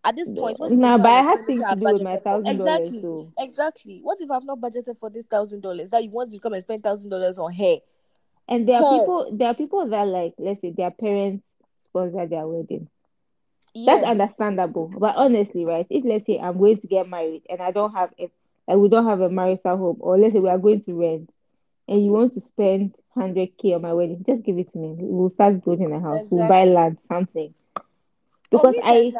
at 0.05 0.17
this 0.17 0.31
point, 0.31 0.59
if 0.61 0.73
Nah, 0.73 0.99
but 0.99 1.09
I 1.09 1.23
have 1.23 1.47
things 1.47 1.61
to 1.61 1.77
do 1.77 1.93
with 1.93 2.03
my 2.03 2.17
thousand 2.17 2.57
dollars. 2.59 2.81
Exactly, 2.81 3.03
So 3.03 3.33
exactly. 3.39 4.01
What 4.03 4.21
if 4.21 4.31
I've 4.31 4.45
not 4.45 4.61
budgeted 4.61 4.99
for 4.99 5.11
this 5.11 5.27
thousand 5.27 5.61
dollars? 5.61 5.91
That 5.91 6.03
you 6.05 6.11
want 6.11 6.33
to 6.33 6.39
come 6.39 6.53
and 6.55 6.63
spend 6.63 6.83
thousand 6.83 7.11
dollars 7.11 7.39
on 7.39 7.53
hair? 7.53 7.79
and 8.49 8.69
there 8.69 8.83
are 8.83 8.99
people. 8.99 9.29
There 9.33 9.49
are 9.49 9.55
people 9.55 9.87
that 9.89 10.07
like, 10.09 10.35
let's 10.39 10.61
say, 10.61 10.71
their 10.71 10.91
parents 10.91 11.45
sponsor 11.79 12.27
their 12.27 12.47
wedding. 12.47 12.89
That's 13.75 14.03
understandable. 14.05 14.93
But 14.99 15.17
honestly, 15.17 15.65
right? 15.65 15.87
If 15.91 16.05
let's 16.05 16.27
say 16.27 16.39
I'm 16.39 16.59
going 16.59 16.79
to 16.79 16.87
get 16.87 17.09
married 17.09 17.43
and 17.49 17.61
I 17.61 17.71
don't 17.71 17.93
have 17.95 18.13
a 18.19 18.31
like 18.69 18.79
we 18.79 18.89
don't 18.89 19.07
have 19.07 19.21
a 19.21 19.31
marital 19.31 19.77
home, 19.77 19.97
or 20.01 20.19
let's 20.19 20.35
say 20.35 20.41
we 20.41 20.49
are 20.49 20.59
going 20.59 20.81
to 20.83 20.95
rent, 20.95 21.31
and 21.89 22.05
you 22.05 22.13
want 22.13 22.33
to 22.33 22.41
spend 22.41 22.95
hundred 23.15 23.57
k 23.59 23.75
on 23.75 23.83
my 23.83 23.93
wedding, 23.93 24.23
just 24.25 24.43
give 24.45 24.59
it 24.59 24.69
to 24.73 24.79
me. 24.79 24.95
We'll 24.99 25.31
start 25.31 25.65
building 25.65 25.93
a 25.93 26.01
house. 26.01 26.29
We'll 26.31 26.47
buy 26.47 26.65
land, 26.65 27.01
something. 27.01 27.55
Oh, 28.55 28.63
Because 28.63 28.77
me 28.77 28.83
I, 28.85 29.13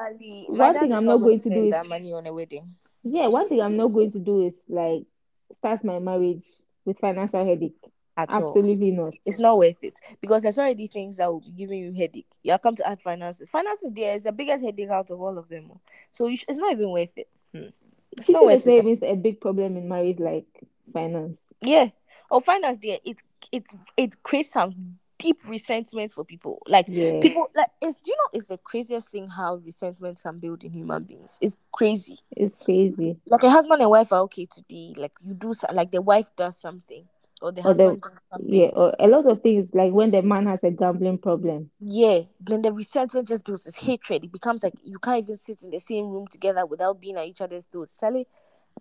one 0.47 0.79
thing 0.79 0.93
I'm 0.93 1.07
not 1.07 1.19
going 1.19 1.41
to 1.41 1.51
do 1.51 1.65
is 1.65 1.71
that 1.71 1.87
money 1.87 2.13
on 2.13 2.27
a 2.27 2.33
wedding. 2.33 2.77
yeah, 3.05 3.29
one 3.29 3.49
thing 3.49 3.61
I'm 3.61 3.77
not 3.77 3.89
going 3.89 4.11
to 4.13 4.19
do 4.19 4.47
is 4.47 4.65
like 4.69 5.05
start 5.53 5.85
my 5.85 5.99
marriage 5.99 6.47
with 6.85 6.99
financial 6.99 7.45
headache. 7.45 7.79
At 8.17 8.29
all. 8.31 8.45
Absolutely 8.49 8.91
not. 8.91 9.13
It's 9.25 9.39
not 9.39 9.57
worth 9.57 9.83
it 9.83 9.99
because 10.21 10.43
there's 10.43 10.59
already 10.59 10.87
things 10.87 11.17
that 11.17 11.33
will 11.33 11.41
be 11.41 11.53
giving 11.53 11.79
you 11.81 11.93
headache. 11.93 12.27
You 12.43 12.57
come 12.59 12.77
to 12.77 12.87
add 12.87 13.01
finances. 13.01 13.49
Finances 13.49 13.91
there 13.95 14.15
is 14.15 14.25
the 14.25 14.33
biggest 14.33 14.63
headache 14.63 14.91
out 14.91 15.11
of 15.11 15.21
all 15.21 15.39
of 15.39 15.49
them. 15.49 15.71
oh. 15.73 15.81
So 16.11 16.27
you 16.27 16.37
sh- 16.37 16.45
it's 16.49 16.59
not 16.59 16.73
even 16.73 16.91
worth 16.91 17.17
it. 17.17 17.29
Hmm. 17.55 17.69
It's 18.13 18.29
not 18.29 18.45
worth 18.45 18.67
it. 18.67 19.03
a 19.03 19.15
big 19.15 19.41
problem 19.41 19.77
in 19.77 19.89
marriage, 19.89 20.19
like 20.19 20.47
finance. 20.93 21.39
Yeah. 21.63 21.89
Oh, 22.31 22.41
finance 22.41 22.79
there. 22.83 22.99
It 23.05 23.17
it 23.51 23.65
it 23.97 24.23
creates 24.23 24.53
some 24.53 24.99
deep 25.19 25.41
resentment 25.49 26.13
for 26.13 26.25
people. 26.25 26.61
Like 26.67 26.87
Yeah. 26.89 27.21
people 27.21 27.47
like 27.55 27.71
it's 27.81 28.03
you 28.05 28.13
know 28.15 28.39
it's 28.39 28.49
the 28.49 28.59
craziest 28.59 29.09
thing 29.09 29.29
how 29.29 29.57
resentment 29.57 30.21
can 30.23 30.39
build 30.39 30.65
in 30.65 30.73
human 30.73 31.05
beings. 31.05 31.39
It's 31.41 31.57
crazy. 31.73 32.19
It's 32.33 32.55
crazy. 32.63 33.17
Like 33.27 33.43
a 33.43 33.51
husband 33.51 33.81
and 33.81 33.91
wife 33.91 34.13
are 34.13 34.21
okay 34.23 34.47
today. 34.47 34.93
Like 34.99 35.13
you 35.23 35.33
do 35.33 35.53
like 35.73 35.93
the 35.93 36.03
wife 36.03 36.27
does 36.37 36.59
something 36.59 37.07
or 37.43 37.53
the 37.53 37.61
Or 37.61 37.75
the- 37.75 37.85
husband 37.85 38.03
does 38.03 38.13
something. 38.31 38.53
Yeah, 38.55 38.67
or 38.69 38.95
a 38.99 39.09
lot 39.09 39.27
of 39.27 39.43
things 39.43 39.75
like 39.75 39.93
when 39.93 40.11
the 40.11 40.23
man 40.23 40.47
has 40.47 40.63
a 40.65 40.71
gambling 40.71 41.19
problem. 41.19 41.71
Yeah, 41.81 42.21
then 42.41 42.63
the 42.63 42.73
resentment 42.73 43.29
just 43.29 43.45
builds 43.45 43.65
this 43.65 43.77
hatred. 43.77 44.25
It 44.25 44.33
becomes 44.33 44.63
like 44.63 44.75
you 44.85 44.99
can't 44.99 45.25
even 45.25 45.37
sit 45.37 45.63
in 45.65 45.71
the 45.71 45.79
same 45.81 46.07
room 46.09 46.27
together 46.29 46.65
without 46.65 47.01
being 47.01 47.17
at 47.17 47.27
each 47.27 47.41
other's 47.41 47.67
throats. 47.67 47.99
Charlie, 47.99 48.27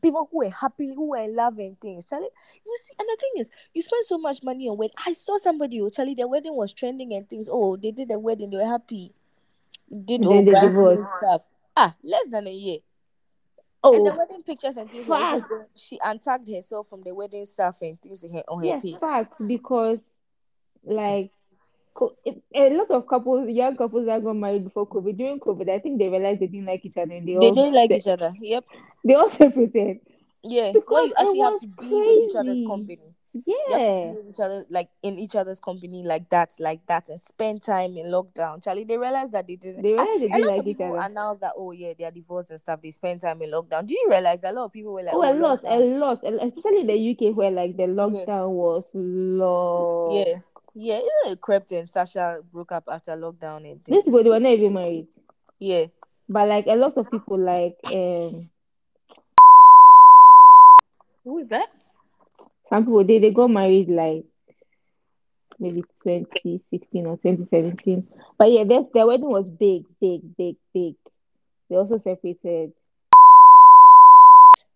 people 0.01 0.29
who 0.31 0.37
were 0.39 0.49
happy, 0.49 0.93
who 0.93 1.09
were 1.09 1.27
loving 1.27 1.75
things. 1.81 2.05
Charlie, 2.05 2.29
you 2.65 2.77
see, 2.83 2.93
and 2.99 3.07
the 3.09 3.17
thing 3.19 3.41
is, 3.41 3.49
you 3.73 3.81
spend 3.81 4.05
so 4.05 4.17
much 4.17 4.43
money 4.43 4.69
on 4.69 4.77
wedding. 4.77 4.95
I 5.05 5.13
saw 5.13 5.37
somebody 5.37 5.79
who 5.79 5.89
Charlie, 5.89 6.15
their 6.15 6.27
wedding 6.27 6.55
was 6.55 6.71
trending 6.71 7.13
and 7.13 7.27
things. 7.27 7.49
Oh, 7.51 7.75
they 7.75 7.91
did 7.91 8.11
a 8.11 8.19
wedding, 8.19 8.51
they 8.51 8.57
were 8.57 8.65
happy. 8.65 9.11
Did 10.05 10.25
all 10.25 10.43
they 10.43 10.51
bridesmaid 10.51 11.05
stuff. 11.05 11.41
Ah, 11.75 11.95
less 12.03 12.27
than 12.29 12.47
a 12.47 12.51
year. 12.53 12.77
And 13.83 13.95
oh. 13.95 14.03
the 14.03 14.11
Oh, 14.13 14.17
wedding 14.17 14.43
pictures 14.43 14.77
and 14.77 14.89
things 14.89 15.07
fact. 15.07 15.51
she 15.75 15.97
untagged 15.99 16.53
herself 16.55 16.87
from 16.89 17.01
the 17.03 17.13
wedding 17.13 17.45
stuff 17.45 17.81
and 17.81 17.99
things 18.01 18.23
on 18.23 18.31
her, 18.31 18.43
on 18.47 18.59
her 18.59 18.65
yes, 18.65 18.81
page. 18.83 18.95
facts. 18.99 19.43
Because 19.45 19.99
like 20.83 21.31
a 21.99 22.69
lot 22.69 22.89
of 22.91 23.07
couples, 23.07 23.49
young 23.49 23.75
couples 23.75 24.05
that 24.05 24.23
got 24.23 24.33
married 24.35 24.63
before 24.63 24.87
COVID, 24.87 25.17
during 25.17 25.39
COVID, 25.39 25.69
I 25.69 25.79
think 25.79 25.99
they 25.99 26.09
realized 26.09 26.39
they 26.39 26.47
didn't 26.47 26.65
like 26.67 26.85
each 26.85 26.97
other 26.97 27.13
and 27.13 27.27
they, 27.27 27.33
They 27.33 27.51
didn't 27.51 27.73
like 27.73 27.91
each 27.91 28.07
other. 28.07 28.31
Yep. 28.39 28.65
they 29.03 29.13
all 29.15 29.29
separated. 29.29 29.99
Yeah. 30.43 30.71
Because 30.73 31.07
you 31.09 31.13
actually 31.17 31.39
have 31.39 31.59
to 31.59 31.67
be 31.67 31.87
with 31.89 32.29
each 32.29 32.35
other's 32.35 32.65
company. 32.65 32.99
You 33.33 33.57
have 33.71 33.81
to 33.81 33.93
Yeah. 33.93 34.13
each 34.29 34.39
other 34.41 34.65
like 34.69 34.89
in 35.03 35.17
each 35.17 35.35
other's 35.35 35.59
company 35.59 36.03
like 36.03 36.29
that, 36.31 36.51
like 36.59 36.85
that, 36.87 37.07
and 37.07 37.19
spend 37.19 37.61
time 37.63 37.95
in 37.95 38.07
lockdown. 38.07 38.61
Charlie, 38.61 38.83
they 38.83 38.97
realized 38.97 39.31
that 39.31 39.47
they 39.47 39.55
didn't. 39.55 39.83
They 39.83 39.93
and 39.97 39.97
realized 39.97 40.21
they 40.21 40.25
a 40.27 40.29
didn't 40.29 40.41
lot 40.41 40.51
like 40.51 40.59
of 40.59 40.67
each 40.67 40.77
people 40.77 40.95
other. 40.97 41.05
announced 41.13 41.41
that 41.41 41.53
oh 41.57 41.71
yeah, 41.71 41.93
they 41.97 42.03
are 42.03 42.11
divorced 42.11 42.51
and 42.51 42.59
stuff. 42.59 42.81
They 42.81 42.91
spend 42.91 43.21
time 43.21 43.41
in 43.41 43.51
lockdown. 43.51 43.87
Do 43.87 43.93
you 43.93 44.07
realize 44.09 44.41
that 44.41 44.51
a 44.53 44.55
lot 44.55 44.65
of 44.65 44.73
people 44.73 44.91
were 44.93 45.03
like, 45.03 45.13
Oh, 45.15 45.23
a 45.23 45.33
lot, 45.33 45.61
a 45.65 45.79
lot, 45.79 46.19
especially 46.23 46.81
in 46.81 46.87
the 46.87 46.97
UK 46.97 47.35
where 47.35 47.51
like 47.51 47.77
the 47.77 47.83
lockdown 47.83 48.49
was 48.49 48.89
long. 48.93 50.11
Yeah, 50.11 50.35
yeah. 50.75 50.97
Isn't 50.97 51.31
it 51.33 51.41
crept 51.41 51.71
and 51.71 51.89
Sasha 51.89 52.39
broke 52.51 52.73
up 52.73 52.83
after 52.91 53.13
lockdown 53.15 53.69
and 53.71 53.79
These 53.85 54.03
things? 54.03 54.05
people 54.05 54.23
they 54.23 54.29
were 54.29 54.39
not 54.41 54.51
even 54.51 54.73
married, 54.73 55.07
Yeah, 55.59 55.85
but 56.27 56.49
like 56.49 56.65
a 56.67 56.75
lot 56.75 56.97
of 56.97 57.09
people 57.09 57.39
like 57.39 57.77
um 57.85 58.49
who 61.23 61.37
is 61.39 61.47
that? 61.49 61.69
Some 62.71 62.85
people 62.85 63.03
they, 63.03 63.19
they 63.19 63.31
got 63.31 63.49
married 63.49 63.89
like 63.89 64.23
maybe 65.59 65.81
2016 66.03 67.05
or 67.05 67.17
2017. 67.17 68.07
But 68.37 68.51
yeah, 68.51 68.63
their, 68.63 68.85
their 68.93 69.05
wedding 69.05 69.29
was 69.29 69.49
big, 69.49 69.83
big, 69.99 70.21
big, 70.37 70.55
big. 70.73 70.95
They 71.69 71.75
also 71.75 71.97
separated. 71.97 72.71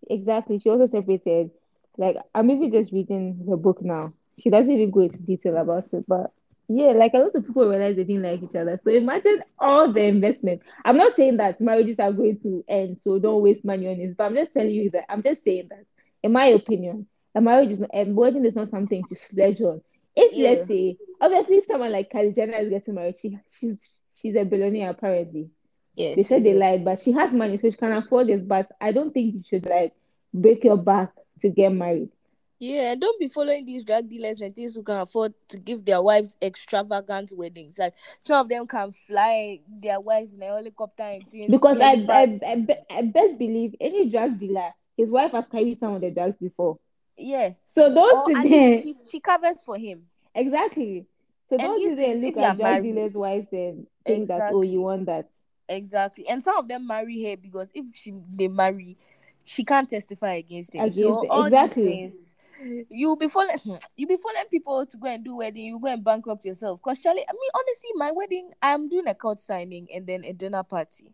Exactly, 0.08 0.58
she 0.58 0.68
also 0.68 0.86
separated. 0.86 1.50
Like 1.96 2.16
I'm 2.34 2.50
even 2.50 2.70
just 2.70 2.92
reading 2.92 3.46
the 3.48 3.56
book 3.56 3.82
now. 3.82 4.12
She 4.38 4.50
doesn't 4.50 4.70
even 4.70 4.90
go 4.90 5.00
into 5.00 5.18
detail 5.22 5.56
about 5.56 5.88
it, 5.92 6.04
but 6.06 6.30
yeah, 6.68 6.88
like 6.88 7.14
a 7.14 7.18
lot 7.18 7.34
of 7.34 7.46
people 7.46 7.66
realize 7.66 7.96
they 7.96 8.04
didn't 8.04 8.24
like 8.24 8.42
each 8.42 8.54
other. 8.56 8.78
So 8.78 8.90
imagine 8.90 9.42
all 9.58 9.90
the 9.90 10.02
investment. 10.02 10.60
I'm 10.84 10.98
not 10.98 11.14
saying 11.14 11.38
that 11.38 11.60
marriages 11.62 11.98
are 11.98 12.12
going 12.12 12.36
to 12.40 12.62
end, 12.68 12.98
so 12.98 13.18
don't 13.18 13.42
waste 13.42 13.64
money 13.64 13.88
on 13.88 13.98
this. 13.98 14.14
But 14.16 14.24
I'm 14.24 14.34
just 14.34 14.52
telling 14.52 14.70
you 14.70 14.90
that 14.90 15.06
I'm 15.08 15.22
just 15.22 15.44
saying 15.44 15.68
that, 15.70 15.86
in 16.22 16.32
my 16.32 16.46
opinion, 16.46 17.06
a 17.36 17.40
marriage 17.40 17.70
is 17.70 17.78
not, 17.78 17.90
a 17.92 18.04
wedding 18.04 18.46
is 18.46 18.54
not 18.54 18.70
something 18.70 19.04
to 19.04 19.14
splurge 19.14 19.60
on. 19.60 19.82
If 20.16 20.32
Yeah. 20.34 20.50
let's 20.50 20.66
say, 20.68 20.96
obviously, 21.20 21.56
if 21.56 21.66
someone 21.66 21.92
like 21.92 22.10
Kylie 22.10 22.34
Jenner 22.34 22.54
is 22.56 22.70
getting 22.70 22.94
married, 22.94 23.18
she 23.20 23.38
she's 23.50 24.00
she's 24.14 24.34
a 24.34 24.44
billionaire 24.44 24.90
apparently. 24.90 25.50
Yeah, 25.94 26.14
They 26.14 26.22
said 26.24 26.42
they 26.42 26.54
lied, 26.54 26.84
but 26.84 27.00
she 27.00 27.12
has 27.12 27.32
money, 27.32 27.58
so 27.58 27.68
she 27.70 27.76
can 27.76 27.92
afford 27.92 28.28
this. 28.28 28.40
But 28.42 28.68
I 28.80 28.92
don't 28.92 29.12
think 29.12 29.34
you 29.34 29.42
should 29.42 29.66
like 29.66 29.92
break 30.32 30.64
your 30.64 30.78
back 30.78 31.12
to 31.42 31.50
get 31.50 31.72
married. 31.72 32.10
Yeah, 32.58 32.94
don't 32.94 33.20
be 33.20 33.28
following 33.28 33.66
these 33.66 33.84
drug 33.84 34.08
dealers 34.08 34.40
and 34.40 34.56
things 34.56 34.74
who 34.74 34.82
can 34.82 35.00
afford 35.00 35.34
to 35.48 35.58
give 35.58 35.84
their 35.84 36.00
wives 36.00 36.38
extravagant 36.40 37.32
weddings. 37.34 37.78
Like 37.78 37.94
some 38.20 38.40
of 38.40 38.48
them 38.48 38.66
can 38.66 38.92
fly 38.92 39.60
their 39.68 40.00
wives 40.00 40.34
in 40.34 40.42
a 40.42 40.46
helicopter 40.46 41.02
and 41.02 41.30
things. 41.30 41.50
Because 41.50 41.78
I, 41.80 42.06
I. 42.08 42.40
I, 42.46 42.66
I 42.90 43.02
best 43.02 43.38
believe 43.38 43.74
any 43.78 44.08
drug 44.08 44.38
dealer, 44.38 44.70
his 44.96 45.10
wife 45.10 45.32
has 45.32 45.50
carried 45.50 45.78
some 45.78 45.94
of 45.94 46.00
the 46.00 46.10
drugs 46.10 46.36
before. 46.40 46.78
Yeah, 47.16 47.50
So 47.64 47.94
don't 47.94 48.16
or 48.16 48.42
sit 48.42 48.48
there. 48.48 48.82
she, 48.82 48.94
she 49.10 49.20
covers 49.20 49.60
for 49.60 49.78
him. 49.78 50.02
Exactly. 50.34 51.06
So 51.48 51.56
don't 51.58 51.78
these 51.78 51.90
sit 51.90 51.96
there 51.96 52.10
and 52.12 52.20
look 52.22 52.36
at 52.36 52.58
drug 52.58 52.82
dealers' 52.82 53.14
wives 53.14 53.48
and 53.52 53.86
think 54.04 54.28
that 54.28 54.52
oh 54.52 54.62
you 54.62 54.80
want 54.82 55.06
that. 55.06 55.28
Exactly, 55.68 56.28
and 56.28 56.42
some 56.42 56.56
of 56.56 56.68
them 56.68 56.86
marry 56.86 57.24
her 57.24 57.36
because 57.36 57.70
if 57.74 57.86
she 57.94 58.12
they 58.34 58.48
marry, 58.48 58.96
she 59.44 59.64
can't 59.64 59.88
testify 59.88 60.34
against 60.34 60.74
him. 60.74 60.82
Against 60.82 60.98
so 60.98 61.26
all 61.28 61.46
exactly. 61.46 61.84
these 61.84 62.34
things, 62.58 62.86
you 62.90 63.16
be 63.16 63.28
following, 63.28 63.58
hmm, 63.58 63.76
you 63.96 64.06
be 64.06 64.16
following 64.16 64.48
people 64.50 64.86
to 64.86 64.96
go 64.96 65.08
and 65.08 65.24
do 65.24 65.36
wedding. 65.36 65.64
You 65.64 65.78
go 65.80 65.88
and 65.88 66.04
bankrupt 66.04 66.44
yourself. 66.44 66.80
Cause 66.82 66.98
Charlie, 66.98 67.24
I 67.28 67.32
mean, 67.32 67.50
honestly, 67.54 67.90
my 67.94 68.12
wedding, 68.12 68.50
I'm 68.62 68.88
doing 68.88 69.08
a 69.08 69.14
court 69.14 69.40
signing 69.40 69.88
and 69.94 70.06
then 70.06 70.24
a 70.24 70.32
dinner 70.32 70.62
party. 70.62 71.12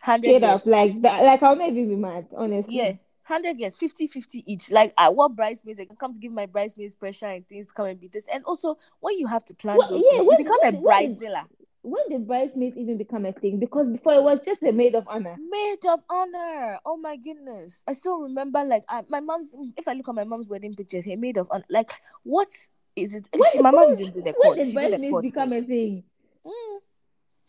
Hundred 0.00 0.28
Straight 0.28 0.44
up, 0.44 0.66
like 0.66 1.02
that. 1.02 1.22
Like 1.22 1.42
I'll 1.42 1.60
even 1.60 1.88
be 1.88 1.96
mad, 1.96 2.26
honestly. 2.34 2.76
Yeah. 2.76 2.92
100 3.26 3.58
guests, 3.58 3.78
50 3.78 4.06
50 4.06 4.44
each. 4.52 4.70
Like, 4.70 4.92
I 4.98 5.08
what 5.08 5.34
bridesmaids? 5.36 5.78
I 5.80 5.84
can 5.84 5.96
come 5.96 6.12
to 6.12 6.18
give 6.20 6.32
my 6.32 6.46
bridesmaids 6.46 6.94
pressure 6.94 7.26
and 7.26 7.46
things, 7.48 7.70
come 7.72 7.86
and 7.86 8.00
be 8.00 8.08
this. 8.08 8.26
And 8.32 8.44
also, 8.44 8.78
when 9.00 9.18
you 9.18 9.26
have 9.26 9.44
to 9.46 9.54
plan 9.54 9.76
Well, 9.76 9.90
those 9.90 10.04
yeah, 10.04 10.18
things, 10.18 10.26
when- 10.26 10.38
you 10.38 10.44
become 10.44 10.58
when- 10.62 10.74
a 10.76 10.80
when- 10.80 11.08
bridezilla. 11.10 11.46
When 11.82 12.06
did 12.10 12.26
bridesmaids 12.26 12.76
even 12.76 12.98
become 12.98 13.24
a 13.24 13.32
thing? 13.32 13.58
Because 13.58 13.88
before 13.88 14.12
it 14.12 14.22
was 14.22 14.42
just 14.42 14.62
a 14.62 14.70
maid 14.70 14.94
of 14.94 15.08
honor. 15.08 15.36
Maid 15.48 15.78
of 15.88 16.00
honor. 16.10 16.78
Oh 16.84 16.98
my 16.98 17.16
goodness. 17.16 17.82
I 17.88 17.92
still 17.92 18.20
remember, 18.20 18.62
like, 18.64 18.84
I, 18.86 19.02
my 19.08 19.20
mom's, 19.20 19.54
if 19.78 19.88
I 19.88 19.94
look 19.94 20.06
at 20.10 20.14
my 20.14 20.24
mom's 20.24 20.46
wedding 20.46 20.74
pictures, 20.74 21.06
her 21.06 21.16
maid 21.16 21.38
of 21.38 21.46
honor, 21.50 21.64
like, 21.70 21.90
what 22.22 22.48
is 22.96 23.14
it? 23.14 23.30
When- 23.34 23.50
She- 23.52 23.60
my 23.62 23.70
mom 23.70 23.88
when- 23.90 23.96
did 23.96 24.12
the 24.12 24.20
When 24.20 24.34
court. 24.34 24.58
did 24.58 24.66
She 24.68 24.74
did 24.74 24.82
the 24.92 24.98
bridesmaids 24.98 25.22
become 25.32 25.50
thing. 25.50 25.62
a 25.62 25.66
thing? 25.66 26.04
Mm. 26.44 26.78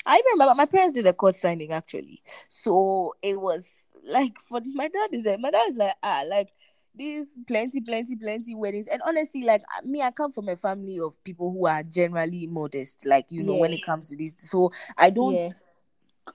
I 0.06 0.16
even 0.16 0.26
remember 0.34 0.56
my 0.56 0.66
parents 0.66 0.94
did 0.94 1.08
a 1.08 1.14
court 1.14 1.36
signing 1.36 1.72
actually. 1.72 2.22
So 2.48 3.16
it 3.22 3.40
was 3.40 3.88
like 4.04 4.38
for 4.40 4.60
my 4.74 4.88
dad 4.88 5.10
is 5.12 5.26
like 5.26 5.40
my 5.40 5.52
dad 5.52 5.68
is 5.70 5.78
like 5.78 5.96
ah 6.02 6.24
like 6.28 6.50
these 6.96 7.38
plenty 7.48 7.80
plenty 7.82 8.16
plenty 8.16 8.56
weddings 8.56 8.88
and 8.88 9.02
honestly 9.06 9.44
like 9.44 9.62
me 9.86 10.02
I 10.02 10.12
come 10.12 10.32
from 10.32 10.50
a 10.50 10.58
family 10.58 11.00
of 11.00 11.14
people 11.24 11.52
who 11.52 11.66
are 11.68 11.84
generally 11.84 12.48
modest 12.48 13.06
like 13.06 13.28
you 13.32 13.44
know 13.44 13.56
when 13.56 13.74
it 13.74 13.82
comes 13.84 14.10
to 14.10 14.18
this 14.18 14.36
so 14.38 14.72
I 14.98 15.10
don't 15.12 15.38
Yeah. 15.38 15.54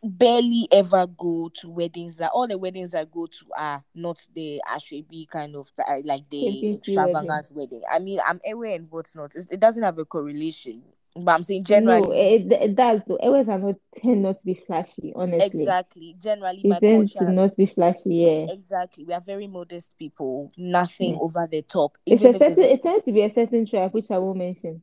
barely 0.02 0.68
ever 0.72 1.06
go 1.06 1.50
to 1.60 1.70
weddings 1.70 2.16
that 2.16 2.30
all 2.32 2.46
the 2.48 2.58
weddings 2.58 2.94
I 2.94 3.04
go 3.04 3.26
to 3.26 3.44
are 3.56 3.84
not 3.94 4.24
the 4.34 4.60
be 5.08 5.26
kind 5.30 5.56
of 5.56 5.70
like 6.04 6.28
the 6.30 6.44
Fancy 6.44 6.74
extravagance 6.76 7.52
wedding. 7.52 7.82
I 7.90 7.98
mean 7.98 8.20
I'm 8.26 8.40
aware 8.46 8.74
and 8.76 8.90
what's 8.90 9.14
not 9.16 9.32
it 9.36 9.60
doesn't 9.60 9.82
have 9.82 9.98
a 9.98 10.04
correlation 10.04 10.82
but 11.18 11.32
I'm 11.32 11.42
saying 11.42 11.64
generally. 11.64 12.06
No, 12.08 12.12
it, 12.12 12.52
it 12.62 12.74
does 12.76 13.00
though. 13.06 13.18
Ewes 13.22 13.48
are 13.48 13.58
not 13.58 13.74
tend 13.96 14.22
not 14.22 14.38
to 14.40 14.46
be 14.46 14.54
flashy, 14.54 15.12
honestly. 15.16 15.44
Exactly. 15.62 16.16
Generally, 16.22 16.62
my 16.64 16.76
It 16.76 16.80
tends 16.80 17.12
to 17.14 17.24
not 17.30 17.56
be 17.56 17.66
flashy, 17.66 18.14
yeah. 18.14 18.46
Exactly. 18.52 19.04
We 19.04 19.12
are 19.14 19.20
very 19.20 19.46
modest 19.46 19.96
people. 19.98 20.52
Nothing 20.56 21.12
Yeah. 21.14 21.20
over 21.20 21.48
the 21.50 21.62
top. 21.62 21.96
It's 22.06 22.22
a 22.22 22.32
certain 22.32 22.52
it's 22.52 22.60
it 22.60 22.82
tends 22.82 23.04
to 23.06 23.12
be 23.12 23.22
a 23.22 23.30
certain 23.32 23.66
tribe 23.66 23.92
which 23.94 24.10
I 24.10 24.18
won't 24.18 24.38
mention. 24.38 24.82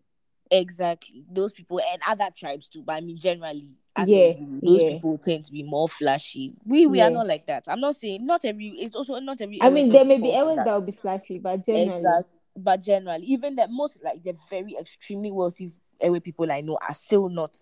exactly 0.52 1.24
those 1.32 1.52
people 1.52 1.80
and 1.91 2.02
other 2.08 2.30
tribes 2.36 2.67
too. 2.67 2.84
But 2.84 2.96
I 2.96 3.02
mean, 3.02 3.17
generally, 3.17 3.69
as 3.96 4.08
Yeah, 4.10 4.34
rule, 4.39 4.60
those 4.62 4.84
yeah. 4.84 4.89
people 4.89 5.17
tend 5.17 5.46
to 5.46 5.52
be 5.52 5.63
more 5.63 5.88
flashy. 5.89 6.54
We 6.65 6.86
we 6.86 6.98
Yeah. 7.00 7.08
are 7.08 7.12
not 7.12 7.28
like 7.28 7.48
that. 7.48 7.63
I'm 7.67 7.80
not 7.80 7.96
saying 7.96 8.26
not 8.26 8.46
every. 8.46 8.67
It's 8.69 8.96
also 8.96 9.19
not 9.19 9.41
every. 9.41 9.62
I 9.62 9.69
mean 9.69 9.89
there 9.89 10.06
may 10.06 10.17
be 10.17 10.28
Ewes 10.30 10.56
that. 10.58 10.65
that 10.65 10.74
will 10.74 10.82
be 10.82 10.91
flashy, 10.91 11.39
but 11.39 11.65
generally 11.65 11.98
Exactly. 11.98 12.39
But 12.56 12.82
generally, 12.84 13.26
even 13.26 13.56
the 13.56 13.67
most 13.67 14.04
like 14.04 14.22
the 14.22 14.36
very 14.50 14.76
extremely 14.80 15.32
wealthy 15.32 15.72
Ewe 16.03 16.19
people 16.19 16.51
I 16.51 16.61
know 16.61 16.77
are 16.87 16.93
still 16.93 17.29
not 17.29 17.55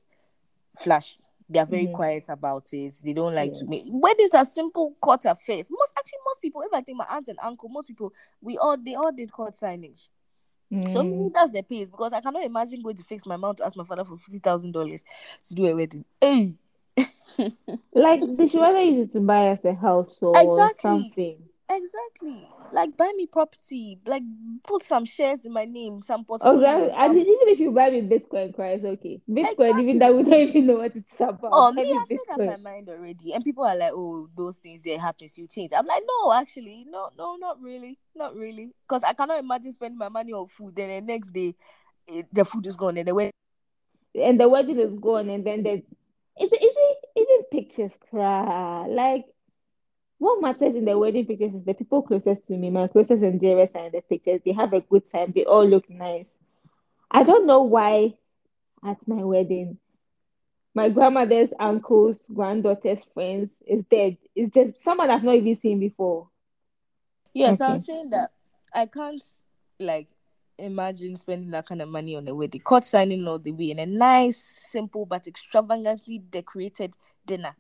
flashy. 0.78 1.20
They 1.50 1.60
are 1.60 1.66
very 1.66 1.88
Mhm. 1.88 1.94
quiet 1.94 2.26
about 2.30 2.72
it. 2.74 2.96
They 3.04 3.14
don't 3.14 3.36
like 3.36 3.52
Yeah. 3.54 3.60
to 3.60 3.66
make 3.66 3.84
weddings 3.88 4.34
are 4.34 4.46
simple 4.46 4.96
court 5.02 5.26
affairs. 5.26 5.70
Most 5.70 5.94
actually 5.98 6.20
most 6.26 6.42
people, 6.42 6.62
if 6.62 6.74
I 6.74 6.82
think 6.82 6.98
my 6.98 7.06
aunt 7.10 7.28
and 7.28 7.38
uncle, 7.42 7.68
most 7.70 7.88
people 7.88 8.14
we 8.42 8.58
all 8.58 8.78
they 8.78 8.96
all 8.96 9.12
did 9.12 9.32
court 9.32 9.54
signings. 9.54 10.10
So 10.90 11.04
me 11.04 11.28
Mm. 11.30 11.34
that's 11.34 11.52
the 11.52 11.64
pace 11.64 11.90
because 11.90 12.14
I 12.14 12.22
cannot 12.22 12.44
imagine 12.46 12.82
going 12.82 12.96
to 12.96 13.04
fix 13.04 13.26
my 13.26 13.36
mouth 13.36 13.58
to 13.58 13.66
ask 13.66 13.76
my 13.76 13.84
father 13.84 14.06
for 14.06 14.18
fifty 14.18 14.40
thousand 14.40 14.72
dollars 14.72 15.04
to 15.44 15.56
do 15.56 15.66
a 15.66 15.76
wedding. 15.76 16.06
Hey, 16.22 16.56
like 17.94 18.22
they 18.38 18.48
should 18.48 18.62
rather 18.62 18.80
use 18.80 19.10
it 19.10 19.12
to 19.14 19.20
buy 19.20 19.50
us 19.50 19.60
a 19.66 19.74
house 19.74 20.18
or 20.22 20.40
Exactly. 20.42 20.80
something. 20.82 21.38
Exactly. 21.76 22.48
Like 22.72 22.96
buy 22.96 23.12
me 23.16 23.26
property, 23.28 24.00
like 24.06 24.24
put 24.64 24.84
some 24.84 25.06
shares 25.06 25.46
in 25.46 25.52
my 25.54 25.66
name, 25.66 26.02
some 26.02 26.22
Oh, 26.22 26.26
portfolio. 26.28 26.62
that, 26.62 26.94
and 26.98 27.18
even 27.18 27.48
if 27.50 27.60
you 27.60 27.72
buy 27.72 27.90
me 27.90 28.02
Bitcoin, 28.02 28.54
cry, 28.56 28.70
it's 28.72 28.86
okay. 28.86 29.22
Bitcoin, 29.30 29.52
Exactly. 29.52 29.84
even 29.84 30.00
that 30.00 30.16
we 30.16 30.24
don't 30.24 30.34
even 30.34 30.68
know 30.68 30.78
what 30.78 30.96
it's 30.96 31.16
about. 31.20 31.40
Oh, 31.44 31.74
buy 31.74 31.84
me, 31.84 31.94
I've 31.94 32.10
made 32.10 32.20
up 32.32 32.40
my 32.40 32.58
mind 32.58 32.90
already. 32.90 33.34
And 33.34 33.44
people 33.44 33.66
are 33.66 33.76
like, 33.76 33.92
oh, 33.94 34.28
those 34.38 34.58
things, 34.58 34.84
they 34.84 34.98
happens, 34.98 35.38
you 35.38 35.48
change. 35.48 35.72
I'm 35.76 35.86
like, 35.86 36.04
no, 36.08 36.34
actually, 36.34 36.86
no, 36.90 37.10
no, 37.18 37.36
not 37.36 37.62
really. 37.62 38.00
Not 38.16 38.36
really. 38.36 38.72
Because 38.88 39.04
I 39.04 39.14
cannot 39.14 39.40
imagine 39.40 39.72
spending 39.72 39.98
my 39.98 40.10
money 40.10 40.32
on 40.34 40.48
food. 40.48 40.76
Then 40.76 40.90
the 40.90 41.02
next 41.14 41.32
day, 41.32 41.56
it, 42.08 42.26
the 42.32 42.46
food 42.46 42.66
is 42.66 42.76
gone. 42.78 42.98
And 42.98 43.08
the 43.08 43.14
way, 43.14 43.32
and 44.16 44.40
the 44.40 44.48
wedding 44.50 44.80
is 44.80 44.94
gone, 45.00 45.30
and 45.30 45.46
then 45.46 45.64
there's 45.64 45.82
is 46.40 46.50
it 46.52 46.62
is 46.64 46.74
it 46.76 46.98
even 47.18 47.44
pictures 47.52 47.92
cry 48.10 48.86
like 48.88 49.26
what 50.22 50.40
matters 50.40 50.76
in 50.76 50.86
the 50.86 50.96
wedding 50.96 51.26
pictures 51.26 51.56
is 51.56 51.66
the 51.66 51.74
people 51.74 52.04
closest 52.04 52.46
to 52.46 52.56
me, 52.56 52.70
my 52.70 52.88
closest 52.88 53.24
and 53.24 53.42
dearest 53.42 53.76
are 53.76 53.88
in 53.88 53.92
the 53.92 54.02
pictures. 54.02 54.40
They 54.46 54.52
have 54.52 54.72
a 54.72 54.82
good 54.82 55.12
time. 55.12 55.34
They 55.34 55.46
all 55.46 55.68
look 55.68 55.90
nice. 55.90 56.28
I 57.10 57.24
don't 57.24 57.48
know 57.48 57.64
why 57.64 58.14
at 58.88 58.98
my 59.08 59.24
wedding, 59.24 59.80
my 60.76 60.90
grandmother's 60.90 61.50
uncle's 61.60 62.28
granddaughter's 62.32 63.04
friends 63.16 63.50
is 63.66 63.84
dead. 63.90 64.18
It's 64.36 64.54
just 64.54 64.80
someone 64.80 65.10
I've 65.10 65.24
not 65.24 65.38
even 65.38 65.58
seen 65.58 65.80
before. 65.80 66.30
Yeah, 67.34 67.56
so 67.56 67.66
I 67.66 67.74
was 67.74 67.88
saying 67.88 68.12
that 68.12 68.30
I 68.76 68.86
can't 68.86 69.24
like 69.80 70.10
imagine 70.60 71.16
spending 71.16 71.50
that 71.50 71.66
kind 71.66 71.82
of 71.82 71.90
money 71.90 72.16
on 72.16 72.28
a 72.28 72.36
wedding, 72.36 72.62
court 72.62 72.86
signing 72.86 73.28
all 73.28 73.40
the 73.40 73.54
way, 73.54 73.72
and 73.72 73.80
a 73.80 73.88
nice, 73.88 74.38
simple 74.38 75.08
but 75.08 75.26
extravagantly 75.26 76.20
decorated 76.20 76.96
dinner. 77.26 77.56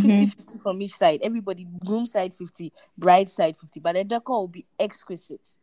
50 0.00 0.26
Mhm. 0.26 0.34
50 0.34 0.58
from 0.58 0.82
each 0.82 0.94
side. 0.94 1.20
Everybody, 1.22 1.66
groom 1.84 2.06
side 2.06 2.34
50, 2.34 2.72
bride 2.96 3.28
side 3.28 3.56
50. 3.58 3.80
But 3.80 3.94
the 3.94 4.04
decor 4.04 4.40
will 4.40 4.48
be 4.48 4.64
exquisite. 4.78 5.58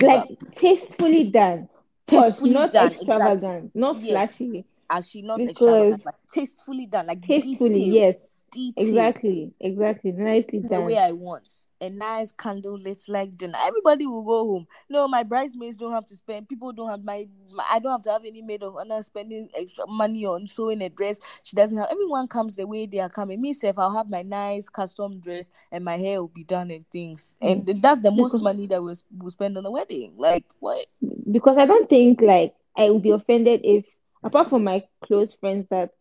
Like 0.00 0.38
tastefully 0.52 1.24
done. 1.24 1.68
Tastefully 2.06 2.52
not 2.54 2.72
done. 2.72 2.88
extravagant, 2.88 3.74
not 3.74 4.00
Yes. 4.00 4.10
flashy. 4.36 4.64
Actually, 4.88 5.22
not 5.22 5.38
because- 5.38 5.50
extravagant, 5.52 6.04
but 6.04 6.14
tastefully 6.32 6.86
done. 6.86 7.06
Like 7.06 7.22
Tastefully, 7.26 7.70
detailed, 7.70 7.94
yes. 7.94 8.16
Detailed. 8.52 8.88
Exactly. 8.88 9.52
Exactly. 9.58 10.12
Nicely 10.12 10.60
the 10.60 10.68
done. 10.68 10.84
way 10.84 10.98
I 10.98 11.10
want. 11.12 11.48
A 11.80 11.90
nice 11.90 12.30
candle 12.30 12.78
lit 12.78 13.02
like 13.08 13.36
dinner. 13.36 13.58
Everybody 13.64 14.06
will 14.06 14.22
go 14.22 14.44
home. 14.46 14.66
No, 14.88 15.08
my 15.08 15.24
bridesmaids 15.24 15.76
don't 15.76 15.92
have 15.92 16.04
to 16.06 16.14
spend. 16.14 16.48
People 16.48 16.72
don't 16.72 16.88
have 16.88 17.02
my. 17.02 17.26
my 17.52 17.64
I 17.68 17.80
don't 17.80 17.90
have 17.90 18.02
to 18.02 18.12
have 18.12 18.24
any 18.24 18.42
maid 18.42 18.62
of 18.62 18.76
honor 18.76 19.02
spending 19.02 19.48
extra 19.56 19.86
money 19.88 20.24
on 20.24 20.46
sewing 20.46 20.82
a 20.82 20.88
dress. 20.88 21.18
She 21.42 21.56
doesn't 21.56 21.76
have. 21.76 21.88
Everyone 21.90 22.28
comes 22.28 22.54
the 22.54 22.66
way 22.66 22.86
they 22.86 23.00
are 23.00 23.08
coming. 23.08 23.40
Me, 23.40 23.52
self, 23.52 23.78
I'll 23.78 23.96
have 23.96 24.08
my 24.08 24.22
nice 24.22 24.68
custom 24.68 25.18
dress 25.18 25.50
and 25.72 25.84
my 25.84 25.96
hair 25.96 26.20
will 26.20 26.28
be 26.28 26.44
done 26.44 26.70
and 26.70 26.88
things. 26.90 27.34
And 27.40 27.66
mm. 27.66 27.82
that's 27.82 28.00
the 28.00 28.12
most 28.12 28.32
Because- 28.32 28.42
money 28.42 28.68
that 28.68 28.82
we'll, 28.82 28.96
we'll 29.16 29.30
spend 29.30 29.56
on 29.56 29.64
the 29.64 29.70
wedding. 29.70 30.12
Like 30.16 30.44
what? 30.60 30.86
because 31.30 31.56
I 31.58 31.66
don't 31.66 31.88
think 31.88 32.20
like 32.20 32.54
I 32.76 32.90
would 32.90 33.02
be 33.02 33.10
offended 33.10 33.62
if, 33.64 33.84
apart 34.22 34.50
from 34.50 34.64
my 34.64 34.84
close 35.02 35.34
friends 35.34 35.66
that 35.70 35.92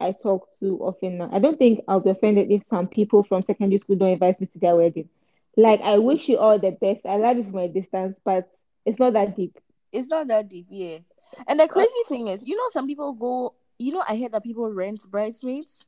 I 0.00 0.12
talk 0.12 0.48
to 0.60 0.78
often 0.80 1.18
now, 1.18 1.30
I 1.32 1.38
don't 1.38 1.58
think 1.58 1.80
I'll 1.86 2.00
be 2.00 2.10
offended 2.10 2.50
if 2.50 2.64
some 2.66 2.88
people 2.88 3.22
from 3.22 3.42
secondary 3.42 3.78
school 3.78 3.96
don't 3.96 4.10
invite 4.10 4.40
me 4.40 4.46
to 4.48 4.58
their 4.58 4.76
wedding. 4.76 5.08
Like 5.56 5.80
I 5.82 5.98
wish 5.98 6.28
you 6.28 6.38
all 6.38 6.58
the 6.58 6.70
best. 6.72 7.06
I 7.06 7.16
love 7.16 7.36
you 7.36 7.44
from 7.44 7.58
a 7.58 7.68
distance, 7.68 8.18
but 8.24 8.50
it's 8.84 8.98
not 8.98 9.12
that 9.12 9.36
deep. 9.36 9.58
It's 9.92 10.08
not 10.08 10.26
that 10.28 10.48
deep, 10.48 10.66
yeah. 10.70 10.98
And 11.46 11.60
the 11.60 11.68
crazy 11.68 11.90
thing 12.08 12.28
is, 12.28 12.46
you 12.46 12.56
know, 12.56 12.68
some 12.70 12.86
people 12.86 13.12
go. 13.12 13.54
You 13.78 13.92
know, 13.92 14.02
I 14.08 14.16
heard 14.16 14.32
that 14.32 14.42
people 14.42 14.68
rent 14.70 15.04
bridesmaids. 15.10 15.86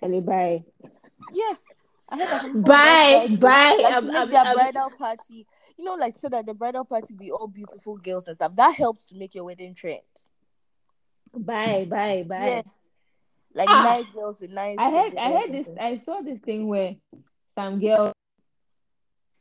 Charlie, 0.00 0.20
bye. 0.20 0.64
Yeah. 1.32 1.52
I 2.08 2.18
heard 2.18 2.28
that 2.28 2.40
some 2.42 2.50
people 2.50 2.62
Bye, 2.62 3.36
bye. 3.40 3.78
Like 3.82 3.92
I'm- 3.92 4.00
to 4.02 4.06
make 4.08 4.16
I'm- 4.16 4.30
their 4.30 4.42
I'm- 4.44 4.54
bridal 4.56 4.90
party, 4.98 5.46
you 5.76 5.84
know, 5.84 5.94
like 5.94 6.16
so 6.16 6.28
that 6.28 6.44
the 6.46 6.54
bridal 6.54 6.84
party 6.84 7.14
be 7.14 7.30
all 7.30 7.46
beautiful 7.46 7.96
girls 7.96 8.28
and 8.28 8.36
stuff. 8.36 8.54
That 8.56 8.74
helps 8.74 9.04
to 9.06 9.16
make 9.16 9.34
your 9.34 9.44
wedding 9.44 9.74
trend. 9.74 10.00
Bye, 11.36 11.86
bye, 11.88 12.24
bye. 12.28 12.46
Yeah. 12.46 12.62
Like 13.54 13.68
Ah. 13.70 13.82
nice 13.82 14.10
girls 14.10 14.40
with 14.40 14.50
nice. 14.50 14.78
I 14.78 14.90
heard 14.90 15.16
I 15.16 15.32
heard 15.32 15.52
this 15.52 15.66
things. 15.66 15.78
I 15.80 15.98
saw 15.98 16.20
this 16.20 16.40
thing 16.40 16.66
where 16.66 16.96
some 17.54 17.80
girl 17.80 18.12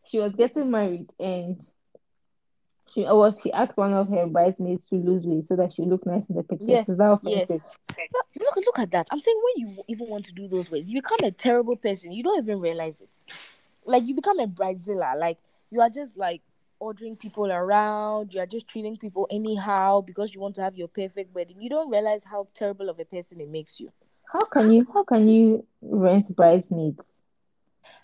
she 0.05 0.19
was 0.19 0.33
getting 0.33 0.69
married 0.69 1.11
and 1.19 1.59
she 2.93 3.05
or 3.07 3.17
was 3.17 3.41
she 3.41 3.51
asked 3.51 3.77
one 3.77 3.93
of 3.93 4.07
her 4.09 4.27
bridesmaids 4.27 4.85
to 4.89 4.95
lose 4.95 5.25
weight 5.25 5.47
so 5.47 5.55
that 5.55 5.73
she 5.73 5.81
look 5.81 6.05
nice 6.05 6.23
in 6.29 6.35
the 6.35 6.43
pictures. 6.43 6.69
Yeah, 6.69 6.83
yeah. 7.23 7.45
Look, 8.39 8.55
look 8.65 8.79
at 8.79 8.91
that. 8.91 9.07
I'm 9.11 9.19
saying 9.19 9.39
when 9.43 9.67
you 9.67 9.83
even 9.87 10.07
want 10.07 10.25
to 10.25 10.33
do 10.33 10.47
those 10.47 10.69
ways, 10.69 10.91
you 10.91 11.01
become 11.01 11.19
a 11.23 11.31
terrible 11.31 11.75
person. 11.75 12.11
You 12.11 12.21
don't 12.23 12.43
even 12.43 12.59
realize 12.59 13.01
it. 13.01 13.09
Like 13.85 14.07
you 14.07 14.13
become 14.13 14.39
a 14.39 14.47
bridezilla. 14.47 15.15
Like 15.15 15.39
you 15.71 15.81
are 15.81 15.89
just 15.89 16.17
like 16.17 16.41
ordering 16.79 17.15
people 17.15 17.51
around. 17.51 18.33
You 18.33 18.41
are 18.41 18.45
just 18.45 18.67
treating 18.67 18.97
people 18.97 19.27
anyhow 19.31 20.01
because 20.01 20.35
you 20.35 20.41
want 20.41 20.55
to 20.55 20.61
have 20.61 20.75
your 20.75 20.87
perfect 20.87 21.33
wedding. 21.33 21.61
You 21.61 21.69
don't 21.69 21.89
realize 21.89 22.25
how 22.25 22.47
terrible 22.53 22.89
of 22.89 22.99
a 22.99 23.05
person 23.05 23.41
it 23.41 23.49
makes 23.49 23.79
you. 23.79 23.91
How 24.33 24.41
can 24.51 24.71
you 24.71 24.87
how 24.91 25.03
can 25.03 25.29
you 25.29 25.63
rent 25.79 26.35
bridesmaids? 26.35 26.99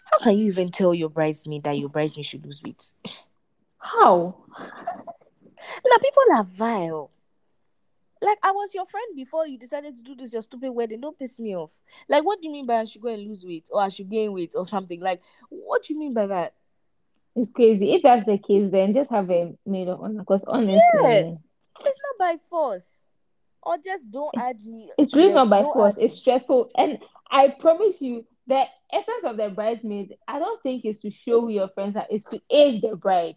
How 0.06 0.20
can 0.20 0.38
you 0.38 0.46
even 0.46 0.70
tell 0.70 0.94
your 0.94 1.10
bridesmaid 1.10 1.64
that 1.64 1.80
your 1.80 1.90
bridesmaid 1.90 2.28
should 2.28 2.46
lose 2.46 2.62
weight? 2.64 2.94
How? 3.80 4.36
Now 4.60 5.98
people 6.00 6.24
are 6.36 6.44
vile. 6.44 7.12
Like 8.22 8.38
I 8.44 8.52
was 8.52 8.76
your 8.76 8.86
friend 8.86 9.16
before 9.16 9.48
you 9.48 9.58
decided 9.58 9.96
to 9.96 10.04
do 10.04 10.16
this 10.16 10.32
your 10.32 10.44
stupid 10.44 10.70
wedding. 10.70 11.02
Don't 11.02 11.18
piss 11.18 11.40
me 11.40 11.56
off. 11.56 11.72
Like 12.08 12.24
what 12.24 12.40
do 12.40 12.48
you 12.48 12.54
mean 12.54 12.68
by 12.68 12.82
I 12.82 12.86
should 12.86 13.02
go 13.02 13.10
and 13.10 13.24
lose 13.24 13.44
weight 13.44 13.68
or 13.72 13.82
I 13.82 13.90
should 13.90 14.10
gain 14.10 14.32
weight 14.32 14.54
or 14.56 14.66
something? 14.68 15.02
Like 15.02 15.24
what 15.50 15.84
do 15.84 15.94
you 15.96 16.00
mean 16.00 16.14
by 16.14 16.28
that? 16.28 16.54
It's 17.36 17.50
crazy. 17.50 17.94
If 17.94 18.04
that's 18.04 18.26
the 18.28 18.38
case, 18.38 18.70
then 18.72 18.94
just 18.94 19.10
have 19.10 19.32
a 19.32 19.56
maid 19.66 19.88
of 19.88 20.00
honor. 20.02 20.20
Because 20.20 20.44
honestly, 20.44 20.80
Yeah. 21.02 21.36
It's 21.82 22.00
not 22.04 22.20
by 22.20 22.38
force. 22.50 22.99
Or 23.64 23.78
just 23.84 24.10
don't 24.10 24.32
add 24.38 24.62
me. 24.66 24.90
it's 24.98 25.16
really 25.16 25.34
not 25.34 25.50
by 25.50 25.64
force. 25.64 25.96
It's 25.98 26.18
stressful. 26.18 26.72
And 26.78 27.00
I 27.30 27.50
promise 27.50 28.02
you, 28.02 28.26
the 28.48 28.64
essence 28.92 29.24
of 29.26 29.38
the 29.38 29.50
bridesmaid, 29.50 30.16
I 30.28 30.40
don't 30.40 30.62
think 30.64 30.86
is 30.86 31.00
to 31.02 31.12
show 31.12 31.42
who 31.42 31.50
your 31.50 31.68
friends 31.70 31.96
are, 31.96 32.08
is 32.10 32.24
to 32.26 32.42
age 32.50 32.82
the 32.82 32.96
bride. 32.96 33.36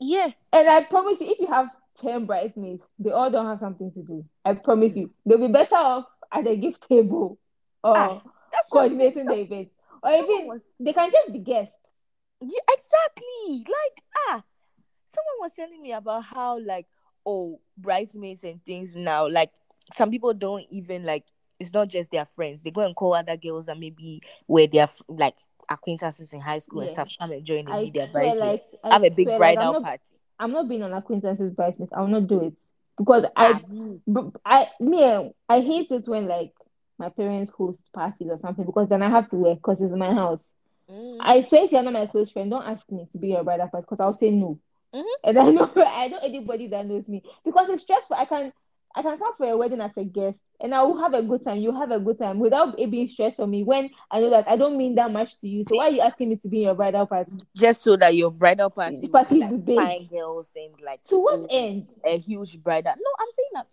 Yeah. 0.00 0.30
And 0.52 0.68
I 0.68 0.84
promise 0.84 1.20
you, 1.20 1.30
if 1.30 1.38
you 1.40 1.48
have 1.48 1.68
10 2.00 2.26
bridesmaids, 2.26 2.82
they 2.98 3.10
all 3.10 3.30
don't 3.30 3.46
have 3.46 3.58
something 3.58 3.90
to 3.92 4.02
do. 4.02 4.24
I 4.44 4.54
promise 4.54 4.96
you, 4.96 5.10
they'll 5.26 5.38
be 5.38 5.48
better 5.48 5.74
off 5.76 6.06
at 6.32 6.44
the 6.44 6.56
gift 6.56 6.88
table 6.88 7.38
or 7.82 7.96
Ah, 7.96 8.22
That's 8.52 8.70
what 8.70 8.84
I'm 8.84 8.96
saying. 8.96 9.12
coordinating 9.12 9.26
the 9.26 9.54
event. 9.56 9.68
Or 10.02 10.10
even 10.10 10.46
was- 10.48 10.64
they 10.80 10.92
can 10.92 11.10
just 11.10 11.32
be 11.32 11.38
guests. 11.40 11.74
Yeah, 12.40 12.60
exactly. 12.72 13.58
Like 13.66 14.04
ah, 14.28 14.42
someone 15.06 15.40
was 15.40 15.52
telling 15.54 15.80
me 15.80 15.92
about 15.92 16.24
how 16.24 16.58
like 16.58 16.86
oh 17.24 17.60
bridesmaids 17.78 18.44
and 18.44 18.62
things 18.64 18.94
now. 18.96 19.28
Like 19.28 19.50
some 19.92 20.10
people 20.10 20.32
don't 20.34 20.64
even 20.70 21.04
like. 21.04 21.24
It's 21.60 21.72
not 21.72 21.88
just 21.88 22.10
their 22.10 22.24
friends. 22.24 22.62
They 22.62 22.70
go 22.72 22.80
and 22.84 22.96
call 22.96 23.14
other 23.14 23.36
girls 23.36 23.66
that 23.66 23.78
maybe 23.78 24.20
were 24.48 24.66
their 24.66 24.82
f- 24.84 25.02
like 25.08 25.36
acquaintances 25.68 26.32
in 26.32 26.40
high 26.40 26.58
school 26.58 26.80
and 26.80 26.90
stuff. 26.90 27.08
Come 27.18 27.30
and 27.30 27.44
join 27.44 27.68
and 27.68 27.82
be 27.82 27.90
their 27.90 28.06
bridesmaids. 28.08 28.40
like, 28.40 28.64
I 28.82 28.88
Have 28.90 29.04
a 29.04 29.10
big 29.10 29.28
like, 29.28 29.36
bridal 29.36 29.62
I'm 29.62 29.72
not, 29.72 29.82
party. 29.82 30.00
I'm 30.40 30.52
not 30.52 30.68
being 30.68 30.82
an 30.82 30.92
acquaintance's 30.92 31.50
bridesmaid. 31.52 31.90
I 31.92 32.00
will 32.00 32.08
not 32.08 32.26
do 32.26 32.40
it 32.42 32.54
because 32.98 33.24
I 33.36 33.46
Ah, 33.46 33.60
I 34.44 34.68
me 34.80 35.02
eh, 35.02 35.28
I 35.48 35.60
hate 35.60 35.90
it 35.92 36.08
when 36.08 36.26
like 36.26 36.52
my 36.98 37.08
parents 37.08 37.52
host 37.56 37.80
parties 37.92 38.28
or 38.30 38.38
something 38.40 38.64
because 38.66 38.88
then 38.88 39.02
I 39.02 39.10
have 39.10 39.28
to 39.28 39.36
work 39.36 39.58
because 39.58 39.80
it's 39.80 39.94
my 39.94 40.12
house. 40.12 40.40
mm. 40.90 41.18
I 41.20 41.42
swear 41.42 41.64
if 41.64 41.72
you're 41.72 41.82
not 41.82 41.92
my 41.92 42.06
close 42.06 42.30
friend, 42.30 42.50
don't 42.50 42.66
ask 42.66 42.90
me 42.90 43.06
to 43.12 43.18
be 43.18 43.28
your 43.28 43.44
brother 43.44 43.68
party 43.70 43.86
because 43.88 44.00
I'll 44.00 44.12
say 44.12 44.30
no. 44.30 44.58
Mhm. 44.94 45.04
And 45.24 45.38
I 45.38 45.50
know 45.50 45.70
I 45.76 46.08
know 46.08 46.18
anybody 46.22 46.68
that 46.68 46.86
knows 46.86 47.08
me 47.08 47.22
because 47.44 47.68
it's 47.68 47.82
stressful. 47.82 48.16
I 48.16 48.24
can 48.26 48.52
I 48.94 49.02
can 49.02 49.18
come 49.18 49.34
for 49.36 49.46
a 49.50 49.56
wedding 49.56 49.80
as 49.80 49.90
a 49.96 50.04
guest 50.04 50.38
and 50.60 50.74
I 50.74 50.82
will 50.82 50.96
have 50.98 51.14
a 51.14 51.22
good 51.22 51.44
time. 51.44 51.58
You'll 51.58 51.78
have 51.78 51.90
a 51.90 51.98
good 51.98 52.18
time 52.18 52.38
without 52.38 52.78
it 52.78 52.90
being 52.90 53.08
stress 53.08 53.40
on 53.40 53.50
me 53.50 53.64
when 53.64 53.90
I 54.10 54.20
know 54.20 54.30
that 54.30 54.48
I 54.48 54.56
don't 54.56 54.76
mean 54.76 54.94
that 54.94 55.10
much 55.12 55.40
to 55.40 55.48
you. 55.48 55.64
So 55.64 55.76
why 55.76 55.86
are 55.88 55.90
you 55.90 56.00
asking 56.00 56.28
me 56.28 56.36
to 56.36 56.48
be 56.48 56.58
in 56.58 56.62
your 56.64 56.74
bridal 56.74 57.06
party? 57.06 57.32
Just 57.56 57.82
so 57.82 57.96
that 57.96 58.14
your 58.14 58.30
bridal 58.30 58.70
party 58.70 59.08
Party 59.08 59.34
be 59.40 59.40
will 59.40 59.48
be 59.50 59.56
like 59.56 59.64
big. 59.64 59.76
fine 59.76 60.06
girls 60.06 60.52
and 60.54 60.80
like 60.84 61.02
To 61.04 61.18
what 61.18 61.46
end? 61.50 61.88
a 62.04 62.18
huge 62.18 62.62
bridal. 62.62 62.92
No, 62.96 63.10
I'm 63.18 63.30
saying 63.30 63.48
that. 63.54 63.66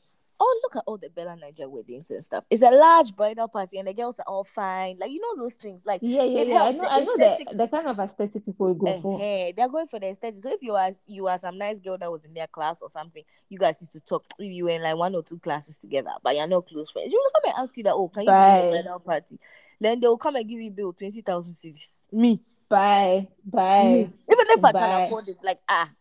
Oh, 0.43 0.59
look 0.63 0.75
at 0.77 0.83
all 0.87 0.97
the 0.97 1.07
Bella 1.11 1.37
Naija 1.37 1.69
weddings 1.69 2.09
and 2.09 2.23
stuff. 2.23 2.43
It's 2.49 2.63
a 2.63 2.71
large 2.71 3.15
bridal 3.15 3.47
party, 3.47 3.77
and 3.77 3.87
the 3.87 3.93
girls 3.93 4.17
are 4.19 4.25
all 4.25 4.43
fine. 4.43 4.97
Like 4.99 5.11
you 5.11 5.21
know 5.21 5.43
those 5.43 5.53
things. 5.53 5.85
Like 5.85 5.99
Yeah, 6.01 6.23
yeah, 6.23 6.41
yeah. 6.41 6.63
I 6.63 6.71
know 6.71 6.81
the 6.81 6.91
I 6.91 6.99
know 7.01 7.17
the, 7.17 7.55
the 7.57 7.67
kind 7.67 7.87
of 7.87 7.99
aesthetic 7.99 8.43
people 8.43 8.73
go 8.73 8.99
for. 9.01 9.21
eh, 9.21 9.51
they're 9.55 9.69
going 9.69 9.85
for 9.85 9.99
the 9.99 10.07
aesthetic. 10.07 10.41
So 10.41 10.51
if 10.51 10.63
you 10.63 10.73
are 10.73 10.89
you 11.05 11.27
are 11.27 11.37
some 11.37 11.59
nice 11.59 11.79
girl 11.79 11.95
that 11.99 12.11
was 12.11 12.25
in 12.25 12.33
their 12.33 12.47
class 12.47 12.81
or 12.81 12.89
something, 12.89 13.23
you 13.49 13.59
guys 13.59 13.79
used 13.81 13.91
to 13.91 14.01
talk. 14.01 14.25
You 14.39 14.63
were 14.63 14.71
in 14.71 14.81
like 14.81 14.95
one 14.95 15.13
or 15.13 15.21
two 15.21 15.37
classes 15.37 15.77
together, 15.77 16.09
but 16.23 16.35
you're 16.35 16.47
not 16.47 16.67
close 16.67 16.89
friends. 16.89 17.13
You 17.13 17.21
will 17.23 17.31
come 17.39 17.53
and 17.53 17.63
ask 17.63 17.77
you 17.77 17.83
that. 17.83 17.93
Oh, 17.93 18.07
can 18.07 18.23
you 18.23 18.27
Bye. 18.29 18.61
the 18.63 18.81
bridal 18.81 18.99
party? 18.99 19.39
Then 19.79 19.99
they 19.99 20.07
will 20.07 20.17
come 20.17 20.37
and 20.37 20.49
give 20.49 20.59
you 20.59 20.71
bill 20.71 20.93
twenty 20.93 21.21
thousand 21.21 21.53
cedis. 21.53 22.01
Me, 22.11 22.41
Bye. 22.67 23.27
Bye. 23.45 23.83
me. 23.83 23.99
Even 23.99 24.45
if 24.49 24.65
I 24.65 24.71
can 24.71 25.03
afford 25.05 25.27
it, 25.27 25.37
like 25.43 25.59
ah, 25.69 25.91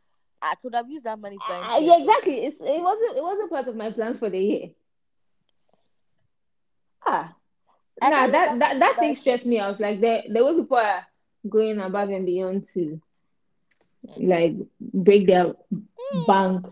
I 0.43 0.55
could 0.55 0.74
have 0.74 0.88
used 0.91 1.05
that 1.05 1.18
money. 1.18 1.36
Ah, 1.41 1.78
yeah, 1.78 1.99
exactly. 1.99 2.38
It's 2.45 2.61
it 2.61 2.82
wasn't 2.82 3.16
it 3.16 3.22
wasn't 3.22 3.51
part 3.51 3.68
of 3.68 3.76
my 3.76 3.91
plans 3.91 4.18
for 4.18 4.30
the 4.30 4.38
year. 4.38 4.68
Ah, 7.07 7.34
I 8.01 8.11
nah, 8.11 8.26
that 8.26 8.32
that 8.32 8.59
that 8.59 8.59
money 8.59 8.78
that 8.80 8.91
to 8.91 8.97
buy 8.97 9.01
thing 9.03 9.14
stressed 9.14 9.47
me 9.47 9.59
out. 9.59 9.80
Like 9.80 10.01
the 10.01 10.22
the 10.32 10.45
way 10.45 10.55
people 10.55 10.76
are 10.76 11.07
going 11.49 11.78
above 11.80 12.11
and 12.11 12.26
beyond 12.26 12.68
to 12.68 13.01
like 14.16 14.55
break 14.80 15.26
their 15.26 15.55
bank 16.26 16.66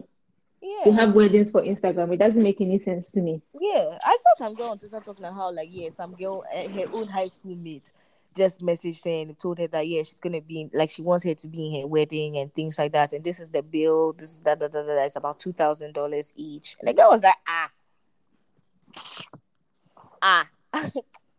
Yeah. 0.63 0.85
to 0.85 0.93
have 0.93 1.15
weddings 1.15 1.51
for 1.51 1.63
Instagram. 1.63 2.13
It 2.13 2.19
doesn't 2.19 2.43
make 2.43 2.61
any 2.61 2.79
sense 2.79 3.11
to 3.13 3.21
me. 3.21 3.43
Yeah, 3.59 3.99
I 4.05 4.17
saw 4.17 4.45
some 4.47 4.55
girl 4.55 4.69
on 4.71 4.79
Twitter 4.79 5.01
talking 5.01 5.25
about 5.25 5.35
how 5.35 5.53
like 5.53 5.69
yeah, 5.71 5.91
some 5.91 6.15
girl 6.15 6.45
uh, 6.55 6.69
her 6.69 6.87
own 6.93 7.09
high 7.09 7.27
school 7.27 7.55
mate 7.57 7.93
just 8.39 8.63
messaged 8.63 9.05
her 9.05 9.11
and 9.11 9.39
told 9.39 9.59
her 9.59 9.67
that 9.69 9.87
yeah, 9.87 10.03
she's 10.03 10.21
gonna 10.21 10.41
be 10.41 10.63
in, 10.63 10.71
like 10.73 10.91
she 10.91 11.03
wants 11.03 11.25
her 11.25 11.35
to 11.35 11.49
be 11.49 11.67
in 11.75 11.83
her 11.83 11.87
wedding 11.87 12.39
and 12.39 12.53
things 12.55 12.79
like 12.79 12.93
that. 12.93 13.13
And 13.13 13.23
this 13.25 13.41
is 13.41 13.51
the 13.51 13.63
bill. 13.63 14.15
This 14.15 14.31
is 14.31 14.41
that 14.43 14.59
that 14.61 14.73
that. 14.73 14.87
that. 14.87 15.05
It's 15.07 15.17
about 15.17 15.39
two 15.39 15.53
thousand 15.53 15.93
dollars 15.95 16.33
each. 16.37 16.77
And 16.81 16.89
the 16.89 16.95
girl 16.95 17.11
was 17.11 17.23
like 17.23 17.37
ah 17.49 17.71
ah. 20.23 20.49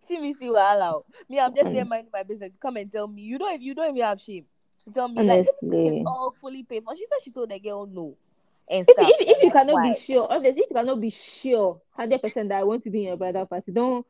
see 0.02 0.20
me 0.20 0.34
see 0.34 0.48
wahala. 0.50 1.04
Me, 1.30 1.40
I'm 1.40 1.56
just 1.56 1.72
there 1.72 1.86
minding 1.86 2.12
my 2.14 2.24
business. 2.24 2.58
Come 2.58 2.78
and 2.78 2.92
tell 2.92 3.08
me 3.08 3.22
you 3.24 3.38
don't 3.40 3.54
if 3.56 3.62
you 3.62 3.74
don't 3.76 3.90
even 3.96 4.02
have 4.04 4.20
shame. 4.22 4.46
to 4.84 4.92
tell 4.92 5.08
me 5.08 5.24
like 5.24 5.46
Honestly. 5.62 5.88
it's 5.88 6.04
all 6.06 6.32
fully 6.32 6.64
paid 6.64 6.84
for. 6.84 6.96
She 6.96 7.06
said 7.06 7.18
she 7.24 7.32
told 7.32 7.50
the 7.50 7.60
girl 7.60 7.86
no. 7.88 8.16
And 8.70 8.86
If, 8.88 8.96
stuff. 8.96 9.10
if, 9.10 9.38
if 9.38 9.44
you 9.44 9.52
cannot 9.52 9.74
why? 9.74 9.92
be 9.94 9.98
sure, 10.00 10.28
honestly, 10.30 10.62
if 10.62 10.70
you 10.70 10.76
cannot 10.76 11.02
be 11.02 11.10
sure, 11.10 11.82
hundred 11.92 12.22
percent 12.22 12.50
that 12.50 12.60
I 12.60 12.64
want 12.64 12.84
to 12.84 12.90
be 12.92 13.00
in 13.00 13.08
your 13.10 13.18
bridal 13.18 13.46
party, 13.46 13.72
don't 13.72 14.06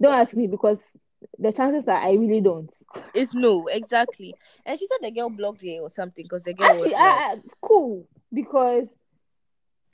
don't 0.00 0.12
ask 0.12 0.34
me 0.34 0.46
because 0.46 0.82
the 1.38 1.52
chances 1.52 1.88
are 1.88 1.96
I 2.00 2.12
really 2.12 2.40
don't. 2.40 2.72
It's 3.14 3.34
no, 3.34 3.66
exactly. 3.68 4.34
And 4.64 4.78
she 4.78 4.86
said 4.86 4.98
the 5.02 5.10
girl 5.10 5.30
blocked 5.30 5.62
her 5.62 5.80
or 5.80 5.88
something 5.88 6.24
because 6.24 6.44
the 6.44 6.54
girl 6.54 6.68
was 6.68 6.92
like, 6.92 6.94
I- 6.94 7.36
cool 7.62 8.06
because 8.32 8.86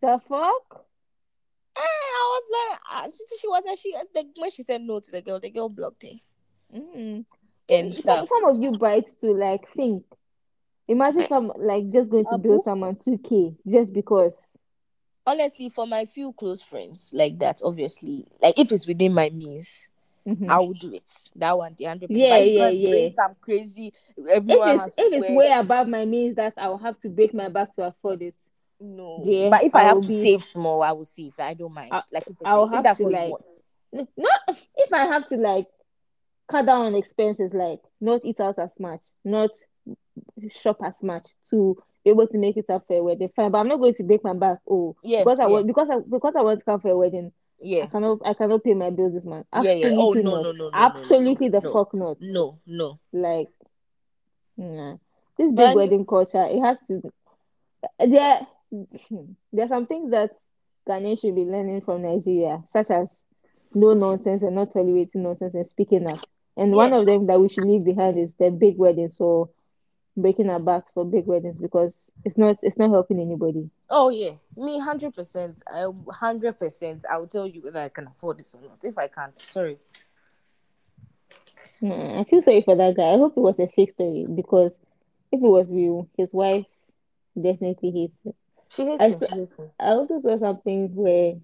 the 0.01 0.21
fuck. 0.29 0.85
eh, 1.77 1.81
I 1.81 2.39
was 2.41 2.43
like, 2.71 2.81
ah, 2.91 3.05
she 3.05 3.25
said 3.29 3.39
she 3.41 3.49
was 3.49 3.65
she 3.81 3.95
the, 4.15 4.25
when 4.37 4.51
she 4.51 4.63
said 4.63 4.83
no 4.83 5.01
to 5.01 5.11
the 5.11 5.23
girl, 5.23 5.41
the 5.41 5.51
girl 5.51 5.69
blocked 5.69 6.03
her 6.03 6.19
Mm. 6.75 7.25
and 7.71 7.95
Some, 7.95 8.01
stuff. 8.03 8.29
some 8.29 8.45
of 8.47 8.63
you 8.63 8.73
brides 8.73 9.15
to 9.17 9.33
like 9.33 9.69
think. 9.71 10.05
Imagine 10.89 11.27
some 11.29 11.53
like 11.59 11.91
just 11.91 12.11
going 12.11 12.25
to 12.25 12.35
Abu? 12.35 12.43
bill 12.49 12.61
someone 12.63 12.97
two 12.97 13.19
k 13.19 13.55
just 13.69 13.93
because. 13.93 14.33
Honestly, 15.25 15.69
for 15.69 15.87
my 15.87 16.05
few 16.05 16.33
close 16.33 16.63
friends 16.63 17.11
like 17.15 17.39
that, 17.39 17.61
obviously, 17.63 18.27
like 18.41 18.59
if 18.59 18.73
it's 18.73 18.87
within 18.89 19.15
my 19.15 19.31
means, 19.31 19.89
Mhm. 20.27 20.49
I 20.49 20.59
will 20.61 20.73
do 20.75 20.93
it. 20.95 21.11
That 21.37 21.57
one, 21.59 21.75
the 21.77 21.85
hundred 21.85 22.11
Yeah, 22.11 22.37
yeah, 22.39 22.69
yeah. 22.69 22.95
Yeah. 22.95 23.09
some 23.15 23.35
crazy. 23.41 23.93
If 24.17 24.29
Everyone 24.29 24.69
it's 24.71 24.83
has 24.85 24.95
to 24.95 25.03
if 25.03 25.13
it's 25.25 25.31
way 25.31 25.51
above 25.51 25.89
my 25.89 26.05
means 26.05 26.37
that 26.37 26.55
I 26.57 26.69
will 26.69 26.79
have 26.79 26.99
to 27.01 27.09
break 27.09 27.35
my 27.35 27.49
back 27.49 27.75
to 27.75 27.87
afford 27.87 28.23
it. 28.23 28.35
no. 28.81 29.21
dear, 29.25 29.51
but 29.51 29.65
if 29.65 29.75
I, 29.75 29.81
I 29.81 29.83
have 29.85 30.01
to 30.01 30.09
be- 30.09 30.15
save 30.23 30.45
small, 30.45 30.83
I 30.83 30.93
will 30.93 31.05
save. 31.05 31.35
I 31.39 31.55
don't 31.55 31.73
mind. 31.75 31.91
I- 31.93 32.03
like 32.13 32.29
if, 32.29 32.37
I 32.45 32.57
will 32.57 32.69
have 32.69 32.97
to, 32.97 33.05
like- 33.09 33.33
No, 33.93 34.07
not 34.17 34.41
if 34.77 34.93
I 34.93 35.07
have 35.07 35.27
to 35.29 35.37
like 35.37 35.67
cut 36.49 36.67
down 36.67 36.83
on 36.87 36.95
expenses, 36.95 37.53
like 37.53 37.81
not 38.01 38.21
eat 38.25 38.39
out 38.41 38.59
as 38.59 38.79
much, 38.79 39.01
not 39.25 39.51
shop 40.51 40.79
as 40.85 41.03
much 41.03 41.27
to 41.51 41.77
be 42.05 42.11
able 42.11 42.27
to 42.27 42.39
make 42.39 42.57
it 42.57 42.67
up 42.71 42.85
for 42.87 42.97
a 42.97 43.03
wedding. 43.03 43.31
Fine, 43.35 43.51
but 43.51 43.59
I'm 43.59 43.69
not 43.69 43.79
going 43.81 43.95
to 43.95 44.03
break 44.03 44.23
my 44.25 44.35
back. 44.35 44.59
Oh, 44.69 44.97
Yeah, 45.03 45.21
because 45.25 45.39
I 45.41 45.45
yeah. 45.45 45.49
want 45.49 45.67
because 45.67 45.89
I 45.91 45.97
because 45.99 46.35
I 46.37 46.43
want 46.43 46.61
to 46.61 46.65
come 46.65 46.81
for 46.81 46.89
a 46.91 46.97
wedding. 46.97 47.33
I 47.65 47.87
cannot 47.87 48.19
I 48.25 48.35
cannot 48.35 48.65
pay 48.65 48.75
my 48.75 48.91
bills 48.91 49.13
this 49.15 49.25
month. 49.25 49.47
Yeah, 49.53 49.73
yeah. 49.73 49.87
Absolutely 49.89 50.23
Oh, 50.23 50.25
no, 50.25 50.31
not. 50.37 50.43
no, 50.43 50.53
no, 50.53 50.65
no, 50.71 50.71
Absolutely 50.73 51.49
no, 51.49 51.61
the 51.61 51.67
no. 51.67 51.73
fuck 51.73 51.95
not. 51.95 52.21
No, 52.21 52.59
no. 52.67 52.99
Like, 53.13 53.49
nah. 54.57 54.97
This 55.39 55.53
But 55.53 55.69
big 55.69 55.77
wedding 55.77 56.07
culture, 56.07 56.45
it 56.45 56.61
has 56.61 56.79
to. 56.89 57.03
There, 57.99 58.41
there 59.53 59.65
are 59.65 59.69
some 59.69 59.87
things 59.87 60.11
that 60.11 60.31
Ghanaians 60.89 61.21
should 61.21 61.35
be 61.35 61.45
learning 61.45 61.83
from 61.83 62.03
Nigeria, 62.03 62.63
such 62.71 62.91
as 62.91 63.09
no 63.75 63.95
nonsense 63.95 64.43
and 64.43 64.55
not 64.55 64.73
tolerating 64.73 65.23
nonsense 65.23 65.55
and 65.55 65.69
speaking 65.71 66.07
up. 66.07 66.21
And 66.57 66.73
one 66.73 66.93
of 66.93 67.07
them 67.07 67.27
that 67.29 67.41
we 67.41 67.49
should 67.49 67.65
leave 67.65 67.85
behind 67.85 68.19
is 68.19 68.31
the 68.39 68.51
big 68.51 68.77
wedding. 68.77 69.09
So 69.09 69.51
breaking 70.17 70.51
our 70.51 70.61
backs 70.61 70.91
for 70.95 71.05
big 71.05 71.27
weddings 71.27 71.57
because 71.61 71.95
it's 72.25 72.37
not 72.39 72.59
it's 72.63 72.77
not 72.79 72.91
helping 72.91 73.21
anybody. 73.21 73.71
Oh 73.91 74.09
yeah, 74.11 74.33
me 74.57 74.79
hundred 74.79 75.15
percent. 75.15 75.63
I 75.73 75.87
hundred 76.11 76.59
percent. 76.59 77.05
I 77.11 77.17
will 77.19 77.27
tell 77.27 77.47
you 77.47 77.63
whether 77.63 77.81
I 77.81 77.89
can 77.89 78.07
afford 78.07 78.39
this 78.39 78.55
or 78.55 78.61
not. 78.63 78.85
If 78.85 78.99
I 78.99 79.09
can't, 79.09 79.35
sorry. 79.35 79.79
Nah, 81.81 82.21
I 82.21 82.25
feel 82.25 82.43
sorry 82.43 82.63
for 82.63 82.77
that 82.77 82.97
guy. 82.97 83.11
I 83.11 83.17
hope 83.17 83.37
it 83.37 83.41
was 83.41 83.59
a 83.59 83.67
fake 83.69 83.93
story 83.93 84.27
because 84.33 84.73
if 85.33 85.39
it 85.43 85.47
was 85.49 85.71
real, 85.71 86.09
his 86.17 86.33
wife 86.33 86.67
definitely 87.41 87.91
hates 87.91 88.17
him. 88.25 88.35
She 88.69 88.85
hates 88.87 89.03
I 89.03 89.09
him. 89.09 89.15
saw- 89.17 89.37
hates 89.37 89.55
him. 89.57 89.71
I 89.81 89.89
also 89.89 90.19
saw 90.19 90.39
something 90.39 90.95
where 90.95 91.35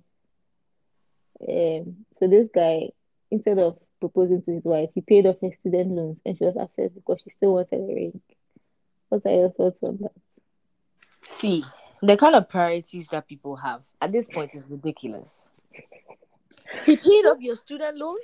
um 1.49 1.97
so 2.19 2.27
this 2.29 2.49
guy 2.55 2.91
instead 3.31 3.59
of 3.59 3.79
proposing 4.01 4.43
to 4.43 4.53
his 4.53 4.65
wife, 4.65 4.91
he 4.95 5.01
paid 5.01 5.27
off 5.27 5.37
her 5.43 5.53
student 5.53 5.91
loans 5.91 6.19
and 6.25 6.37
she 6.39 6.45
was 6.45 6.57
upset 6.57 6.95
because 6.95 7.21
she 7.23 7.31
still 7.31 7.55
wanted 7.55 7.81
a 7.81 7.95
ring. 7.95 8.21
What 9.09 9.25
are 9.27 9.33
your 9.33 9.51
thoughts 9.51 9.83
on 9.83 9.99
that? 10.03 10.13
See, 11.25 11.65
the 12.03 12.17
kind 12.17 12.35
of 12.35 12.49
priorities 12.49 13.09
that 13.09 13.27
people 13.29 13.57
have 13.57 13.83
at 14.01 14.13
this 14.13 14.29
point 14.29 14.55
is 14.55 14.65
ridiculous. 14.69 15.51
He 16.85 16.97
paid 16.97 17.25
off 17.27 17.39
your 17.41 17.57
student 17.57 17.97
loan. 17.97 18.19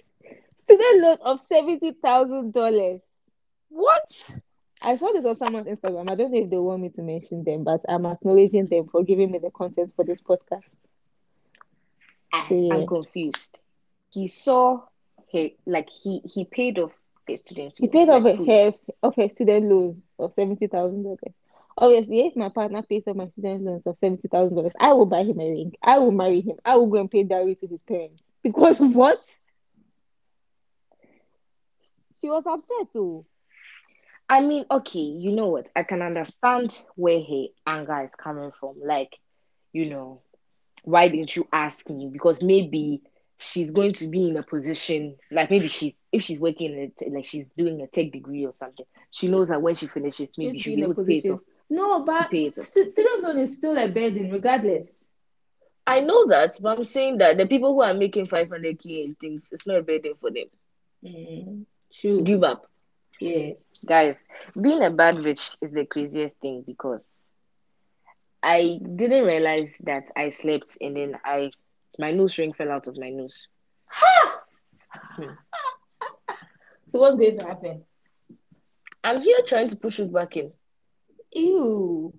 Student 0.64 1.02
loan 1.02 1.18
of 1.22 1.40
seventy 1.40 1.92
thousand 1.92 2.52
dollars. 2.52 3.00
What? 3.68 4.38
I 4.82 4.96
saw 4.96 5.12
this 5.12 5.24
on 5.24 5.36
someone's 5.36 5.66
Instagram. 5.66 6.10
I 6.10 6.14
don't 6.14 6.30
know 6.30 6.42
if 6.42 6.50
they 6.50 6.56
want 6.58 6.82
me 6.82 6.90
to 6.90 7.02
mention 7.02 7.42
them, 7.42 7.64
but 7.64 7.80
I'm 7.88 8.04
acknowledging 8.04 8.66
them 8.66 8.86
for 8.88 9.02
giving 9.02 9.30
me 9.30 9.38
the 9.38 9.50
content 9.50 9.92
for 9.96 10.04
this 10.04 10.20
podcast. 10.20 10.62
I, 12.32 12.46
Yeah. 12.50 12.74
I'm 12.74 12.86
confused. 12.86 13.60
He 14.12 14.28
saw 14.28 14.82
her 15.32 15.48
like 15.66 15.88
he 15.90 16.20
he 16.24 16.44
paid 16.44 16.78
off 16.78 16.92
his 17.26 17.40
students. 17.40 17.78
He 17.78 17.88
paid 17.88 18.08
off 18.08 18.24
a 18.24 18.36
half 18.36 18.74
of 19.02 19.14
her 19.16 19.28
student 19.28 19.66
loan 19.66 20.02
of 20.18 20.32
seventy 20.34 20.66
thousand 20.66 21.02
dollars. 21.02 21.18
Obviously, 21.76 22.20
if 22.26 22.36
my 22.36 22.48
partner 22.50 22.82
pays 22.82 23.06
off 23.06 23.16
my 23.16 23.28
student 23.28 23.64
loans 23.64 23.86
of 23.86 23.96
seventy 23.98 24.28
thousand 24.28 24.56
dollars, 24.56 24.72
I 24.78 24.92
will 24.92 25.06
buy 25.06 25.22
him 25.24 25.40
a 25.40 25.50
ring. 25.50 25.72
I 25.82 25.98
will 25.98 26.12
marry 26.12 26.40
him. 26.40 26.56
I 26.64 26.76
will 26.76 26.86
go 26.86 27.00
and 27.00 27.10
pay 27.10 27.24
dowry 27.24 27.54
to 27.56 27.66
his 27.66 27.82
parents. 27.82 28.22
Because 28.42 28.78
what? 28.80 29.20
She 32.20 32.28
was 32.28 32.46
upset 32.46 32.90
too. 32.92 33.26
I 34.28 34.40
mean, 34.40 34.64
okay, 34.70 35.00
you 35.00 35.32
know 35.32 35.48
what? 35.48 35.70
I 35.76 35.82
can 35.82 36.00
understand 36.00 36.78
where 36.96 37.20
her 37.20 37.44
anger 37.66 38.02
is 38.02 38.14
coming 38.14 38.52
from. 38.58 38.76
Like, 38.82 39.18
you 39.72 39.86
know, 39.90 40.22
why 40.82 41.08
didn't 41.08 41.36
you 41.36 41.46
ask 41.52 41.88
me? 41.90 42.08
Because 42.12 42.40
maybe 42.42 43.02
she's 43.38 43.70
going 43.70 43.92
to 43.94 44.08
be 44.08 44.28
in 44.28 44.36
a 44.36 44.42
position, 44.42 45.16
like 45.30 45.50
maybe 45.50 45.68
she's 45.68 45.96
if 46.14 46.22
she's 46.22 46.38
working 46.38 46.72
in 46.72 46.78
a 46.78 46.88
t- 46.88 47.10
like 47.10 47.24
she's 47.24 47.50
doing 47.50 47.80
a 47.80 47.88
tech 47.88 48.12
degree 48.12 48.46
or 48.46 48.52
something. 48.52 48.86
She 49.10 49.26
knows 49.28 49.48
that 49.48 49.60
when 49.60 49.74
she 49.74 49.88
finishes, 49.88 50.30
maybe 50.38 50.60
she'll 50.60 50.76
be 50.76 50.82
able 50.82 50.94
to 50.94 51.04
pay 51.04 51.16
it 51.16 51.30
off. 51.30 51.40
No, 51.68 52.04
but 52.04 52.30
pay 52.30 52.46
it 52.46 52.58
off. 52.58 52.66
student 52.66 53.22
loan 53.22 53.38
is 53.40 53.56
still 53.56 53.76
a 53.76 53.88
burden, 53.88 54.30
regardless. 54.30 55.08
I 55.86 56.00
know 56.00 56.28
that, 56.28 56.56
but 56.62 56.78
I'm 56.78 56.84
saying 56.84 57.18
that 57.18 57.36
the 57.36 57.46
people 57.46 57.74
who 57.74 57.82
are 57.82 57.92
making 57.92 58.28
500k 58.28 59.04
and 59.04 59.18
things, 59.18 59.50
it's 59.52 59.66
not 59.66 59.76
a 59.78 59.82
burden 59.82 60.14
for 60.20 60.30
them. 60.30 60.46
Mm, 61.04 61.66
true. 61.92 62.22
Give 62.22 62.42
up. 62.44 62.70
Yeah. 63.20 63.50
Guys, 63.84 64.24
being 64.58 64.82
a 64.82 64.90
bad 64.90 65.16
bitch 65.16 65.56
is 65.60 65.72
the 65.72 65.84
craziest 65.84 66.38
thing 66.38 66.62
because 66.64 67.26
I 68.42 68.78
didn't 68.96 69.24
realize 69.24 69.72
that 69.80 70.10
I 70.16 70.30
slept 70.30 70.78
and 70.80 70.96
then 70.96 71.18
I 71.24 71.50
my 71.98 72.12
nose 72.12 72.38
ring 72.38 72.52
fell 72.52 72.70
out 72.70 72.86
of 72.86 72.96
my 72.96 73.10
nose. 73.10 73.48
So 76.94 77.00
what's 77.00 77.18
going 77.18 77.36
to 77.38 77.44
happen? 77.44 77.82
I'm 79.02 79.20
here 79.20 79.38
trying 79.48 79.66
to 79.66 79.74
push 79.74 79.98
it 79.98 80.12
back 80.12 80.36
in. 80.36 80.52
Ew. 81.32 82.14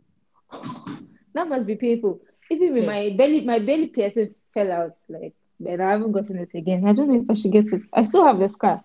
That 1.34 1.48
must 1.48 1.66
be 1.66 1.76
painful. 1.78 2.20
Even 2.52 2.74
with 2.74 2.84
Hmm. 2.84 2.90
my 2.90 3.10
belly, 3.18 3.40
my 3.46 3.60
belly 3.60 3.88
piercing 3.88 4.36
fell 4.54 4.70
out. 4.74 4.98
Like, 5.08 5.34
but 5.62 5.80
I 5.80 5.92
haven't 5.92 6.12
gotten 6.12 6.40
it 6.40 6.54
again. 6.56 6.86
I 6.86 6.92
don't 6.92 7.08
know 7.08 7.22
if 7.22 7.30
I 7.30 7.36
should 7.36 7.54
get 7.54 7.72
it. 7.72 7.88
I 7.94 8.04
still 8.04 8.26
have 8.26 8.38
the 8.38 8.50
scar. 8.50 8.84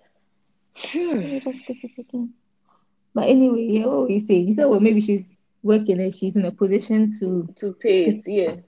I 0.77 0.81
should 0.87 1.67
get 1.67 1.77
it 1.83 1.99
again. 1.99 2.35
But 3.13 3.27
anyway, 3.27 3.67
yeah, 3.69 3.87
what 3.87 4.03
were 4.03 4.11
you 4.13 4.21
saying? 4.21 4.47
You 4.47 4.53
said, 4.53 4.67
well, 4.67 4.79
maybe 4.79 5.01
she's 5.01 5.37
working 5.61 6.01
and 6.01 6.15
she's 6.15 6.37
in 6.37 6.45
a 6.45 6.53
position 6.53 7.11
to 7.19 7.49
To 7.57 7.73
pay 7.73 8.05
it, 8.07 8.29
yeah. 8.29 8.59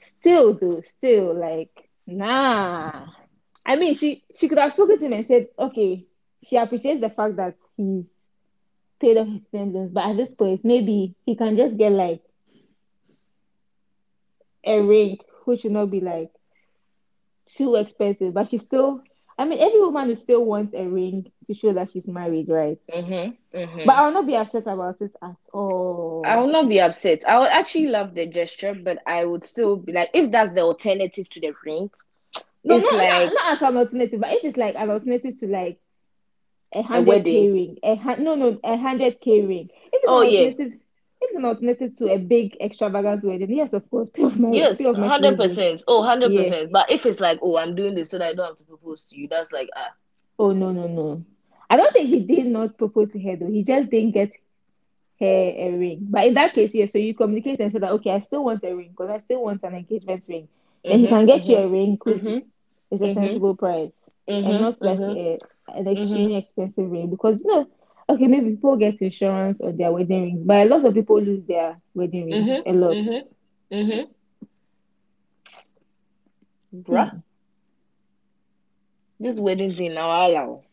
still 0.00 0.54
though, 0.54 0.80
still 0.80 1.34
like, 1.38 1.88
nah. 2.04 3.06
I 3.70 3.76
mean, 3.76 3.94
she 3.94 4.24
she 4.36 4.48
could 4.48 4.58
have 4.58 4.72
spoken 4.72 4.98
to 4.98 5.06
him 5.06 5.12
and 5.12 5.24
said, 5.24 5.46
okay, 5.56 6.04
she 6.42 6.56
appreciates 6.56 7.00
the 7.00 7.08
fact 7.08 7.36
that 7.36 7.54
he's 7.76 8.10
paid 9.00 9.16
off 9.16 9.28
his 9.28 9.44
student 9.44 9.74
loans, 9.74 9.92
but 9.92 10.06
at 10.06 10.16
this 10.16 10.34
point, 10.34 10.64
maybe 10.64 11.14
he 11.24 11.36
can 11.36 11.56
just 11.56 11.76
get 11.76 11.92
like 11.92 12.20
a 14.64 14.80
ring, 14.80 15.18
which 15.44 15.60
should 15.60 15.70
not 15.70 15.88
be 15.88 16.00
like 16.00 16.32
too 17.46 17.76
expensive. 17.76 18.34
But 18.34 18.48
she 18.48 18.58
still, 18.58 19.04
I 19.38 19.44
mean, 19.44 19.60
every 19.60 19.80
woman 19.80 20.08
will 20.08 20.16
still 20.16 20.44
wants 20.44 20.74
a 20.74 20.88
ring 20.88 21.30
to 21.46 21.54
show 21.54 21.72
that 21.72 21.92
she's 21.92 22.08
married, 22.08 22.48
right? 22.48 22.78
Mm-hmm, 22.92 23.56
mm-hmm. 23.56 23.86
But 23.86 23.96
I'll 23.96 24.10
not 24.10 24.26
be 24.26 24.34
upset 24.34 24.64
about 24.64 25.00
it 25.00 25.14
at 25.22 25.36
all. 25.52 26.24
I 26.26 26.38
will 26.38 26.50
not 26.50 26.68
be 26.68 26.80
upset. 26.80 27.22
I 27.24 27.38
would 27.38 27.50
actually 27.50 27.86
love 27.86 28.16
the 28.16 28.26
gesture, 28.26 28.74
but 28.74 28.98
I 29.06 29.24
would 29.26 29.44
still 29.44 29.76
be 29.76 29.92
like, 29.92 30.10
if 30.12 30.32
that's 30.32 30.54
the 30.54 30.62
alternative 30.62 31.30
to 31.30 31.40
the 31.40 31.52
ring, 31.64 31.88
No, 32.64 32.76
it's 32.76 32.84
not, 32.84 32.94
like 32.96 33.24
not, 33.26 33.34
not 33.34 33.52
as 33.52 33.62
an 33.62 33.76
alternative, 33.76 34.20
but 34.20 34.32
if 34.32 34.44
it's 34.44 34.56
like 34.56 34.74
an 34.76 34.90
alternative 34.90 35.38
to 35.40 35.46
like 35.46 35.78
a 36.74 36.82
hundred 36.82 37.24
k 37.24 37.50
ring, 37.50 37.78
a 37.82 37.96
hun- 37.96 38.22
no 38.22 38.34
no 38.34 38.58
a 38.62 38.76
hundred 38.76 39.20
k 39.20 39.40
ring. 39.42 39.68
If 39.92 40.02
it's 40.02 40.04
Oh, 40.06 40.22
yeah. 40.22 40.48
if 40.48 40.58
it's 41.22 41.34
an 41.34 41.44
alternative 41.44 41.96
to 41.98 42.12
a 42.12 42.18
big 42.18 42.56
extravagant 42.60 43.24
wedding, 43.24 43.50
yes, 43.50 43.72
of 43.72 43.88
course, 43.90 44.08
pay 44.10 44.24
off 44.24 44.38
my 44.38 44.50
yes, 44.52 44.78
pay 44.78 44.86
off 44.86 44.96
my 44.96 45.08
hundred 45.08 45.36
percent. 45.36 45.82
Oh, 45.88 46.00
100 46.00 46.34
percent. 46.34 46.72
But 46.72 46.90
if 46.90 47.06
it's 47.06 47.20
like, 47.20 47.38
oh, 47.42 47.56
I'm 47.56 47.74
doing 47.74 47.94
this 47.94 48.10
so 48.10 48.18
that 48.18 48.28
I 48.28 48.34
don't 48.34 48.46
have 48.46 48.56
to 48.56 48.64
propose 48.64 49.06
to 49.08 49.18
you, 49.18 49.28
that's 49.28 49.52
like, 49.52 49.68
ah, 49.76 49.92
Oh 50.38 50.52
no 50.52 50.72
no 50.72 50.86
no, 50.86 51.24
I 51.68 51.76
don't 51.76 51.92
think 51.92 52.08
he 52.08 52.20
did 52.20 52.46
not 52.46 52.78
propose 52.78 53.10
to 53.12 53.20
her 53.20 53.36
though. 53.36 53.50
He 53.50 53.62
just 53.64 53.90
didn't 53.90 54.12
get 54.12 54.32
her 55.20 55.26
a 55.26 55.76
ring. 55.78 56.06
But 56.10 56.26
in 56.26 56.34
that 56.34 56.54
case, 56.54 56.70
yeah. 56.74 56.86
so 56.86 56.98
you 56.98 57.14
communicate 57.14 57.60
and 57.60 57.72
say 57.72 57.78
that 57.78 57.92
okay, 57.92 58.10
I 58.12 58.20
still 58.20 58.44
want 58.44 58.64
a 58.64 58.74
ring 58.74 58.90
because 58.90 59.10
I 59.10 59.20
still 59.20 59.42
want 59.42 59.62
an 59.64 59.74
engagement 59.74 60.24
ring. 60.28 60.48
Then 60.88 61.00
he 61.00 61.06
mhm, 61.06 61.08
can 61.08 61.26
get 61.26 61.46
mhm, 61.46 61.48
you 61.48 61.56
a 61.56 61.68
ring, 61.68 61.98
which 62.04 62.22
mhm, 62.22 62.42
is 62.90 63.00
a 63.02 63.08
mhm, 63.08 63.12
sensible 63.12 63.54
price. 63.56 63.92
and 64.44 64.58
not 64.58 64.80
like 64.82 65.02
a, 65.06 65.38
an 65.68 65.88
extremely 65.88 66.36
expensive 66.36 66.90
ring 66.90 67.10
because 67.10 67.42
you 67.44 67.50
know 67.52 67.66
okay 68.08 68.26
maybe 68.26 68.50
people 68.50 68.76
get 68.76 69.00
insurance 69.00 69.60
on 69.60 69.76
their 69.76 69.92
wedding 69.92 70.22
rings 70.24 70.44
but 70.44 70.66
a 70.66 70.68
lot 70.68 70.84
of 70.84 70.94
people 70.94 71.20
lose 71.20 71.44
their 71.46 71.80
wedding 71.94 72.26
rings 72.26 72.52
a 72.66 72.72
lot. 72.72 72.98
Bruh. 76.72 77.10
Hmm. 77.10 77.20
This 79.20 79.38
wedding 79.40 79.72
thing 79.72 79.94
now, 79.94 80.10
allow. 80.26 80.64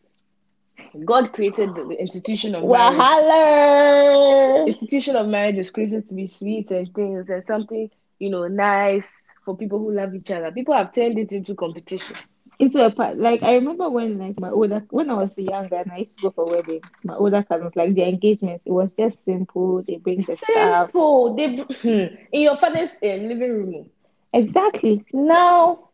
God 1.04 1.32
created 1.32 1.74
the, 1.74 1.84
the 1.84 2.00
institution 2.00 2.54
of 2.54 2.66
marriage. 2.66 3.18
Wahala. 3.20 4.66
Institution 4.66 5.16
of 5.16 5.26
marriage 5.28 5.58
is 5.58 5.70
created 5.70 6.06
to 6.08 6.14
be 6.14 6.26
sweet 6.26 6.70
and 6.70 6.92
things 6.94 7.30
and 7.30 7.42
something, 7.44 7.90
you 8.18 8.30
know, 8.30 8.46
nice 8.48 9.24
for 9.48 9.56
people 9.56 9.78
who 9.78 9.92
love 9.94 10.14
each 10.14 10.30
other. 10.30 10.52
People 10.52 10.74
have 10.74 10.92
turned 10.92 11.18
it 11.18 11.32
into 11.32 11.54
competition. 11.54 12.16
Into 12.58 12.84
a 12.84 12.90
part, 12.90 13.16
like 13.18 13.42
I 13.42 13.54
remember 13.54 13.88
when, 13.88 14.18
like 14.18 14.38
my 14.38 14.50
older, 14.50 14.84
when 14.90 15.08
I 15.10 15.14
was 15.14 15.38
younger 15.38 15.76
and 15.76 15.90
I 15.92 15.98
used 15.98 16.16
to 16.16 16.22
go 16.22 16.30
for 16.32 16.46
weddings. 16.46 16.84
My 17.04 17.14
older 17.14 17.42
cousins, 17.42 17.72
like 17.76 17.94
their 17.94 18.08
engagements, 18.08 18.64
it 18.66 18.72
was 18.72 18.92
just 18.92 19.24
simple. 19.24 19.82
They 19.82 19.96
bring 19.96 20.24
the 20.24 20.36
stuff. 20.36 20.92
Simple. 20.92 21.36
They 21.36 21.56
hmm, 21.56 22.16
in 22.32 22.42
your 22.42 22.58
father's 22.58 22.90
uh, 23.02 23.06
living 23.06 23.52
room. 23.52 23.90
Exactly. 24.34 25.04
Now 25.12 25.90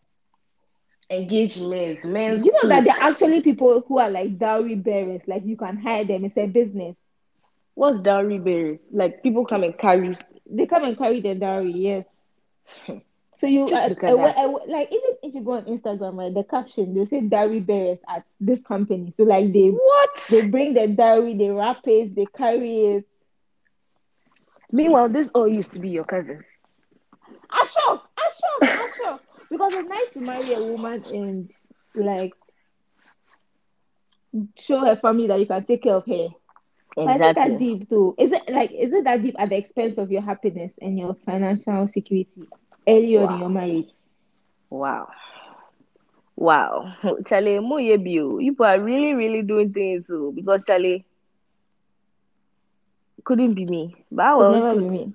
Engagements, 1.11 2.05
men's 2.05 2.45
you 2.45 2.53
know 2.53 2.69
that 2.69 2.85
there 2.85 2.95
are 2.95 3.11
actually 3.11 3.41
people 3.43 3.83
who 3.87 3.99
are 3.99 4.11
like 4.11 4.39
dowry 4.39 4.75
bearers. 4.77 5.23
Like 5.27 5.45
you 5.45 5.57
can 5.57 5.77
hire 5.79 6.05
them. 6.05 6.25
It's 6.25 6.37
a 6.37 6.47
business. 6.47 6.97
What's 7.75 7.99
dowry 8.01 8.39
bearers? 8.39 8.91
Like 8.93 9.23
people 9.23 9.45
come 9.47 9.65
and 9.65 9.77
carry. 9.79 10.17
They 10.51 10.67
come 10.67 10.85
and 10.85 10.97
carry 10.97 11.21
the 11.21 11.35
dowry. 11.35 11.73
Yes. 11.73 12.07
So 13.45 13.49
you 13.49 13.69
uh, 13.69 13.91
uh, 14.07 14.13
uh, 14.13 14.59
like 14.69 14.89
even 14.91 15.11
if 15.23 15.35
you 15.35 15.43
go 15.43 15.53
on 15.53 15.65
Instagram, 15.67 16.17
right, 16.17 16.33
the 16.33 16.45
caption 16.45 16.95
they'll 16.95 17.05
say 17.05 17.21
dowry 17.21 17.61
bearers 17.61 17.99
at 18.09 18.25
this 18.41 18.63
company. 18.63 19.13
So 19.19 19.25
like 19.25 19.53
they 19.53 19.69
What? 19.71 20.19
they 20.31 20.49
bring 20.49 20.73
the 20.75 20.89
dowry, 20.89 21.35
they 21.35 21.51
wrap 21.51 21.87
it, 21.87 22.15
they 22.17 22.27
carry 22.27 22.77
it. 22.87 23.07
Meanwhile, 24.73 25.09
this 25.11 25.31
all 25.35 25.49
used 25.49 25.73
to 25.73 25.79
be 25.79 25.91
your 25.91 26.05
cousins. 26.05 26.57
I'm 27.51 27.67
sure, 27.67 28.01
I'm 28.19 28.33
sure, 28.41 28.69
I'm 28.79 28.91
sure. 28.97 29.21
Because 29.51 29.75
it's 29.75 29.89
nice 29.89 30.13
to 30.15 30.21
marry 30.21 30.53
a 30.55 30.63
woman 30.63 31.05
and 31.05 31.51
like 31.95 32.33
show 34.59 34.81
her 34.81 34.97
family 34.97 35.27
that 35.29 35.41
you 35.41 35.47
can 35.47 35.65
take 35.65 35.83
care 35.83 35.95
of 35.95 36.07
her. 36.07 36.29
But 36.97 37.11
Is 37.15 37.21
it 37.21 37.35
that 37.37 37.59
deep 37.59 37.89
though? 37.89 38.15
Is 38.19 38.33
it 38.33 38.43
like 38.49 38.71
is 38.73 38.93
it 38.93 39.05
that 39.05 39.23
deep 39.23 39.35
at 39.39 39.51
the 39.51 39.57
expense 39.57 39.99
of 39.99 40.11
your 40.11 40.23
happiness 40.23 40.75
and 40.81 40.99
your 40.99 41.15
financial 41.27 41.87
security 41.89 42.49
early 42.89 43.17
on 43.17 43.33
in 43.33 43.39
your 43.39 43.49
marriage? 43.51 43.93
Wow. 44.71 45.09
Wow. 46.37 46.95
Charlie, 47.27 47.61
mo 47.61 47.77
ye 47.79 47.97
bi 47.97 48.11
you 48.11 48.37
people 48.39 48.67
are 48.67 48.81
really, 48.81 49.15
really 49.15 49.43
doing 49.43 49.73
things 49.73 50.07
so 50.09 50.33
because 50.33 50.65
Charlie 50.65 51.05
couldn't 53.25 53.55
be 53.55 53.65
me. 53.67 53.95
But 54.11 54.23
I 54.25 54.35
it's 54.57 54.65
never 54.65 54.75
be 54.75 54.89
me. 54.89 55.13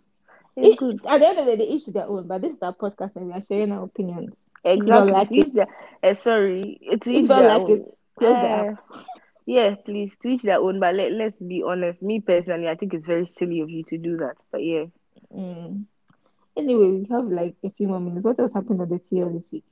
It's 0.56 0.74
It- 0.74 0.78
good. 0.78 1.00
At 1.06 1.20
the 1.20 1.28
end 1.28 1.40
of 1.40 1.46
the 1.46 1.58
day, 1.58 1.64
each 1.68 1.86
to 1.86 1.92
their 1.92 2.08
own. 2.08 2.28
But 2.28 2.42
this 2.42 2.56
is 2.56 2.62
our 2.62 2.74
podcast 2.74 3.16
and 3.16 3.28
we 3.28 3.34
are 3.34 3.42
sharing 3.42 3.72
our 3.72 3.84
opinions. 3.84 4.36
Exactly. 4.64 5.12
like 5.14 5.32
each 5.32 5.52
their, 5.54 5.68
eh, 6.04 6.14
sorry, 6.14 6.80
to 7.02 7.12
each 7.12 7.28
their 7.30 7.44
like 7.48 7.62
own. 7.62 7.70
it, 7.70 7.98
close 8.18 8.40
the 8.42 8.50
app. 8.50 8.68
yeah, 9.46 9.76
please, 9.86 10.16
to 10.22 10.30
each 10.30 10.42
their 10.44 10.60
own. 10.60 10.80
But 10.80 10.96
let, 10.96 11.12
let's 11.14 11.40
be 11.40 11.64
honest. 11.66 12.02
Me 12.04 12.20
personally, 12.20 12.68
I 12.68 12.76
think 12.76 12.94
it's 12.94 13.06
very 13.06 13.26
silly 13.26 13.62
of 13.62 13.70
you 13.70 13.84
to 13.88 13.98
do 13.98 14.18
that. 14.18 14.36
But 14.52 14.64
yeah. 14.64 14.86
Mm. 15.36 15.86
Anyway, 16.60 16.92
we 16.92 17.08
have 17.12 17.26
like 17.32 17.56
a 17.64 17.72
few 17.72 17.88
more 17.88 18.00
minutes. 18.00 18.26
What 18.26 18.40
else 18.40 18.54
happened 18.54 18.82
on 18.82 18.90
the 18.90 19.00
TL 19.00 19.30
this 19.34 19.52
week? 19.52 19.66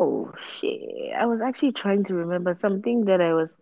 Oh 0.00 0.32
shit. 0.38 1.14
I 1.16 1.26
was 1.26 1.40
actually 1.40 1.72
trying 1.72 2.04
to 2.04 2.14
remember 2.14 2.52
something 2.52 3.04
that 3.04 3.20
I 3.20 3.34
was. 3.34 3.54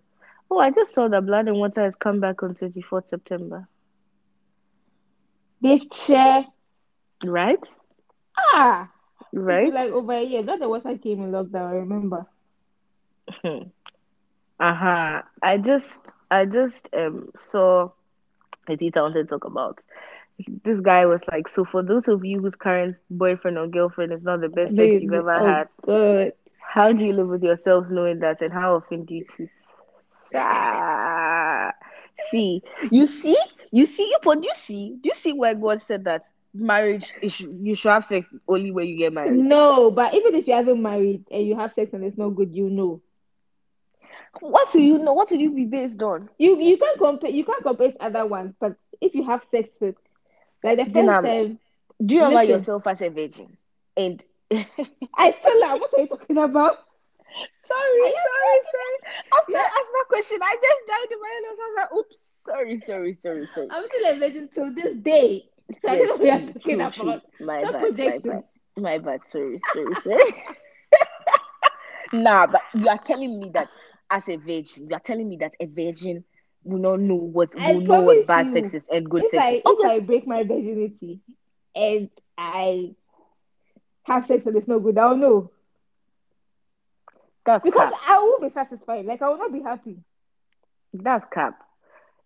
Oh, 0.50 0.58
I 0.58 0.70
just 0.70 0.92
saw 0.94 1.08
that 1.08 1.26
Blood 1.26 1.48
and 1.48 1.58
Water 1.58 1.82
has 1.82 1.94
come 1.96 2.20
back 2.20 2.42
on 2.42 2.54
24th 2.54 3.08
September. 3.08 3.68
They've 5.60 5.82
share. 5.92 6.46
Right? 7.24 7.74
Ah, 8.54 8.90
Right? 9.32 9.74
like 9.74 9.90
over 9.90 10.12
a 10.12 10.22
year. 10.24 10.42
Not 10.42 10.58
the 10.60 10.68
water 10.68 10.96
came 10.98 11.22
in 11.22 11.30
lockdown. 11.32 11.68
I 11.68 11.72
remember. 11.74 12.26
Uh-huh. 14.60 15.22
I 15.42 15.58
just 15.58 16.14
I 16.30 16.44
just 16.46 16.88
um 16.94 17.30
saw 17.36 17.90
a 18.68 18.76
detail 18.76 19.04
I 19.04 19.08
wanted 19.08 19.28
to 19.28 19.34
talk 19.34 19.44
about. 19.44 19.78
This 20.64 20.80
guy 20.80 21.04
was 21.06 21.20
like, 21.30 21.48
so 21.48 21.64
for 21.64 21.82
those 21.82 22.06
of 22.06 22.24
you 22.24 22.40
whose 22.40 22.54
current 22.54 23.00
boyfriend 23.10 23.58
or 23.58 23.66
girlfriend 23.66 24.12
is 24.12 24.24
not 24.24 24.40
the 24.40 24.48
best 24.48 24.76
sex 24.76 25.02
you've 25.02 25.12
ever 25.12 25.32
oh, 25.32 25.46
had, 25.46 25.68
God. 25.84 26.32
how 26.60 26.92
do 26.92 27.04
you 27.04 27.12
live 27.12 27.28
with 27.28 27.42
yourselves 27.42 27.90
knowing 27.90 28.20
that 28.20 28.40
and 28.40 28.52
how 28.52 28.76
often 28.76 29.04
do 29.04 29.16
you 29.16 29.26
cheat? 29.36 29.48
Ah, 30.34 31.72
see, 32.30 32.62
you 32.90 33.06
see, 33.06 33.36
you 33.72 33.86
see, 33.86 34.14
but 34.22 34.40
do 34.40 34.46
you 34.46 34.54
see, 34.54 34.96
do 35.02 35.08
you 35.08 35.14
see 35.16 35.32
where 35.32 35.54
God 35.54 35.82
said 35.82 36.04
that 36.04 36.22
marriage 36.54 37.12
is 37.20 37.40
you 37.40 37.74
should 37.74 37.90
have 37.90 38.04
sex 38.04 38.28
only 38.46 38.70
when 38.70 38.86
you 38.86 38.96
get 38.96 39.12
married? 39.12 39.38
No, 39.38 39.90
but 39.90 40.14
even 40.14 40.34
if 40.34 40.46
you 40.46 40.54
haven't 40.54 40.80
married 40.80 41.24
and 41.30 41.46
you 41.46 41.56
have 41.56 41.72
sex 41.72 41.92
and 41.92 42.04
it's 42.04 42.18
not 42.18 42.30
good, 42.30 42.54
you 42.54 42.70
know. 42.70 43.00
What 44.40 44.70
do 44.72 44.80
you 44.80 44.98
know? 44.98 45.14
What 45.14 45.30
would 45.30 45.40
you 45.40 45.50
be 45.50 45.64
based 45.64 46.02
on? 46.02 46.28
You 46.38 46.60
you 46.60 46.76
can't 46.76 46.98
compare 46.98 47.30
you 47.30 47.44
can't 47.44 47.62
compare 47.62 47.92
other 47.98 48.26
ones, 48.26 48.54
but 48.60 48.76
if 49.00 49.14
you 49.14 49.24
have 49.24 49.42
sex 49.44 49.76
with 49.80 49.96
like 50.62 50.78
the 50.78 50.86
first 50.86 50.94
Dinam. 50.94 51.22
time 51.22 51.58
Do 52.04 52.14
you 52.14 52.22
remember 52.22 52.42
yourself 52.44 52.86
as 52.86 53.00
a 53.02 53.08
virgin? 53.08 53.56
And 53.96 54.22
I 54.50 55.30
still 55.32 55.64
am. 55.64 55.80
What 55.80 55.90
are 55.96 56.00
you 56.00 56.08
talking 56.08 56.38
about? 56.38 56.78
Sorry, 57.58 58.04
Are 58.04 58.10
sorry, 58.10 58.60
sorry. 58.72 58.98
After 59.38 59.56
Yeah. 59.56 59.58
I 59.58 59.62
asked 59.78 59.92
that 59.94 60.04
question, 60.08 60.38
I 60.42 60.56
just 60.62 60.86
died 60.86 61.12
in 61.12 61.20
my 61.20 61.28
head. 61.28 61.44
I 61.46 61.54
was 61.54 61.74
like, 61.76 61.92
oops, 61.98 62.42
sorry, 62.44 62.78
sorry, 62.78 63.12
sorry, 63.14 63.46
sorry. 63.46 63.68
I'm 63.70 63.84
still 63.88 64.14
a 64.14 64.18
virgin 64.18 64.48
till 64.54 64.74
this 64.74 64.94
day. 64.96 65.42
So 65.78 65.88
I 65.90 65.96
don't 65.96 66.08
know 66.08 66.16
what 66.16 66.32
you're 66.32 66.40
talking 66.40 66.74
true, 66.74 66.80
about. 66.80 66.94
true. 66.94 67.20
My 67.38 67.58
Stop 67.58 67.72
bad, 67.72 67.98
my 67.98 68.18
bad, 68.18 68.44
my 68.76 68.98
bad. 68.98 69.20
Sorry, 69.28 69.58
sorry, 69.72 69.94
sorry. 69.96 70.24
nah, 72.12 72.46
but 72.46 72.62
you 72.74 72.88
are 72.88 72.98
telling 72.98 73.38
me 73.40 73.50
that 73.54 73.68
as 74.10 74.28
a 74.28 74.36
virgin, 74.36 74.88
you 74.88 74.94
are 74.96 75.00
telling 75.00 75.28
me 75.28 75.36
that 75.38 75.54
a 75.60 75.66
virgin 75.66 76.24
will 76.68 76.78
not 76.80 77.00
know 77.00 77.16
what 77.16 77.50
I 77.58 77.72
will 77.72 77.80
know 77.80 78.00
what 78.02 78.26
bad 78.26 78.46
you, 78.46 78.52
sex 78.52 78.74
is 78.74 78.88
and 78.88 79.08
good 79.10 79.24
sex 79.24 79.44
I 79.44 79.50
is. 79.54 79.62
if 79.64 79.84
I 79.84 80.00
break 80.00 80.26
my 80.26 80.42
virginity 80.44 81.20
and 81.74 82.10
I 82.36 82.94
have 84.04 84.26
sex 84.26 84.46
and 84.46 84.56
it's 84.56 84.68
not 84.68 84.78
good, 84.80 84.98
I'll 84.98 85.16
know. 85.16 85.50
that's 87.44 87.64
Because 87.64 87.90
cap. 87.90 88.00
I 88.08 88.18
won't 88.18 88.42
be 88.42 88.48
satisfied. 88.50 89.06
Like 89.06 89.22
I 89.22 89.28
will 89.28 89.38
not 89.38 89.52
be 89.52 89.62
happy. 89.62 89.98
That's 90.92 91.24
cap. 91.26 91.54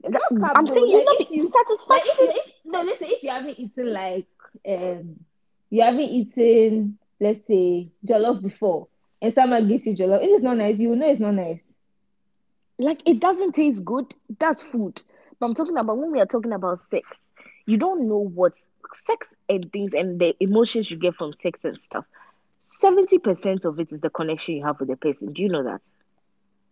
That- 0.02 0.22
cap, 0.38 0.56
I'm 0.56 0.66
though. 0.66 0.72
saying 0.72 0.86
you 0.88 0.98
Like, 0.98 1.04
not 1.04 1.18
be 1.18 1.26
you- 1.36 1.50
Like 1.88 2.02
if 2.06 2.18
you 2.18 2.28
if, 2.30 2.52
no 2.64 2.82
listen, 2.82 3.08
if 3.10 3.22
you 3.22 3.30
haven't 3.30 3.58
eaten 3.58 3.92
like 3.92 4.26
um 4.68 5.24
you 5.70 5.82
haven't 5.82 6.00
eaten, 6.00 6.98
let's 7.20 7.46
say, 7.46 7.90
jollof 8.06 8.42
before, 8.42 8.88
and 9.22 9.32
someone 9.32 9.68
gives 9.68 9.86
you 9.86 9.94
jollof, 9.94 10.20
it's 10.22 10.42
not 10.42 10.56
nice, 10.58 10.78
you 10.78 10.90
will 10.90 10.96
know 10.96 11.08
it's 11.08 11.20
not 11.20 11.34
nice. 11.34 11.60
Like 12.78 13.00
it 13.06 13.20
doesn't 13.20 13.52
taste 13.54 13.84
good. 13.84 14.14
That's 14.38 14.62
food. 14.62 15.02
But 15.38 15.46
i'm 15.46 15.54
talking 15.54 15.76
about 15.76 15.98
when 15.98 16.12
we 16.12 16.20
are 16.20 16.26
talking 16.26 16.52
about 16.52 16.80
sex 16.90 17.22
you 17.66 17.76
don't 17.76 18.08
know 18.08 18.18
what 18.34 18.54
sex 18.92 19.34
and 19.48 19.70
things 19.72 19.94
and 19.94 20.20
the 20.20 20.34
emotions 20.40 20.90
you 20.90 20.96
get 20.96 21.14
from 21.14 21.32
sex 21.40 21.60
and 21.64 21.80
stuff. 21.80 22.04
70% 22.62 23.64
of 23.64 23.78
it 23.80 23.92
is 23.92 24.00
the 24.00 24.10
connection 24.10 24.56
you 24.56 24.64
have 24.64 24.78
with 24.80 24.88
the 24.88 24.96
person. 24.96 25.32
Do 25.32 25.42
you 25.42 25.48
know 25.48 25.62
that? 25.64 25.80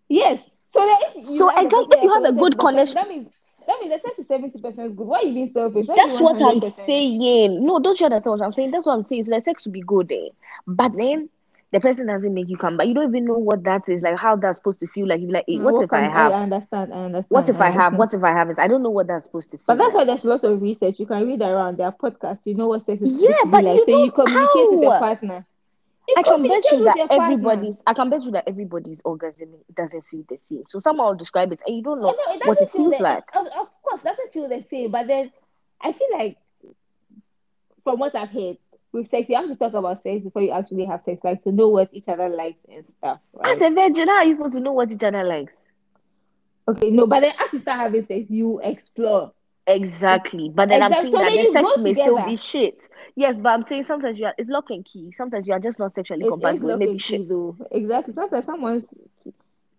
Yes. 0.08 0.50
So 0.66 0.80
that 0.80 1.22
So 1.24 1.48
have 1.48 1.58
a 1.58 1.62
exactly, 1.62 1.98
you 2.02 2.12
have 2.12 2.24
a 2.24 2.32
good 2.32 2.58
connection- 2.58 2.94
that 2.94 3.08
means 3.08 3.28
that 3.66 3.78
means 3.80 3.92
the 3.92 3.98
sex 4.00 4.18
is 4.18 4.26
seventy 4.26 4.58
percent 4.58 4.96
good. 4.96 5.06
Why 5.06 5.18
are 5.18 5.26
you 5.26 5.34
being 5.34 5.48
selfish? 5.48 5.86
Why 5.86 5.94
that's 5.96 6.18
what 6.20 6.40
i'm 6.42 6.60
saying. 6.60 7.64
No 7.64 7.78
don't 7.78 7.98
you 8.00 8.06
understand 8.06 8.38
what 8.38 8.44
i'm 8.44 8.52
saying? 8.52 8.70
That's 8.70 8.86
what 8.86 8.94
i'm 8.94 9.00
saying. 9.00 9.22
So 9.24 9.34
the 9.34 9.40
sex 9.40 9.66
will 9.66 9.72
be 9.72 9.82
good 9.82 10.10
eh? 10.12 10.28
but 10.66 10.92
then 10.96 11.28
the 11.72 11.80
person 11.80 12.06
doesn't 12.06 12.34
make 12.34 12.48
you 12.48 12.56
come 12.56 12.76
back 12.76 12.86
you 12.86 12.94
don't 12.94 13.08
even 13.08 13.24
know 13.24 13.38
what 13.38 13.62
that 13.64 13.88
is 13.88 14.02
like 14.02 14.18
how 14.18 14.34
that's 14.36 14.58
supposed 14.58 14.80
to 14.80 14.86
feel 14.88 15.06
like 15.06 15.20
you 15.20 15.26
be 15.28 15.32
like 15.32 15.44
hey, 15.46 15.58
Uh, 15.58 15.62
what 15.62 15.82
if 15.82 15.92
i 15.92 16.00
have 16.00 16.32
I 16.32 16.42
understand. 16.42 16.92
I 16.92 17.04
understand. 17.04 17.26
what 17.28 17.48
if 17.48 17.60
i 17.60 17.70
have 17.70 17.94
what 17.94 18.12
if 18.14 18.22
i 18.24 18.30
haven't 18.30 18.58
i 18.58 18.66
don't 18.68 18.82
know 18.82 18.90
what 18.90 19.06
that's 19.06 19.24
supposed 19.24 19.50
to 19.52 19.56
feel 19.58 19.64
But 19.68 19.78
that's 19.78 19.94
why 19.94 20.00
like. 20.00 20.08
there's 20.08 20.24
lots 20.24 20.44
of 20.44 20.60
research. 20.60 20.98
You 20.98 21.06
can 21.06 21.26
read 21.26 21.42
around 21.42 21.76
their 21.78 21.92
podcasts. 21.92 22.40
You 22.44 22.54
know 22.54 22.68
what 22.68 22.86
sex 22.86 23.00
is 23.02 23.22
Yeah, 23.22 23.28
supposed 23.30 23.40
to 23.42 23.46
be 23.46 23.50
but 23.52 23.64
like. 23.64 23.76
you 23.76 23.84
so 23.84 24.04
you 24.04 24.10
communicate 24.10 24.70
with 24.72 24.82
your 24.82 24.92
how? 24.92 24.98
partner. 24.98 25.46
You 26.08 26.14
I 26.16 26.22
can 26.24 26.42
bet 26.42 26.64
you 26.72 26.84
that 26.84 26.96
your 26.96 27.06
partner. 27.08 27.24
everybody's 27.24 27.82
I 27.86 27.92
can 27.94 28.10
bet 28.10 28.22
you 28.22 28.30
that 28.32 28.48
everybody's 28.48 29.00
orgasm 29.04 29.50
doesn't 29.74 30.04
feel 30.10 30.24
the 30.28 30.36
same. 30.36 30.64
So 30.68 30.80
someone 30.80 31.06
will 31.06 31.14
describe 31.14 31.52
it 31.52 31.62
and 31.66 31.76
you 31.76 31.82
don't 31.82 32.00
know 32.00 32.08
Oh, 32.08 32.24
no, 32.26 32.34
it 32.34 32.46
what 32.48 32.60
it 32.60 32.70
feel 32.72 32.82
feels 32.90 32.96
the- 32.98 33.04
like. 33.04 33.24
Of, 33.34 33.46
of 33.46 33.68
course, 33.82 34.02
doesn't 34.02 34.32
feel 34.32 34.48
the 34.48 34.64
same. 34.70 34.90
But 34.90 35.06
then 35.06 35.30
I 35.80 35.92
feel 35.92 36.08
like, 36.12 36.36
from 37.84 37.98
what 38.00 38.14
I've 38.14 38.30
heard, 38.30 38.58
with 38.92 39.08
sex, 39.10 39.28
you 39.28 39.36
have 39.36 39.48
to 39.48 39.56
talk 39.56 39.74
about 39.74 40.02
sex 40.02 40.24
before 40.24 40.42
you 40.42 40.50
actually 40.50 40.84
have 40.86 41.02
sex, 41.04 41.22
like 41.22 41.42
to 41.44 41.52
know 41.52 41.68
what 41.68 41.90
each 41.92 42.08
other 42.08 42.28
likes 42.28 42.58
and 42.68 42.84
stuff. 42.98 43.20
Right? 43.32 43.54
As 43.54 43.60
a 43.60 43.70
virgin, 43.70 44.08
how 44.08 44.16
are 44.16 44.24
you 44.24 44.34
supposed 44.34 44.54
to 44.54 44.60
know 44.60 44.72
what 44.72 44.90
each 44.90 45.02
other 45.02 45.24
likes? 45.24 45.52
okay, 46.68 46.90
no, 46.90 47.06
but 47.06 47.20
then 47.20 47.32
as 47.44 47.52
you 47.52 47.58
start 47.58 47.80
having 47.80 48.04
sex, 48.06 48.26
you 48.30 48.60
explore. 48.62 49.32
Exactly. 49.66 50.50
But 50.52 50.68
then 50.68 50.82
I'm 50.82 50.92
saying 50.92 51.10
So 51.10 51.18
that 51.18 51.30
the 51.32 51.52
sex 51.52 51.78
may 51.78 51.94
still 51.94 52.24
be 52.24 52.36
shit. 52.36 52.88
Yes, 53.16 53.36
but 53.38 53.50
I'm 53.50 53.62
saying 53.64 53.84
sometimes 53.84 54.18
you 54.18 54.26
are 54.26 54.34
it's 54.38 54.48
lock 54.48 54.70
and 54.70 54.84
key. 54.84 55.12
Sometimes 55.16 55.46
you 55.46 55.52
are 55.52 55.60
just 55.60 55.78
not 55.78 55.94
sexually 55.94 56.24
It 56.26 56.28
compatible. 56.28 56.70
It 56.70 56.72
lock 56.72 56.78
may 56.78 56.86
be 56.86 56.90
and 56.92 57.00
key, 57.00 57.18
shit. 57.18 57.28
though. 57.28 57.56
Exactly. 57.70 58.14
Sometimes 58.14 58.46
someone's 58.46 58.84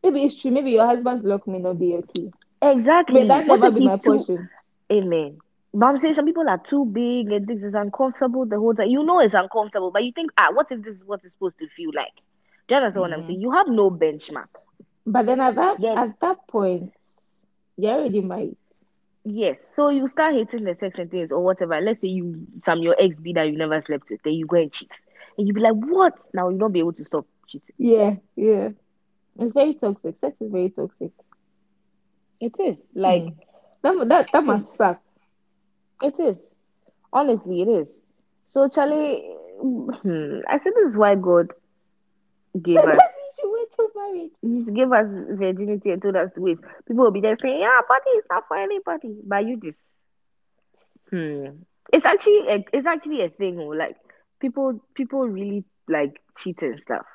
maybe 0.03 0.23
it's 0.23 0.37
true. 0.41 0.51
Maybe 0.51 0.71
your 0.71 0.85
husband's 0.85 1.25
lock 1.25 1.47
may 1.47 1.59
not 1.59 1.79
be 1.79 1.87
your 1.87 2.03
key. 2.03 2.31
Exactly. 2.61 3.21
May 3.21 3.27
that 3.29 3.47
never 3.47 3.71
be 3.71 3.85
my 3.85 3.97
too 3.97 4.17
portion. 4.17 4.49
Amen. 4.91 5.39
But 5.73 5.85
I'm 5.85 5.97
saying 5.97 6.15
some 6.15 6.25
people 6.25 6.49
are 6.49 6.57
too 6.57 6.85
big 6.85 7.31
and 7.31 7.47
this 7.47 7.63
is 7.63 7.75
uncomfortable 7.75 8.45
the 8.45 8.57
whole 8.59 8.73
time. 8.73 8.89
You 8.89 9.03
know 9.03 9.19
it's 9.19 9.33
uncomfortable, 9.33 9.91
but 9.91 10.03
you 10.03 10.11
think, 10.11 10.31
ah, 10.37 10.49
what 10.51 10.71
if 10.71 10.81
this 10.83 10.95
is 10.95 11.05
what 11.05 11.21
it's 11.23 11.33
supposed 11.33 11.59
to 11.59 11.67
feel 11.69 11.91
like? 11.95 12.13
Do 12.67 12.75
you 12.75 12.81
understand 12.81 13.01
what 13.01 13.13
I'm 13.13 13.21
Mhm. 13.21 13.25
saying? 13.25 13.41
You 13.41 13.51
have 13.51 13.67
no 13.67 13.89
benchmark. 13.89 14.47
But 15.05 15.25
then 15.25 15.39
at 15.39 15.55
that 15.55 15.79
Then- 15.81 15.97
at 15.97 16.19
that 16.19 16.47
point, 16.47 16.93
you're 17.77 17.93
already 17.93 18.21
married. 18.21 18.57
Yes. 19.23 19.63
So 19.73 19.89
you 19.89 20.07
start 20.07 20.33
hating 20.33 20.63
the 20.63 20.75
sex 20.75 20.97
and 20.99 21.09
things 21.09 21.31
or 21.31 21.43
whatever. 21.43 21.79
Let's 21.79 22.01
say 22.01 22.09
you 22.09 22.47
some 22.59 22.79
your 22.79 22.95
ex 22.99 23.19
be 23.19 23.33
that 23.33 23.43
you 23.43 23.57
never 23.57 23.79
slept 23.81 24.09
with, 24.09 24.21
then 24.23 24.33
you 24.33 24.45
go 24.47 24.57
and 24.57 24.71
cheat. 24.71 24.91
And 25.37 25.47
you 25.47 25.53
be 25.53 25.61
like, 25.61 25.75
What? 25.75 26.27
Now 26.33 26.49
you 26.49 26.57
don't 26.57 26.71
be 26.71 26.79
able 26.79 26.93
to 26.93 27.03
stop 27.03 27.25
cheating. 27.47 27.75
Yeah, 27.77 28.15
yeah. 28.35 28.69
It's 29.39 29.53
very 29.53 29.73
toxic. 29.75 30.17
Sex 30.19 30.35
is 30.41 30.51
very 30.51 30.69
toxic. 30.69 31.11
It 32.39 32.59
is. 32.59 32.89
Like 32.93 33.23
Mm. 33.23 33.35
That 33.83 34.09
that 34.09 34.27
that 34.33 34.43
must 34.45 34.75
suck. 34.75 35.01
It 36.01 36.19
is. 36.19 36.53
Honestly, 37.13 37.61
it 37.61 37.67
is. 37.67 38.01
So 38.45 38.67
Charlie, 38.69 39.21
hmm, 39.61 40.39
I 40.49 40.57
said 40.57 40.73
this 40.75 40.91
is 40.91 40.97
why 40.97 41.15
God 41.15 41.51
gave 42.61 42.79
So 42.79 42.87
us 42.87 42.97
that's 42.97 43.13
wait 43.43 43.67
till 43.75 43.89
marriage. 43.95 44.31
He 44.41 44.71
gave 44.73 44.91
us 44.91 45.13
virginity 45.13 45.91
and 45.91 46.01
told 46.01 46.15
us 46.15 46.31
to 46.31 46.41
wait. 46.41 46.59
People 46.87 47.05
will 47.05 47.11
be 47.11 47.21
there 47.21 47.35
saying, 47.35 47.59
"Yeah, 47.61 47.81
body 47.87 48.11
is 48.17 48.25
not 48.29 48.47
for 48.47 48.57
anybody," 48.57 49.21
but 49.25 49.45
you 49.45 49.57
just, 49.57 49.99
hmm. 51.09 51.45
It's 51.93 52.05
actually 52.05 52.47
a, 52.47 52.63
it's 52.73 52.87
actually 52.87 53.21
a 53.23 53.29
thing. 53.29 53.59
oh, 53.59 53.67
Like 53.69 53.95
people, 54.39 54.81
people 54.95 55.27
really 55.27 55.63
like 55.87 56.21
cheat 56.37 56.61
and 56.61 56.79
stuff, 56.79 57.05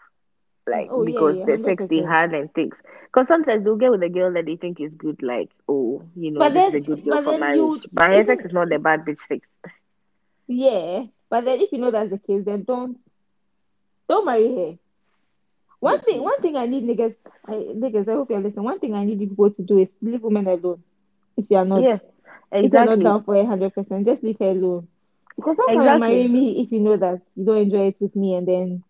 like 0.67 0.91
Oh, 0.91 1.05
because 1.05 1.39
yeah, 1.39 1.47
the 1.47 1.59
sex 1.59 1.87
they 1.87 2.03
100%. 2.03 2.03
had 2.03 2.33
and 2.33 2.53
things. 2.55 2.81
Because 3.07 3.27
sometimes 3.29 3.65
they'll 3.65 3.77
get 3.77 3.91
with 3.91 4.03
a 4.03 4.09
girl 4.09 4.33
that 4.35 4.47
they 4.47 4.57
think 4.57 4.81
is 4.81 4.95
good, 4.95 5.23
like, 5.23 5.51
oh, 5.69 6.03
you 6.15 6.31
know, 6.31 6.49
But 6.49 6.55
this 6.55 6.67
is 6.69 6.75
a 6.75 6.81
good 6.81 7.05
girl 7.05 7.19
for 7.23 7.33
marriage. 7.35 7.75
you- 7.75 7.83
But 7.93 8.11
her 8.11 8.23
sex 8.23 8.45
is 8.45 8.53
not 8.53 8.69
the 8.71 8.79
bad 8.79 9.05
bitch 9.05 9.19
sex. 9.21 9.49
Yeah, 10.49 11.07
but 11.31 11.45
then 11.45 11.61
if 11.61 11.73
you 11.73 11.79
know 11.79 11.91
that's 11.91 12.11
the 12.11 12.19
case, 12.19 12.45
then 12.45 12.65
don't 12.65 12.99
don't 14.09 14.25
marry 14.27 14.55
her. 14.55 14.79
One 15.81 15.99
Yeah, 15.99 16.03
thing, 16.03 16.23
one 16.23 16.41
thing 16.41 16.57
I 16.57 16.67
need 16.67 16.85
niggas, 16.85 17.15
I, 17.47 17.53
niggas, 17.55 18.09
I 18.09 18.13
hope 18.13 18.31
you're 18.31 18.41
listening. 18.41 18.65
One 18.65 18.79
thing 18.79 18.95
I 18.95 19.05
need 19.05 19.19
people 19.19 19.51
to 19.51 19.63
do 19.63 19.79
is 19.79 19.93
leave 20.01 20.23
women 20.23 20.47
alone. 20.47 20.83
If 21.37 21.51
you 21.51 21.57
are 21.57 21.65
not, 21.65 21.85
Yeah, 21.85 21.99
if 22.61 22.73
you're 22.73 22.83
not 22.83 23.01
exactly. 23.01 23.03
down 23.03 23.25
for 23.25 23.35
a 23.37 23.45
hundred 23.47 23.75
percent, 23.75 24.07
just 24.07 24.23
leave 24.23 24.39
her 24.41 24.51
alone. 24.51 24.89
Because 25.37 25.59
can 25.73 25.99
Exactly. 25.99 25.99
marry 25.99 26.29
me 26.29 26.61
if 26.63 26.73
you 26.73 26.81
know 26.81 26.97
that 26.97 27.23
you 27.35 27.45
don't 27.45 27.59
enjoy 27.59 27.87
it 27.89 27.99
with 28.01 28.15
me, 28.17 28.35
and 28.35 28.47
then 28.49 28.83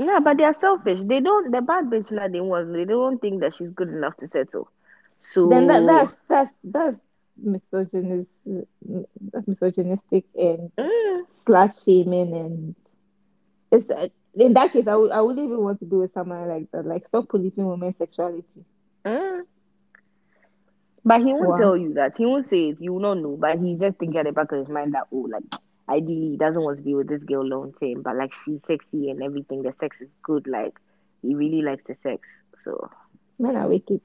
Yeah, 0.00 0.20
but 0.24 0.38
they 0.38 0.44
are 0.44 0.52
selfish. 0.52 1.00
They 1.04 1.20
don't. 1.20 1.52
The 1.52 1.62
bad 1.62 1.86
bitch 1.86 2.08
that 2.10 2.32
they 2.32 2.40
want. 2.40 2.72
They 2.72 2.84
don't 2.86 3.20
think 3.20 3.40
that 3.42 3.54
she's 3.56 3.70
good 3.70 3.88
enough 3.90 4.16
to 4.18 4.26
settle. 4.26 4.68
So 5.16 5.48
then 5.48 5.66
that 5.68 5.86
that's 5.86 6.14
that's 6.28 6.52
that's 6.64 7.00
misogynist, 7.36 8.30
that's 9.32 9.48
misogynistic 9.48 10.24
and 10.34 10.72
Mm. 10.78 11.26
slut 11.32 11.72
shaming, 11.84 12.34
and 12.34 12.74
it's 13.72 13.90
uh, 13.90 14.08
in 14.34 14.54
that 14.54 14.72
case, 14.72 14.86
I 14.88 14.96
would 14.96 15.12
I 15.12 15.20
wouldn't 15.20 15.46
even 15.46 15.62
want 15.62 15.80
to 15.80 15.86
be 15.86 15.96
with 15.96 16.12
someone 16.14 16.48
like 16.48 16.70
that. 16.72 16.86
Like, 16.86 17.06
stop 17.06 17.28
policing 17.28 17.66
women's 17.66 17.98
sexuality. 17.98 18.64
Mm. 19.06 19.42
But 21.04 21.22
he 21.22 21.32
won't 21.32 21.54
Wow. 21.54 21.56
tell 21.56 21.76
you 21.76 21.94
that. 21.94 22.16
He 22.16 22.26
won't 22.26 22.44
say 22.44 22.68
it. 22.70 22.80
You 22.80 22.94
will 22.94 23.00
not 23.00 23.18
know. 23.18 23.36
But 23.36 23.58
he 23.58 23.76
just 23.76 23.98
think 23.98 24.16
at 24.16 24.26
the 24.26 24.32
back 24.32 24.52
of 24.52 24.58
his 24.60 24.68
mind 24.68 24.94
that 24.94 25.06
oh, 25.12 25.28
like 25.30 25.44
ideally 25.90 26.30
he 26.30 26.36
doesn't 26.36 26.62
want 26.62 26.76
to 26.78 26.82
be 26.82 26.94
with 26.94 27.08
this 27.08 27.24
girl 27.24 27.44
long 27.44 27.72
term. 27.80 28.02
But 28.02 28.16
like 28.16 28.32
she's 28.44 28.62
sexy 28.64 29.10
and 29.10 29.22
everything. 29.22 29.62
The 29.62 29.72
sex 29.80 30.00
is 30.00 30.08
good. 30.22 30.46
Like 30.46 30.78
he 31.22 31.34
really 31.34 31.62
likes 31.62 31.84
the 31.86 31.94
sex. 32.02 32.28
So 32.60 32.90
Men 33.38 33.56
are 33.56 33.68
wicked. 33.68 34.00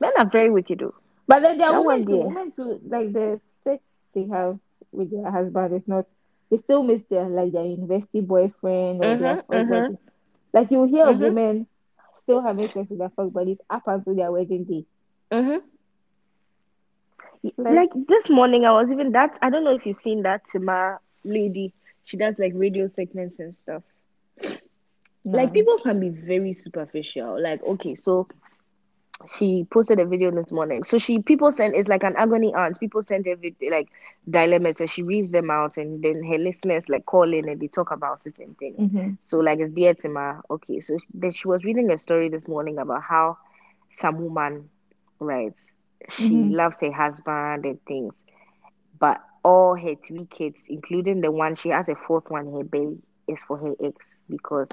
men 0.00 0.12
are 0.18 0.28
very 0.30 0.50
wicked 0.50 0.78
though. 0.80 0.94
But 1.28 1.42
then 1.42 1.58
there 1.58 1.68
are 1.68 1.82
women 1.82 2.06
too. 2.06 2.18
Women 2.18 2.50
too, 2.52 2.80
like 2.88 3.12
the 3.12 3.40
sex 3.64 3.82
they 4.14 4.26
have 4.28 4.58
with 4.92 5.10
their 5.10 5.30
husband 5.30 5.74
is 5.74 5.86
not. 5.88 6.06
They 6.50 6.58
still 6.58 6.82
miss 6.84 7.02
their 7.10 7.28
like 7.28 7.52
their 7.52 7.64
university 7.64 8.20
boyfriend 8.20 9.04
or 9.04 9.16
their 9.18 9.36
Mhm, 9.36 9.46
fuck 9.46 9.46
mhm. 9.50 9.98
Like 10.52 10.70
you 10.70 10.84
hear 10.84 11.06
of 11.08 11.16
Mhm. 11.16 11.20
women 11.20 11.66
still 12.22 12.40
having 12.40 12.68
sex 12.68 12.88
with 12.90 12.98
their 13.00 13.10
fuck 13.10 13.32
buddies 13.32 13.58
up 13.68 13.82
until 13.86 14.14
their 14.14 14.30
wedding 14.32 14.64
day. 14.64 14.84
Mm-hmm. 15.32 15.58
Like- 17.56 17.74
Like 17.74 18.06
this 18.08 18.30
morning, 18.30 18.64
I 18.64 18.72
was 18.72 18.92
even 18.92 19.12
that. 19.12 19.38
I 19.42 19.50
don't 19.50 19.64
know 19.64 19.74
if 19.74 19.86
you've 19.86 19.96
seen 19.96 20.22
that 20.22 20.42
Tima 20.46 20.98
lady. 21.26 21.74
She 22.04 22.16
does 22.16 22.38
like 22.38 22.52
radio 22.54 22.88
segments 22.88 23.38
and 23.40 23.54
stuff. 23.56 23.82
like 25.24 25.52
people 25.52 25.78
can 25.82 26.00
be 26.00 26.08
very 26.10 26.52
superficial 26.52 27.40
like 27.42 27.62
okay 27.64 27.94
so 27.94 28.26
she 29.26 29.64
posted 29.70 29.98
a 29.98 30.04
video 30.06 30.30
this 30.30 30.52
morning 30.52 30.82
so 30.84 30.98
she 30.98 31.20
people 31.20 31.50
send 31.50 31.74
it's 31.74 31.88
like 31.88 32.02
an 32.04 32.14
agony 32.16 32.52
aunt 32.54 32.78
people 32.78 33.00
send 33.00 33.26
every 33.26 33.54
like 33.70 33.88
dilemmas 34.28 34.80
and 34.80 34.90
she 34.90 35.02
reads 35.02 35.32
them 35.32 35.50
out 35.50 35.76
and 35.78 36.02
then 36.02 36.22
her 36.24 36.38
listeners 36.38 36.88
like 36.88 37.04
call 37.06 37.32
in 37.32 37.48
and 37.48 37.60
they 37.60 37.66
talk 37.68 37.90
about 37.90 38.26
it 38.26 38.38
and 38.38 38.56
things 38.58 38.88
Mhm. 38.88 39.16
so 39.20 39.38
like 39.38 39.58
it's 39.58 39.70
dear 39.72 39.94
to 39.94 40.08
ma 40.08 40.40
okay 40.50 40.80
so 40.80 40.96
she- 40.98 41.06
then 41.14 41.30
she 41.32 41.48
was 41.48 41.64
reading 41.64 41.90
a 41.90 41.96
story 41.96 42.28
this 42.28 42.48
morning 42.48 42.78
about 42.78 43.02
how 43.02 43.36
some 43.90 44.18
woman 44.22 44.68
writes 45.18 45.74
she 46.08 46.34
Mhm. 46.34 46.52
loves 46.54 46.80
her 46.80 46.92
husband 46.92 47.64
and 47.64 47.80
things 47.86 48.24
but 48.98 49.20
all 49.46 49.76
her 49.76 49.94
three 50.06 50.26
kids 50.26 50.66
including 50.70 51.20
the 51.20 51.32
one 51.32 51.54
she 51.54 51.70
has 51.70 51.88
a 51.88 51.94
fourth 51.94 52.30
one 52.30 52.52
her 52.52 52.64
baby 52.64 52.98
is 53.28 53.44
for 53.44 53.58
her 53.58 53.74
ex 53.84 54.24
because 54.30 54.68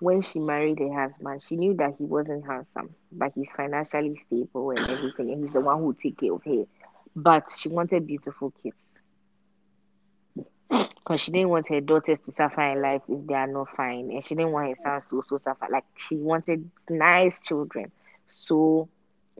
when 0.00 0.20
she 0.22 0.38
married 0.38 0.78
her 0.80 0.92
husband, 0.92 1.42
she 1.42 1.56
knew 1.56 1.74
that 1.74 1.96
he 1.98 2.04
wasn't 2.04 2.46
handsome, 2.46 2.94
but 3.12 3.32
he's 3.34 3.52
financially 3.52 4.14
stable 4.14 4.70
and 4.70 4.88
everything, 4.88 5.30
and 5.30 5.42
he's 5.42 5.52
the 5.52 5.60
one 5.60 5.78
who 5.78 5.94
take 5.94 6.18
care 6.18 6.34
of 6.34 6.44
her. 6.44 6.64
But 7.14 7.44
she 7.58 7.68
wanted 7.68 8.06
beautiful 8.06 8.50
kids. 8.62 9.02
Because 11.04 11.20
she 11.20 11.30
didn't 11.32 11.50
want 11.50 11.68
her 11.68 11.80
daughters 11.80 12.20
to 12.20 12.32
suffer 12.32 12.62
in 12.62 12.80
life 12.82 13.02
if 13.08 13.26
they 13.26 13.34
are 13.34 13.46
not 13.46 13.68
fine, 13.76 14.10
and 14.10 14.22
she 14.24 14.34
didn't 14.34 14.52
want 14.52 14.68
her 14.68 14.74
sons 14.74 15.04
to 15.06 15.16
also 15.16 15.36
suffer. 15.36 15.66
Like 15.70 15.84
she 15.96 16.16
wanted 16.16 16.70
nice 16.90 17.40
children. 17.40 17.90
So 18.28 18.88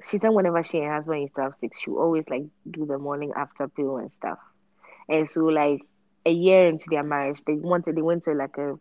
she 0.01 0.19
said 0.19 0.31
whenever 0.31 0.63
she 0.63 0.79
and 0.79 0.87
her 0.87 0.95
husband 0.95 1.23
used 1.23 1.35
to 1.35 1.43
have 1.43 1.55
sex, 1.55 1.79
she 1.81 1.91
always 1.91 2.29
like 2.29 2.45
do 2.71 2.87
the 2.87 2.99
morning 2.99 3.33
after 3.37 3.69
pill 3.69 3.99
and 3.99 4.11
stuff. 4.11 4.39
And 5.09 5.29
so 5.29 5.45
like 5.45 5.83
a 6.25 6.31
year 6.31 6.67
into 6.67 6.87
their 6.89 7.03
marriage, 7.03 7.43
they 7.47 7.55
wanted 7.55 7.97
they 7.97 8.03
went 8.03 8.23
to 8.25 8.33
like 8.33 8.57
a 8.59 8.79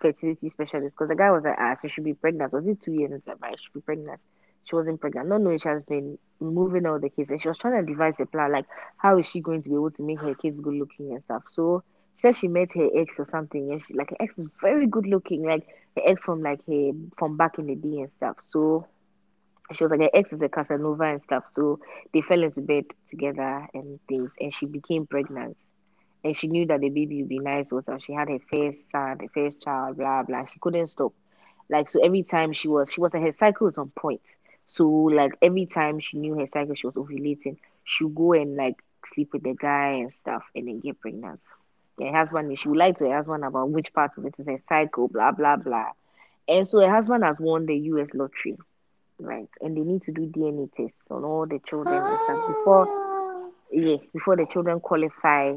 fertility 0.00 0.48
specialist 0.48 0.94
because 0.96 1.08
the 1.08 1.14
guy 1.14 1.30
was 1.30 1.44
like, 1.44 1.56
ah, 1.58 1.74
she 1.80 1.88
should 1.88 2.04
be 2.04 2.14
pregnant. 2.14 2.52
Was 2.52 2.66
it 2.66 2.80
two 2.80 2.92
years 2.92 3.12
into 3.12 3.34
marriage? 3.40 3.60
She 3.60 3.64
should 3.66 3.74
be 3.74 3.80
pregnant. 3.80 4.20
She 4.68 4.74
wasn't 4.74 5.00
pregnant. 5.00 5.28
Not 5.28 5.42
knowing 5.42 5.58
she 5.58 5.68
has 5.68 5.82
been 5.84 6.18
removing 6.38 6.86
all 6.86 6.98
the 6.98 7.10
kids, 7.10 7.30
and 7.30 7.40
she 7.40 7.48
was 7.48 7.58
trying 7.58 7.84
to 7.84 7.92
devise 7.92 8.20
a 8.20 8.26
plan 8.26 8.52
like 8.52 8.66
how 8.96 9.18
is 9.18 9.26
she 9.26 9.40
going 9.40 9.62
to 9.62 9.68
be 9.68 9.74
able 9.74 9.90
to 9.90 10.02
make 10.02 10.20
her 10.20 10.34
kids 10.34 10.60
good 10.60 10.74
looking 10.74 11.12
and 11.12 11.22
stuff. 11.22 11.42
So 11.50 11.82
she 12.16 12.22
said 12.22 12.36
she 12.36 12.48
met 12.48 12.72
her 12.72 12.88
ex 12.94 13.18
or 13.18 13.24
something, 13.24 13.70
and 13.70 13.80
she 13.80 13.94
like 13.94 14.10
her 14.10 14.16
ex 14.20 14.38
is 14.38 14.46
very 14.60 14.86
good 14.86 15.06
looking, 15.06 15.44
like 15.44 15.66
her 15.96 16.02
ex 16.06 16.24
from 16.24 16.42
like 16.42 16.64
her 16.66 16.92
from 17.16 17.36
back 17.36 17.58
in 17.58 17.66
the 17.66 17.74
day 17.74 17.98
and 18.00 18.10
stuff. 18.10 18.36
So 18.40 18.86
she 19.72 19.84
was 19.84 19.90
like 19.90 20.00
her 20.00 20.10
ex 20.14 20.32
is 20.32 20.42
a 20.42 20.48
Casanova 20.48 21.04
and 21.04 21.20
stuff. 21.20 21.44
So 21.50 21.80
they 22.12 22.20
fell 22.20 22.42
into 22.42 22.60
bed 22.62 22.84
together 23.06 23.66
and 23.74 23.98
things, 24.08 24.34
and 24.40 24.52
she 24.52 24.66
became 24.66 25.06
pregnant 25.06 25.56
and 26.24 26.36
she 26.36 26.48
knew 26.48 26.66
that 26.66 26.80
the 26.80 26.88
baby 26.88 27.22
would 27.22 27.28
be 27.28 27.38
nice 27.38 27.70
her. 27.70 27.98
She 27.98 28.12
had 28.12 28.28
her 28.28 28.38
first 28.50 28.90
son, 28.90 29.18
the 29.18 29.28
first 29.28 29.60
child, 29.62 29.96
blah 29.96 30.22
blah. 30.22 30.44
She 30.44 30.58
couldn't 30.60 30.86
stop. 30.86 31.12
Like 31.68 31.88
so 31.88 32.02
every 32.04 32.22
time 32.22 32.52
she 32.52 32.68
was 32.68 32.92
she 32.92 33.00
was 33.00 33.12
her 33.12 33.32
cycle 33.32 33.66
was 33.66 33.78
on 33.78 33.90
point. 33.90 34.22
So 34.66 34.86
like 34.86 35.32
every 35.42 35.66
time 35.66 35.98
she 36.00 36.18
knew 36.18 36.38
her 36.38 36.46
cycle 36.46 36.74
she 36.74 36.86
was 36.86 36.96
ovulating, 36.96 37.56
she 37.84 38.04
would 38.04 38.14
go 38.14 38.32
and 38.32 38.56
like 38.56 38.76
sleep 39.06 39.30
with 39.32 39.42
the 39.42 39.54
guy 39.54 39.92
and 39.92 40.12
stuff 40.12 40.42
and 40.54 40.68
then 40.68 40.80
get 40.80 41.00
pregnant. 41.00 41.40
Her 42.00 42.12
husband 42.12 42.58
she 42.58 42.68
would 42.68 42.78
lie 42.78 42.92
to 42.92 43.08
her 43.08 43.16
husband 43.16 43.44
about 43.44 43.70
which 43.70 43.92
part 43.92 44.16
of 44.18 44.24
it 44.26 44.34
is 44.38 44.46
her 44.46 44.60
cycle, 44.68 45.08
blah 45.08 45.32
blah 45.32 45.56
blah. 45.56 45.90
And 46.48 46.66
so 46.66 46.80
her 46.80 46.90
husband 46.90 47.24
has 47.24 47.40
won 47.40 47.66
the 47.66 47.76
US 47.76 48.12
lottery, 48.14 48.58
right? 49.20 49.48
And 49.60 49.76
they 49.76 49.80
need 49.80 50.02
to 50.02 50.12
do 50.12 50.26
DNA 50.26 50.70
tests 50.74 51.10
on 51.10 51.24
all 51.24 51.46
the 51.46 51.60
children 51.68 51.96
and 51.96 52.18
stuff 52.24 52.46
before 52.48 53.10
yeah, 53.72 53.96
before 54.12 54.36
the 54.36 54.46
children 54.46 54.80
qualify 54.80 55.54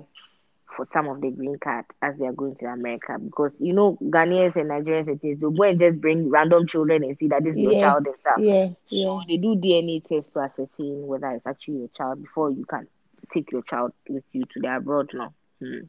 for 0.75 0.85
some 0.85 1.07
of 1.07 1.21
the 1.21 1.29
green 1.29 1.57
card 1.59 1.85
as 2.01 2.17
they 2.17 2.25
are 2.25 2.33
going 2.33 2.55
to 2.55 2.65
America 2.65 3.17
because 3.19 3.55
you 3.59 3.73
know 3.73 3.97
Ghanaians 4.01 4.55
and 4.55 4.69
Nigerians 4.71 5.07
and 5.07 5.21
things 5.21 5.39
they'll 5.39 5.51
go 5.51 5.63
and 5.63 5.79
just 5.79 6.01
bring 6.01 6.29
random 6.29 6.67
children 6.67 7.03
and 7.03 7.17
see 7.17 7.27
that 7.27 7.43
this 7.43 7.53
is 7.55 7.59
your 7.61 7.79
child 7.79 8.07
and 8.07 8.15
stuff. 8.19 8.39
Yeah, 8.39 8.69
So 8.87 9.19
yeah. 9.19 9.23
they 9.27 9.37
do 9.37 9.55
DNA 9.55 10.03
tests 10.03 10.33
to 10.33 10.39
ascertain 10.39 11.05
whether 11.05 11.29
it's 11.31 11.45
actually 11.47 11.79
your 11.79 11.87
child 11.89 12.21
before 12.21 12.51
you 12.51 12.65
can 12.65 12.87
take 13.31 13.51
your 13.51 13.61
child 13.63 13.93
with 14.09 14.23
you 14.31 14.43
to 14.43 14.59
the 14.59 14.75
abroad 14.75 15.11
now. 15.13 15.33
Hmm. 15.59 15.85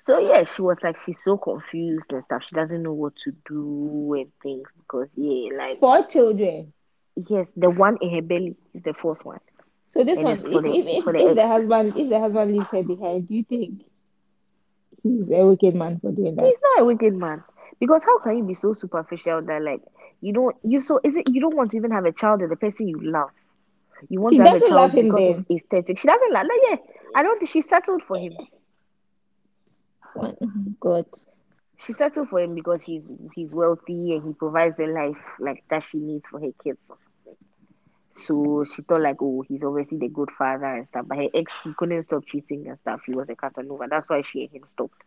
So 0.00 0.18
yeah, 0.18 0.44
she 0.44 0.62
was 0.62 0.78
like 0.82 0.96
she's 0.96 1.22
so 1.22 1.36
confused 1.36 2.12
and 2.12 2.22
stuff. 2.24 2.42
She 2.44 2.54
doesn't 2.54 2.82
know 2.82 2.92
what 2.94 3.16
to 3.24 3.32
do 3.48 4.14
and 4.16 4.32
things 4.42 4.68
because 4.76 5.08
yeah, 5.16 5.50
like 5.56 5.80
Four 5.80 6.02
children. 6.06 6.72
yes, 7.28 7.52
the 7.56 7.70
one 7.70 7.96
in 8.00 8.10
her 8.14 8.22
belly 8.22 8.56
is 8.74 8.82
the 8.82 8.94
fourth 8.94 9.24
one. 9.24 9.40
So 9.90 10.04
this 10.04 10.20
And 10.20 10.24
one, 10.24 10.38
if, 10.46 10.62
the- 10.62 10.78
if, 10.78 11.04
the 11.04 11.12
if 11.16 11.34
the 11.34 11.46
husband 11.46 11.94
if 11.96 12.08
the 12.08 12.18
husband 12.18 12.52
leaves 12.52 12.70
her 12.70 12.82
behind, 12.82 13.28
do 13.28 13.34
you 13.34 13.44
think 13.44 13.82
he's 15.02 15.30
a 15.30 15.46
wicked 15.46 15.74
man 15.74 15.98
for 16.00 16.10
doing 16.12 16.36
that? 16.36 16.52
He's 16.52 16.60
not 16.62 16.82
a 16.82 16.84
wicked 16.84 17.14
man. 17.14 17.42
Because 17.80 18.04
how 18.04 18.18
can 18.18 18.36
you 18.38 18.44
be 18.44 18.54
so 18.54 18.72
superficial 18.72 19.42
that 19.42 19.62
like 19.62 19.80
you 20.20 20.32
don't 20.32 20.56
you 20.62 20.80
so 20.80 21.00
is 21.04 21.16
it 21.16 21.26
you 21.28 21.40
don't 21.40 21.56
want 21.56 21.70
to 21.70 21.76
even 21.76 21.90
have 21.90 22.04
a 22.04 22.12
child 22.12 22.40
with 22.40 22.50
the 22.50 22.56
person 22.56 22.88
you 22.88 22.98
love? 23.02 23.30
You 24.08 24.20
want 24.20 24.36
She 24.36 24.38
to 24.38 24.42
have 24.42 24.52
a 24.52 24.60
child 24.60 24.92
because 24.98 25.28
of 25.28 25.36
aesthetic. 25.50 25.98
She 25.98 26.06
doesn't 26.08 26.32
love 26.32 26.46
no, 26.48 26.54
yeah. 26.70 26.76
I 27.14 27.22
don't 27.22 27.38
think 27.38 27.50
she 27.50 27.60
settled 27.60 28.02
for 28.06 28.16
him. 28.18 28.32
God. 30.80 31.06
she 31.76 31.92
settled 31.92 32.28
for 32.28 32.40
him 32.40 32.54
because 32.54 32.82
he's 32.82 33.06
he's 33.34 33.54
wealthy 33.54 34.14
and 34.14 34.26
he 34.26 34.32
provides 34.34 34.74
the 34.76 34.86
life 34.86 35.22
like 35.38 35.64
that 35.70 35.82
she 35.82 35.98
needs 35.98 36.28
for 36.28 36.40
her 36.40 36.52
kids 36.62 36.90
or 36.90 36.96
something. 36.96 37.44
So 38.14 38.64
she 38.74 38.82
thought 38.82 39.00
like, 39.00 39.16
oh, 39.20 39.44
he's 39.46 39.62
obviously 39.62 39.98
the 39.98 40.08
good 40.08 40.30
father 40.36 40.66
and 40.66 40.86
stuff. 40.86 41.06
But 41.06 41.18
her 41.18 41.28
ex 41.34 41.60
he 41.62 41.72
couldn't 41.74 42.02
stop 42.02 42.26
cheating 42.26 42.66
and 42.66 42.76
stuff. 42.76 43.00
He 43.06 43.12
was 43.12 43.30
a 43.30 43.36
Casanova. 43.36 43.86
That's 43.88 44.10
why 44.10 44.22
she 44.22 44.42
and 44.42 44.50
him 44.50 44.64
stopped. 44.72 45.02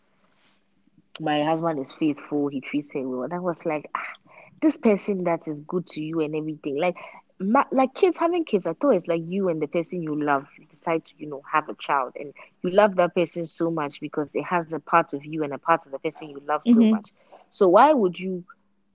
My 1.19 1.43
husband 1.43 1.79
is 1.79 1.91
faithful. 1.91 2.47
He 2.47 2.61
treats 2.61 2.93
her 2.93 3.07
well. 3.07 3.27
That 3.27 3.43
was 3.43 3.65
like, 3.65 3.89
ah, 3.95 4.13
this 4.61 4.77
person 4.77 5.25
that 5.25 5.47
is 5.47 5.59
good 5.61 5.85
to 5.87 6.01
you 6.01 6.21
and 6.21 6.35
everything. 6.35 6.77
Like, 6.79 6.95
ma- 7.41 7.65
like 7.71 7.93
kids 7.93 8.17
having 8.17 8.45
kids. 8.45 8.67
I 8.67 8.73
thought 8.73 8.91
it's 8.91 9.07
like 9.07 9.21
you 9.25 9.49
and 9.49 9.61
the 9.61 9.67
person 9.67 10.01
you 10.01 10.15
love. 10.21 10.47
You 10.57 10.65
decide 10.65 11.03
to, 11.05 11.13
you 11.17 11.27
know, 11.27 11.41
have 11.51 11.69
a 11.69 11.75
child, 11.75 12.13
and 12.19 12.33
you 12.63 12.69
love 12.71 12.95
that 12.95 13.15
person 13.15 13.45
so 13.45 13.69
much 13.71 13.99
because 13.99 14.35
it 14.35 14.43
has 14.43 14.71
a 14.73 14.79
part 14.79 15.13
of 15.13 15.25
you 15.25 15.43
and 15.43 15.53
a 15.53 15.57
part 15.57 15.85
of 15.85 15.91
the 15.91 15.99
person 15.99 16.29
you 16.29 16.41
love 16.47 16.61
so 16.65 16.81
Mhm. 16.81 16.91
much. 16.91 17.09
So 17.51 17.67
why 17.69 17.93
would 17.93 18.19
you 18.19 18.43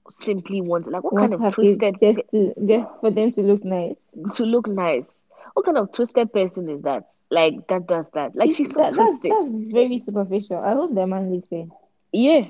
simply 0.09 0.61
want 0.61 0.87
like 0.87 1.03
what 1.03 1.17
kind 1.17 1.35
of 1.35 1.53
twisted 1.53 1.97
just 2.01 2.19
to 2.31 2.55
just 2.67 3.01
for 3.01 3.11
them 3.11 3.33
to 3.33 3.43
look 3.43 3.65
nice. 3.65 3.97
to 4.35 4.45
look 4.45 4.69
nice? 4.69 5.23
What 5.55 5.65
kind 5.65 5.79
of 5.79 5.93
twisted 5.93 6.33
person 6.33 6.69
is 6.69 6.83
that? 6.83 7.09
Like 7.31 7.67
that 7.69 7.87
does 7.89 8.09
that? 8.11 8.37
Like 8.37 8.53
she's 8.53 8.73
so 8.73 8.81
that, 8.81 8.95
that's, 8.95 9.21
twisted. 9.21 9.33
that's 9.33 9.73
very 9.73 9.99
superficial. 9.99 10.59
I 10.59 10.75
hope 10.75 10.95
the 10.95 11.07
man 11.07 11.31
lives 11.33 11.47
there. 11.51 11.67
Yeah. 12.13 12.47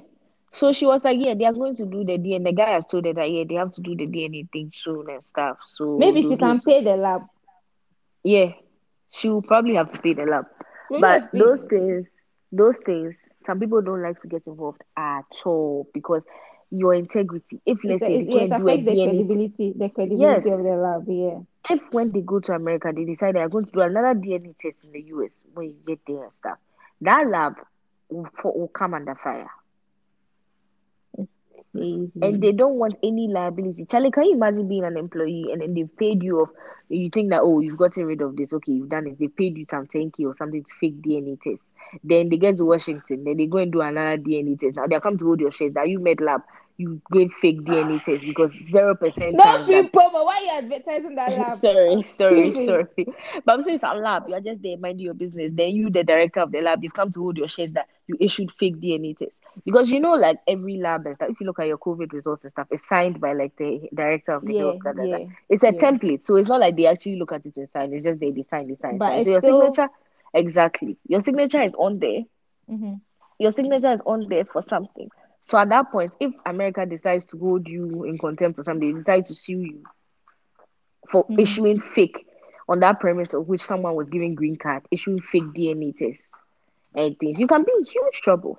So 0.56 0.72
she 0.72 0.86
was 0.86 1.04
like, 1.04 1.18
yeah, 1.20 1.34
they 1.34 1.44
are 1.44 1.52
going 1.52 1.74
to 1.74 1.84
do 1.84 2.02
the 2.02 2.16
DNA. 2.16 2.44
The 2.44 2.52
guy 2.52 2.70
has 2.70 2.86
told 2.86 3.04
her 3.04 3.12
that 3.12 3.30
yeah, 3.30 3.44
they 3.46 3.56
have 3.56 3.72
to 3.72 3.82
do 3.82 3.94
the 3.94 4.06
DNA 4.06 4.50
thing 4.50 4.70
soon 4.72 5.10
and 5.10 5.22
stuff. 5.22 5.58
So 5.62 5.98
Maybe 5.98 6.22
she 6.22 6.34
can 6.38 6.58
pay 6.60 6.82
the 6.82 6.96
lab. 6.96 7.24
Yeah, 8.24 8.52
she 9.10 9.28
will 9.28 9.42
probably 9.42 9.74
have 9.74 9.90
to 9.90 10.00
pay 10.00 10.14
the 10.14 10.24
lab. 10.24 10.46
Maybe 10.90 11.02
But 11.02 11.30
those 11.34 11.62
things, 11.64 12.08
those 12.50 12.78
things, 12.86 13.28
some 13.44 13.60
people 13.60 13.82
don't 13.82 14.02
like 14.02 14.18
to 14.22 14.28
get 14.28 14.46
involved 14.46 14.80
at 14.96 15.26
all 15.44 15.88
because 15.92 16.24
your 16.70 16.94
integrity. 16.94 17.60
If 17.66 17.84
let's 17.84 18.00
say 18.00 18.24
they 18.24 18.32
yeah, 18.32 18.46
can't 18.48 18.56
do 18.56 18.68
a 18.68 18.76
the 18.76 18.90
DNA, 18.92 19.10
credibility, 19.10 19.74
the 19.76 19.88
credibility 19.90 20.50
of 20.50 20.62
the 20.62 20.76
lab. 20.76 21.04
Yeah. 21.06 21.76
If 21.76 21.82
when 21.92 22.12
they 22.12 22.22
go 22.22 22.40
to 22.40 22.52
America, 22.54 22.92
they 22.96 23.04
decide 23.04 23.34
they 23.34 23.40
are 23.40 23.50
going 23.50 23.66
to 23.66 23.72
do 23.72 23.80
another 23.82 24.18
DNA 24.18 24.56
test 24.56 24.84
in 24.84 24.92
the 24.92 25.02
US 25.02 25.32
when 25.52 25.68
you 25.68 25.76
get 25.86 26.00
there 26.06 26.24
and 26.24 26.32
stuff, 26.32 26.56
that 27.02 27.28
lab 27.28 27.56
will, 28.08 28.30
will 28.42 28.68
come 28.68 28.94
under 28.94 29.14
fire. 29.14 29.50
Crazy. 31.76 32.10
and 32.22 32.22
mm-hmm. 32.22 32.40
they 32.40 32.52
don't 32.52 32.76
want 32.76 32.96
any 33.02 33.28
liability. 33.28 33.86
Charlie, 33.86 34.10
can 34.10 34.24
you 34.24 34.34
imagine 34.34 34.68
being 34.68 34.84
an 34.84 34.96
employee 34.96 35.48
and 35.52 35.62
then 35.62 35.74
they've 35.74 35.96
paid 35.96 36.22
you 36.22 36.40
off? 36.40 36.50
You 36.88 37.10
think 37.10 37.30
that 37.30 37.40
oh, 37.42 37.60
you've 37.60 37.78
gotten 37.78 38.04
rid 38.06 38.20
of 38.20 38.36
this, 38.36 38.52
okay, 38.52 38.72
you've 38.72 38.88
done 38.88 39.04
this. 39.04 39.18
They 39.18 39.28
paid 39.28 39.58
you 39.58 39.66
some 39.68 39.86
10k 39.86 40.20
or 40.20 40.34
something 40.34 40.62
to 40.62 40.72
fake 40.80 41.02
DNA 41.02 41.40
test. 41.40 41.62
Then 42.02 42.28
they 42.28 42.36
get 42.36 42.56
to 42.58 42.64
Washington, 42.64 43.24
then 43.24 43.36
they 43.36 43.46
go 43.46 43.58
and 43.58 43.72
do 43.72 43.80
another 43.80 44.20
DNA 44.22 44.58
test. 44.58 44.76
Now 44.76 44.86
they 44.86 44.98
come 45.00 45.18
to 45.18 45.24
hold 45.24 45.40
your 45.40 45.52
shares 45.52 45.74
that 45.74 45.88
you 45.88 45.98
met 45.98 46.20
lab, 46.20 46.42
you 46.78 47.00
gave 47.12 47.32
fake 47.40 47.62
DNA 47.64 47.98
test 48.04 48.24
because 48.26 48.52
zero 48.70 48.94
percent 48.94 49.34
no 49.34 49.42
chance 49.44 49.66
free 49.66 49.74
that 49.82 49.92
promo. 49.92 50.24
Why 50.24 50.40
you 50.40 50.50
advertising 50.50 51.14
that 51.14 51.32
lab? 51.32 51.52
sorry, 51.58 52.02
sorry, 52.02 52.52
sorry. 52.66 52.84
But 53.44 53.52
I'm 53.54 53.62
saying 53.62 53.76
it's 53.76 53.84
a 53.84 53.94
lab, 53.94 54.24
you're 54.28 54.40
just 54.40 54.62
there 54.62 54.76
minding 54.76 55.04
your 55.06 55.14
business. 55.14 55.52
Then 55.54 55.70
you, 55.70 55.90
the 55.90 56.04
director 56.04 56.40
of 56.40 56.52
the 56.52 56.60
lab, 56.60 56.82
you've 56.84 56.92
come 56.92 57.12
to 57.12 57.20
hold 57.22 57.38
your 57.38 57.48
shares 57.48 57.72
that 57.72 57.88
you 58.06 58.16
issued 58.20 58.52
fake 58.52 58.76
DNA 58.80 59.16
tests. 59.16 59.40
Because 59.64 59.90
you 59.90 60.00
know, 60.00 60.12
like 60.12 60.38
every 60.46 60.76
lab 60.76 61.06
and 61.06 61.16
stuff, 61.16 61.30
if 61.30 61.40
you 61.40 61.46
look 61.46 61.58
at 61.60 61.66
your 61.66 61.78
COVID 61.78 62.12
results 62.12 62.44
and 62.44 62.50
stuff, 62.52 62.68
it's 62.70 62.86
signed 62.86 63.20
by 63.20 63.32
like 63.32 63.56
the 63.56 63.88
director 63.94 64.32
of 64.34 64.44
the 64.44 64.52
Yeah, 64.54 64.60
health. 64.64 64.82
da, 64.84 64.92
da. 64.92 65.02
yeah. 65.02 65.24
It's 65.48 65.62
a 65.62 65.66
yeah. 65.66 65.72
template. 65.72 66.24
So 66.24 66.36
it's 66.36 66.48
not 66.48 66.60
like 66.60 66.76
they 66.76 66.86
actually 66.86 67.16
look 67.18 67.32
at 67.32 67.46
it 67.46 67.56
and 67.56 67.68
sign. 67.68 67.92
It's 67.94 68.04
just 68.04 68.20
they, 68.20 68.30
they 68.32 68.42
sign, 68.42 68.68
they 68.68 68.74
sign, 68.74 68.98
But 68.98 69.08
sign. 69.08 69.24
So 69.24 69.30
your 69.30 69.40
still- 69.40 69.60
signature, 69.62 69.88
exactly. 70.34 70.98
Your 71.08 71.20
signature 71.22 71.62
is 71.62 71.74
on 71.74 71.98
there. 72.00 72.20
hmm 72.68 72.94
Your 73.38 73.50
signature 73.50 73.90
is 73.92 74.02
on 74.06 74.28
there 74.28 74.44
for 74.44 74.62
something. 74.62 75.08
So 75.46 75.58
at 75.58 75.68
that 75.70 75.90
point, 75.90 76.12
if 76.20 76.32
America 76.44 76.84
decides 76.86 77.24
to 77.26 77.38
hold 77.38 77.68
you 77.68 78.04
in 78.04 78.18
contempt 78.18 78.58
or 78.58 78.62
something, 78.62 78.92
they 78.92 78.98
decide 78.98 79.24
to 79.26 79.34
sue 79.34 79.60
you 79.60 79.82
for 81.10 81.26
Mhm. 81.28 81.38
issuing 81.38 81.80
fake 81.80 82.26
on 82.68 82.80
that 82.80 83.00
premise 83.00 83.32
of 83.34 83.48
which 83.48 83.60
someone 83.60 83.94
was 83.94 84.08
giving 84.08 84.34
green 84.34 84.56
card, 84.56 84.82
issuing 84.90 85.20
fake 85.20 85.52
DNA 85.54 85.92
tests 85.92 86.26
and 86.94 87.18
things, 87.18 87.38
you 87.38 87.46
can 87.46 87.62
be 87.64 87.72
in 87.76 87.84
huge 87.84 88.20
trouble. 88.20 88.58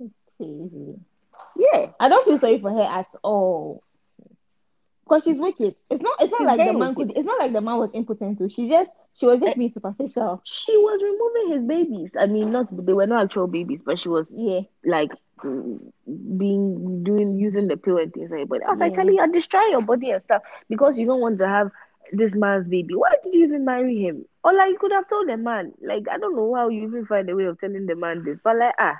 It's 0.00 0.14
crazy. 0.36 0.98
Yeah. 1.56 1.92
I 2.00 2.08
don't 2.08 2.24
feel 2.26 2.38
sorry 2.38 2.60
for 2.60 2.70
her 2.70 2.80
at 2.82 3.06
all. 3.22 3.82
Cause 5.08 5.24
she's 5.24 5.40
wicked. 5.40 5.76
It's 5.90 6.02
not. 6.02 6.16
It's 6.20 6.32
not 6.32 6.44
She's 6.44 6.46
like 6.46 6.64
the 6.64 6.72
man 6.72 6.94
wicked. 6.94 6.96
could. 6.96 7.12
It's 7.16 7.26
not 7.26 7.38
like 7.38 7.52
the 7.52 7.60
man 7.60 7.78
was 7.78 7.90
impotent 7.94 8.38
too. 8.38 8.48
She 8.48 8.68
just. 8.68 8.90
She 9.14 9.26
was 9.26 9.40
just 9.40 9.56
being 9.56 9.72
superficial. 9.72 10.44
She 10.44 10.76
was 10.76 11.02
removing 11.02 11.52
his 11.58 11.64
babies. 11.66 12.16
I 12.18 12.26
mean, 12.26 12.50
not 12.52 12.68
they 12.86 12.92
were 12.92 13.06
not 13.06 13.24
actual 13.24 13.46
babies, 13.46 13.82
but 13.82 13.98
she 13.98 14.08
was 14.08 14.38
Yeah. 14.38 14.60
like 14.84 15.10
mm, 15.44 15.78
being 16.38 17.02
doing 17.04 17.38
using 17.38 17.68
the 17.68 17.76
pill 17.76 17.98
and 17.98 18.12
things 18.12 18.30
like 18.30 18.40
that. 18.42 18.48
But 18.48 18.64
I 18.66 18.70
was 18.70 18.80
like. 18.80 18.94
Charlie, 18.94 19.16
you're 19.16 19.26
destroying 19.28 19.72
your 19.72 19.82
body 19.82 20.10
and 20.10 20.22
stuff 20.22 20.42
because 20.68 20.98
you 20.98 21.06
don't 21.06 21.20
want 21.20 21.38
to 21.38 21.48
have 21.48 21.70
this 22.12 22.34
man's 22.34 22.68
baby. 22.68 22.94
Why 22.94 23.10
did 23.22 23.34
you 23.34 23.44
even 23.44 23.64
marry 23.64 23.96
him? 24.02 24.24
Or 24.44 24.52
like 24.54 24.70
you 24.70 24.78
could 24.78 24.92
have 24.92 25.08
told 25.08 25.28
the 25.28 25.36
man. 25.36 25.72
Like 25.82 26.04
I 26.10 26.18
don't 26.18 26.36
know 26.36 26.54
how 26.54 26.68
you 26.68 26.84
even 26.86 27.06
find 27.06 27.28
a 27.30 27.36
way 27.36 27.44
of 27.44 27.58
telling 27.58 27.86
the 27.86 27.96
man 27.96 28.22
this, 28.24 28.40
but 28.42 28.56
like 28.56 28.74
ah, 28.78 28.96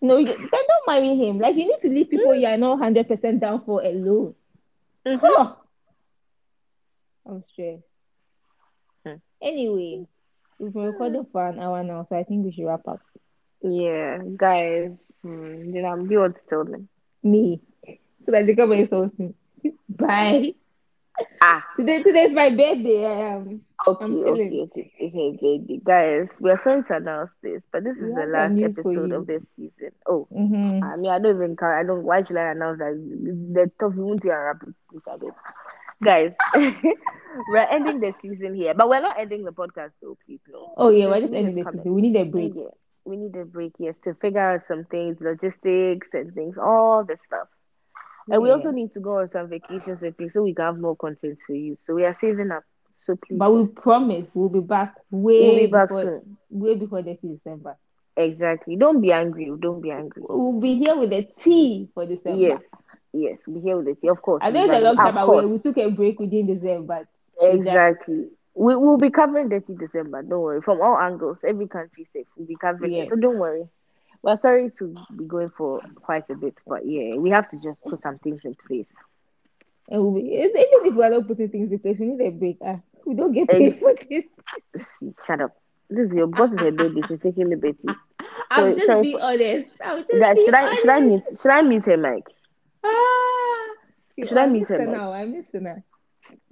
No, 0.00 0.18
you, 0.18 0.26
then 0.26 0.48
don't 0.50 0.86
marry 0.86 1.16
him. 1.16 1.38
Like 1.38 1.56
you 1.56 1.66
need 1.66 1.80
to 1.82 1.88
leave 1.88 2.10
people 2.10 2.34
you 2.34 2.46
are 2.46 2.56
not 2.56 2.78
hundred 2.78 3.08
percent 3.08 3.40
down 3.40 3.64
for 3.64 3.82
alone. 3.82 4.34
mhm. 5.04 5.20
Huh. 5.20 5.56
I'm 7.26 7.42
stressed. 7.48 7.93
Anyway, 9.42 10.06
we've 10.58 10.72
been 10.72 10.82
recording 10.84 11.26
for 11.32 11.46
an 11.46 11.58
hour 11.60 11.82
now, 11.82 12.04
so 12.08 12.16
I 12.16 12.24
think 12.24 12.44
we 12.44 12.52
should 12.52 12.66
wrap 12.66 12.86
up. 12.88 13.00
yeah, 13.62 14.18
guys. 14.36 14.98
Hmm, 15.22 15.74
you 15.74 15.82
know, 15.82 15.96
you 16.08 16.18
want 16.20 16.36
to 16.36 16.42
tell 16.48 16.64
them. 16.64 16.88
Me, 17.22 17.60
so 18.24 18.32
that 18.32 18.46
they 18.46 18.54
come 18.54 18.72
and 18.72 18.82
insult 18.82 19.18
me. 19.18 19.34
Bye. 19.88 20.54
Ah, 21.40 21.64
Today, 21.76 22.02
today's 22.02 22.32
my 22.32 22.50
birthday. 22.50 23.04
I 23.06 23.34
am. 23.36 23.60
okay, 23.86 24.04
I'm 24.04 24.18
okay, 24.20 24.60
okay. 24.62 24.92
It's 24.98 25.14
a 25.14 25.38
baby, 25.40 25.80
guys. 25.84 26.36
We 26.40 26.50
are 26.50 26.56
sorry 26.56 26.82
to 26.84 26.96
announce 26.96 27.30
this, 27.42 27.62
but 27.72 27.84
this 27.84 27.96
is 27.96 28.14
the 28.14 28.26
last 28.26 28.60
episode 28.60 29.12
of 29.12 29.26
this 29.26 29.48
season. 29.50 29.92
Oh, 30.06 30.26
Mm-hmm. 30.32 30.82
I 30.82 30.96
mean, 30.96 31.10
I 31.12 31.18
don't 31.20 31.36
even 31.36 31.56
count. 31.56 31.72
I 31.74 31.84
don't. 31.84 32.02
Why 32.04 32.22
should 32.24 32.36
I 32.36 32.50
announce 32.50 32.78
that? 32.78 32.94
The 33.54 33.70
top 33.78 33.94
won't 33.94 34.22
to 34.22 34.30
wrap 34.30 34.62
it, 34.66 34.74
please, 34.90 35.02
I. 35.06 35.16
Guys, 36.02 36.36
we're 36.54 37.68
ending 37.70 38.00
the 38.00 38.14
season 38.20 38.54
here, 38.54 38.74
but 38.74 38.88
we're 38.88 39.00
not 39.00 39.18
ending 39.18 39.44
the 39.44 39.52
podcast 39.52 39.96
though. 40.02 40.16
Please 40.26 40.40
no. 40.48 40.74
Oh 40.76 40.90
yeah, 40.90 41.06
we're 41.06 41.20
just 41.20 41.34
ending 41.34 41.54
this 41.54 41.66
season. 41.72 41.94
We 41.94 42.02
need 42.02 42.16
a 42.16 42.24
break. 42.24 42.52
Yeah, 42.54 42.64
we 43.04 43.16
need 43.16 43.36
a 43.36 43.44
break, 43.44 43.72
yes, 43.78 43.98
to 44.04 44.14
figure 44.14 44.40
out 44.40 44.62
some 44.68 44.84
things, 44.84 45.18
logistics 45.20 46.08
and 46.12 46.34
things, 46.34 46.56
all 46.58 47.04
the 47.04 47.16
stuff. 47.18 47.48
And 48.28 48.42
we 48.42 48.50
also 48.50 48.70
need 48.70 48.92
to 48.92 49.00
go 49.00 49.18
on 49.18 49.28
some 49.28 49.48
vacations 49.48 50.02
and 50.02 50.16
things 50.16 50.32
so 50.32 50.42
we 50.42 50.54
can 50.54 50.64
have 50.64 50.78
more 50.78 50.96
content 50.96 51.38
for 51.46 51.54
you. 51.54 51.74
So 51.76 51.94
we 51.94 52.04
are 52.04 52.14
saving 52.14 52.50
up. 52.50 52.64
So 52.96 53.16
please, 53.16 53.38
But 53.38 53.52
we 53.52 53.68
promise 53.68 54.30
we'll 54.34 54.48
be 54.48 54.60
back 54.60 54.94
way 55.10 55.40
we'll 55.40 55.56
be 55.56 55.66
back 55.66 55.88
before, 55.88 56.02
soon. 56.02 56.38
way 56.50 56.74
before 56.76 57.02
this 57.02 57.18
December. 57.22 57.76
Exactly. 58.16 58.76
Don't 58.76 59.00
be 59.00 59.12
angry. 59.12 59.50
Don't 59.58 59.80
be 59.80 59.90
angry. 59.90 60.22
We'll 60.28 60.60
be 60.60 60.76
here 60.76 60.96
with 60.96 61.12
a 61.12 61.22
tea 61.36 61.88
for 61.94 62.06
December. 62.06 62.38
Yes, 62.38 62.82
yes, 63.12 63.42
We'll 63.46 63.60
be 63.60 63.68
here 63.68 63.76
with 63.78 63.88
it. 63.88 64.08
Of 64.08 64.22
course. 64.22 64.42
I 64.44 64.50
know 64.50 64.64
it's 64.64 64.72
a 64.74 64.80
long 64.80 64.96
time 64.96 65.16
of 65.18 65.28
away. 65.28 65.42
course. 65.42 65.46
We 65.50 65.58
took 65.58 65.78
a 65.78 65.90
break 65.90 66.20
within 66.20 66.46
December, 66.46 67.06
but 67.40 67.44
Exactly. 67.48 68.28
We 68.54 68.76
will 68.76 68.98
be 68.98 69.10
covering 69.10 69.48
Dirty 69.48 69.74
December. 69.74 70.22
Don't 70.22 70.40
worry. 70.40 70.62
From 70.62 70.80
all 70.80 70.96
angles, 70.96 71.42
every 71.42 71.66
country 71.66 72.06
safe. 72.12 72.26
We'll 72.36 72.46
be 72.46 72.54
covering 72.54 72.92
Yeah. 72.92 73.02
it. 73.02 73.08
So 73.08 73.16
don't 73.16 73.38
worry. 73.38 73.66
We're 74.22 74.36
sorry 74.36 74.70
to 74.78 74.94
be 75.16 75.24
going 75.24 75.48
for 75.50 75.80
quite 75.96 76.30
a 76.30 76.34
bit, 76.36 76.62
but 76.66 76.86
yeah, 76.86 77.16
we 77.16 77.30
have 77.30 77.48
to 77.48 77.58
just 77.60 77.84
put 77.84 77.98
some 77.98 78.18
things 78.18 78.44
in 78.44 78.54
place. 78.54 78.94
and 79.90 80.00
we'll 80.02 80.14
be, 80.14 80.28
even 80.28 80.50
if 80.54 80.94
we're 80.94 81.10
not 81.10 81.26
putting 81.26 81.48
things 81.48 81.70
in 81.72 81.78
place, 81.80 81.98
we 81.98 82.06
need 82.06 82.26
a 82.26 82.30
break. 82.30 82.56
Ah, 82.64 82.78
we 83.04 83.14
don't 83.14 83.32
get 83.32 83.48
paid 83.48 83.72
Ex- 83.74 83.78
for 83.80 83.94
this. 84.08 85.02
Shut 85.26 85.40
up. 85.42 85.54
This 85.90 86.08
is 86.08 86.14
your 86.14 86.26
boss 86.26 86.52
is 86.52 86.58
a 86.60 86.70
baby. 86.70 87.02
She's 87.06 87.18
taking 87.20 87.48
liberties. 87.48 87.84
I'm 88.50 88.72
just 88.74 88.86
sorry 88.86 89.02
being 89.02 89.20
honest. 89.20 89.70
I'm 89.84 90.00
just 90.00 90.12
Guys, 90.18 90.34
being 90.34 90.44
should 90.46 90.54
I 90.54 90.74
should 90.76 90.90
I 90.90 91.00
meet 91.00 91.24
should 91.40 91.50
I 91.50 91.62
mute 91.62 91.84
her 91.86 91.96
Mike? 91.96 92.28
Ah, 92.84 93.66
Should 94.18 94.36
I 94.38 94.44
I'm 94.44 94.64
her 94.64 94.86
now. 94.86 95.12
I'm 95.12 95.32
missing 95.32 95.64
her. 95.64 95.82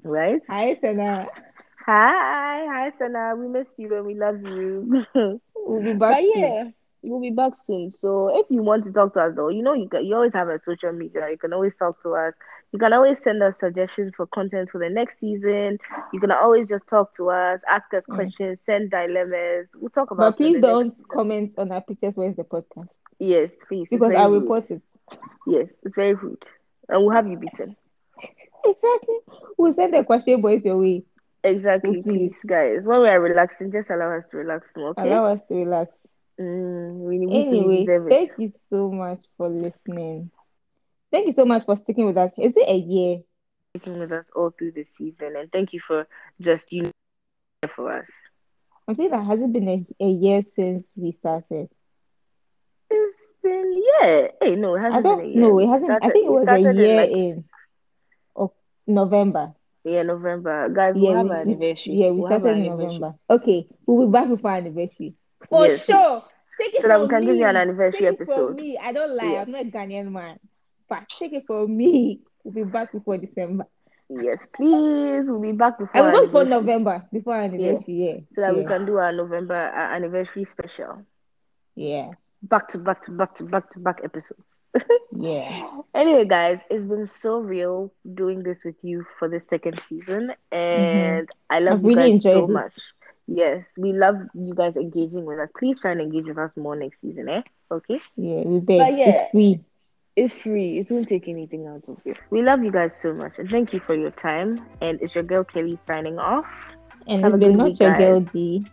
Right? 0.03 0.41
Hi, 0.49 0.75
Sana. 0.81 1.27
Hi, 1.87 2.67
hi 2.67 2.93
Sana. 2.99 3.35
We 3.37 3.49
miss 3.49 3.79
you 3.79 3.95
and 3.97 4.07
we 4.07 4.15
love 4.15 4.41
you. 4.43 5.05
We'll 5.55 5.83
be 5.83 5.93
back. 5.93 6.17
But 6.17 6.23
yeah, 6.25 6.71
we'll 7.03 7.21
be 7.21 7.31
back 7.31 7.53
soon. 7.65 7.91
So 7.91 8.31
if 8.39 8.47
you 8.51 8.63
want 8.63 8.85
to 8.85 8.93
talk 8.93 9.13
to 9.15 9.21
us 9.21 9.35
though, 9.35 9.49
you 9.49 9.63
know 9.63 9.75
you 9.75 9.89
can, 9.89 10.05
you 10.05 10.15
always 10.15 10.35
have 10.35 10.49
a 10.49 10.61
social 10.65 10.93
media. 10.93 11.29
You 11.31 11.39
can 11.39 11.53
always 11.53 11.77
talk 11.77 12.01
to 12.03 12.11
us. 12.11 12.35
You 12.73 12.79
can 12.79 12.93
always 12.93 13.23
send 13.23 13.43
us 13.43 13.59
suggestions 13.59 14.15
for 14.15 14.27
content 14.27 14.71
for 14.71 14.79
the 14.79 14.89
next 14.89 15.19
season. 15.19 15.79
You 16.13 16.21
can 16.21 16.31
always 16.31 16.69
just 16.69 16.87
talk 16.87 17.13
to 17.15 17.31
us, 17.31 17.63
ask 17.69 17.93
us 17.95 18.07
Mm. 18.07 18.15
questions, 18.15 18.61
send 18.61 18.91
dilemmas. 18.91 19.75
We'll 19.79 19.91
talk 19.91 20.11
about 20.11 20.33
But 20.33 20.37
please 20.37 20.61
don't 20.61 20.95
comment 21.09 21.53
on 21.59 21.73
our 21.73 21.81
pictures. 21.81 22.17
Where's 22.17 22.37
the 22.37 22.45
podcast? 22.45 22.89
Yes, 23.19 23.57
please. 23.69 23.91
Because 23.91 24.11
rude. 24.11 24.43
report 24.43 24.71
it. 24.71 24.83
Yes, 25.47 25.81
it's 25.85 25.95
very 25.95 26.15
rude. 26.15 26.43
And 26.89 27.05
we'll 27.05 27.15
have 27.15 27.27
you 27.29 27.37
beaten. 27.37 27.77
Exactly. 28.65 29.17
We'll 29.59 29.75
send 29.75 29.93
the 29.93 30.05
question 30.05 30.41
boys 30.41 30.63
your 30.65 30.79
way. 30.79 31.03
Exactly, 31.43 32.03
please. 32.03 32.05
please, 32.05 32.45
guys. 32.47 32.87
When 32.87 33.03
we 33.03 33.09
are 33.09 33.21
relaxing, 33.21 33.73
just 33.73 33.91
allow 33.91 34.17
us 34.17 34.27
to 34.27 34.37
relax 34.37 34.69
more, 34.77 34.91
okay? 34.91 35.03
Allow 35.03 35.27
us 35.27 35.41
to 35.49 35.55
relax. 35.55 35.91
Mm, 36.41 36.95
we 37.01 37.19
need 37.19 37.49
Anyway, 37.49 37.85
it. 37.87 38.09
thank 38.09 38.33
you 38.39 38.53
so 38.71 38.91
much 38.91 39.21
for 39.37 39.49
listening. 39.49 40.31
Thank 41.11 41.27
you 41.27 41.35
so 41.35 41.45
much 41.45 41.65
for 41.67 41.77
sticking 41.77 42.07
with 42.07 42.17
us. 42.17 42.33
Is 42.39 42.55
it 42.57 42.69
a 42.69 42.77
year? 42.77 43.21
Sticking 43.77 43.99
with 43.99 44.13
us 44.13 44.31
all 44.35 44.51
through 44.51 44.73
the 44.73 44.83
season, 44.85 45.37
and 45.37 45.51
thank 45.53 45.73
you 45.73 45.81
for 45.81 46.07
just 46.41 46.73
you 46.73 46.85
know, 46.85 47.69
for 47.69 47.91
us. 47.93 48.11
I'm 48.89 48.95
saying 48.97 49.11
that 49.11 49.25
hasn't 49.25 49.53
been 49.53 49.69
a, 49.69 49.87
a 50.05 50.09
year 50.09 50.43
since 50.57 50.85
we 50.97 51.13
started? 51.21 51.69
It's 52.91 53.33
been 53.43 53.81
yeah. 54.01 54.29
Hey, 54.41 54.57
no, 54.57 54.75
it 54.75 54.81
hasn't 54.81 55.07
I 55.07 55.17
been 55.17 55.21
a 55.21 55.29
year. 55.29 55.41
know. 55.41 55.59
It 55.59 55.69
hasn't. 55.69 55.91
I 55.93 55.97
started- 55.99 56.13
think 56.13 56.27
it 56.27 56.31
was 56.33 56.41
a 56.41 56.45
started 56.45 56.67
in, 56.67 56.77
year 56.77 56.97
like, 56.97 57.11
in 57.11 57.45
Oc- 58.37 58.57
November. 58.87 59.55
yeah, 59.85 60.03
November. 60.03 60.69
Guys, 60.69 60.99
Yeah, 60.99 61.03
we'll 61.09 61.17
have 61.17 61.27
we, 61.27 61.31
our 61.33 61.37
anniversary. 61.41 61.95
yeah, 61.95 62.11
we 62.11 62.21
We'll 62.21 62.27
started 62.29 62.57
in. 62.59 62.67
November. 62.67 63.15
Okay, 63.31 63.67
we'll 63.87 64.07
be 64.07 64.13
back 64.13 64.29
before 64.29 64.51
our 64.51 64.57
anniversary. 64.59 65.15
For 65.53 65.69
Yes. 65.69 65.87
sure. 65.87 66.23
Take 66.61 66.75
it 66.75 66.83
So 66.83 66.89
that 66.89 67.01
we 67.01 67.09
can 67.09 67.25
give 67.27 67.37
you 67.37 67.47
an 67.47 67.55
me. 67.55 67.61
anniversary 67.61 68.07
Take 68.07 68.21
it 68.21 68.21
episode. 68.21 68.57
me. 68.57 68.79
I 68.79 68.93
don't 68.93 69.15
lie. 69.17 69.25
Yes. 69.33 69.47
I'm 69.49 69.53
not 69.53 69.63
a 69.63 69.71
Ghanaian 69.71 70.11
man. 70.13 70.39
But 70.89 71.09
take 71.09 71.33
it 71.33 71.45
from 71.47 71.77
me. 71.77 72.21
We'll 72.45 72.55
be 72.55 72.71
back 72.71 72.93
before 72.93 73.19
December. 73.19 73.67
Yes, 74.09 74.47
please. 74.55 75.25
We'll 75.31 75.41
be 75.41 75.53
back 75.53 75.79
before 75.79 76.01
I 76.03 76.13
will 76.13 76.31
for 76.31 76.45
November 76.45 77.05
before 77.13 77.37
anniversary. 77.37 77.85
Yeah. 77.89 78.21
so 78.31 78.41
that 78.43 78.57
we 78.57 78.65
can 78.65 78.85
do 78.87 78.97
our 78.99 79.13
November 79.13 79.55
uh, 79.75 79.95
anniversary 79.95 80.45
special. 80.45 81.05
Yeah. 81.75 82.11
Back 82.43 82.69
to 82.69 82.79
back 82.79 83.01
to 83.03 83.13
back 83.13 83.35
to 83.37 83.45
back 83.45 83.71
to 83.71 83.79
back 83.81 84.01
episodes. 84.05 84.61
Yeah. 85.15 85.81
Anyway, 85.95 86.25
guys, 86.27 86.63
it's 86.71 86.85
been 86.87 87.07
so 87.07 87.39
real 87.39 87.93
doing 88.15 88.43
this 88.43 88.65
with 88.65 88.77
you 88.83 89.05
for 89.19 89.29
the 89.29 89.39
second 89.39 89.79
season, 89.81 90.33
and 90.51 91.29
I 91.51 91.61
love 91.61 91.79
I've 91.79 91.85
you 91.85 91.89
really 91.97 92.13
guys 92.13 92.23
so 92.23 92.45
it. 92.45 92.49
much. 92.49 92.77
Yes, 93.29 93.73
we 93.79 93.93
love 93.93 94.17
you 94.35 94.55
guys 94.55 94.77
engaging 94.77 95.25
with 95.25 95.39
us. 95.39 95.51
Please 95.57 95.81
try 95.81 95.93
and 95.93 96.01
engage 96.01 96.27
with 96.27 96.39
us 96.39 96.57
more 96.57 96.77
next 96.77 97.01
season, 97.01 97.29
eh? 97.29 97.43
Okay, 97.71 98.01
Yeah. 98.17 98.43
We 98.45 98.59
beg. 98.61 98.79
But 98.79 98.97
yeah. 98.97 99.09
It's 99.11 99.31
free. 99.33 99.61
it's 100.17 100.35
free. 100.35 100.79
It 100.79 100.91
won't 100.91 101.09
take 101.09 101.29
anything 101.29 101.67
out 101.67 101.89
of 101.89 101.99
you. 102.05 102.15
We 102.31 102.43
love 102.43 102.63
you 102.63 102.71
guys 102.71 102.95
so 102.95 103.15
much, 103.15 103.39
and 103.39 103.49
thank 103.49 103.73
you 103.73 103.81
for 103.81 103.95
your 103.95 104.11
time. 104.11 104.67
And 104.81 105.01
it's 105.01 105.15
your 105.15 105.25
girl 105.25 105.45
Kelly 105.45 105.77
signing 105.77 106.19
off. 106.19 106.73
And 107.07 107.23
Have 107.23 107.33
it's 107.35 107.37
a 107.37 107.39
been 107.39 107.53
good 107.53 107.59
not 107.59 107.65
week, 107.71 107.81
your 107.81 107.97
girl 107.97 108.19
guys. 108.21 108.29
D. 108.33 108.67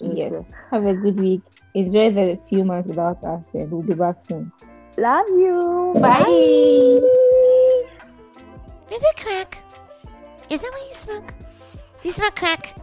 Yes. 0.00 0.32
Okay. 0.32 0.46
Have 0.70 0.86
a 0.86 0.94
good 0.94 1.18
week. 1.20 1.42
Enjoy 1.74 2.10
the 2.10 2.38
few 2.48 2.64
months 2.64 2.88
without 2.88 3.22
us, 3.24 3.42
and 3.54 3.70
we'll 3.70 3.82
be 3.82 3.94
back 3.94 4.16
soon. 4.28 4.50
Love 4.98 5.26
you. 5.28 5.94
Bye. 6.00 7.00
Is 8.92 9.02
it 9.02 9.16
crack? 9.16 9.58
Is 10.50 10.60
that 10.62 10.70
what 10.72 10.86
you 10.88 10.94
smoke? 10.94 11.32
Do 12.02 12.08
you 12.08 12.12
smoke 12.12 12.34
crack? 12.36 12.74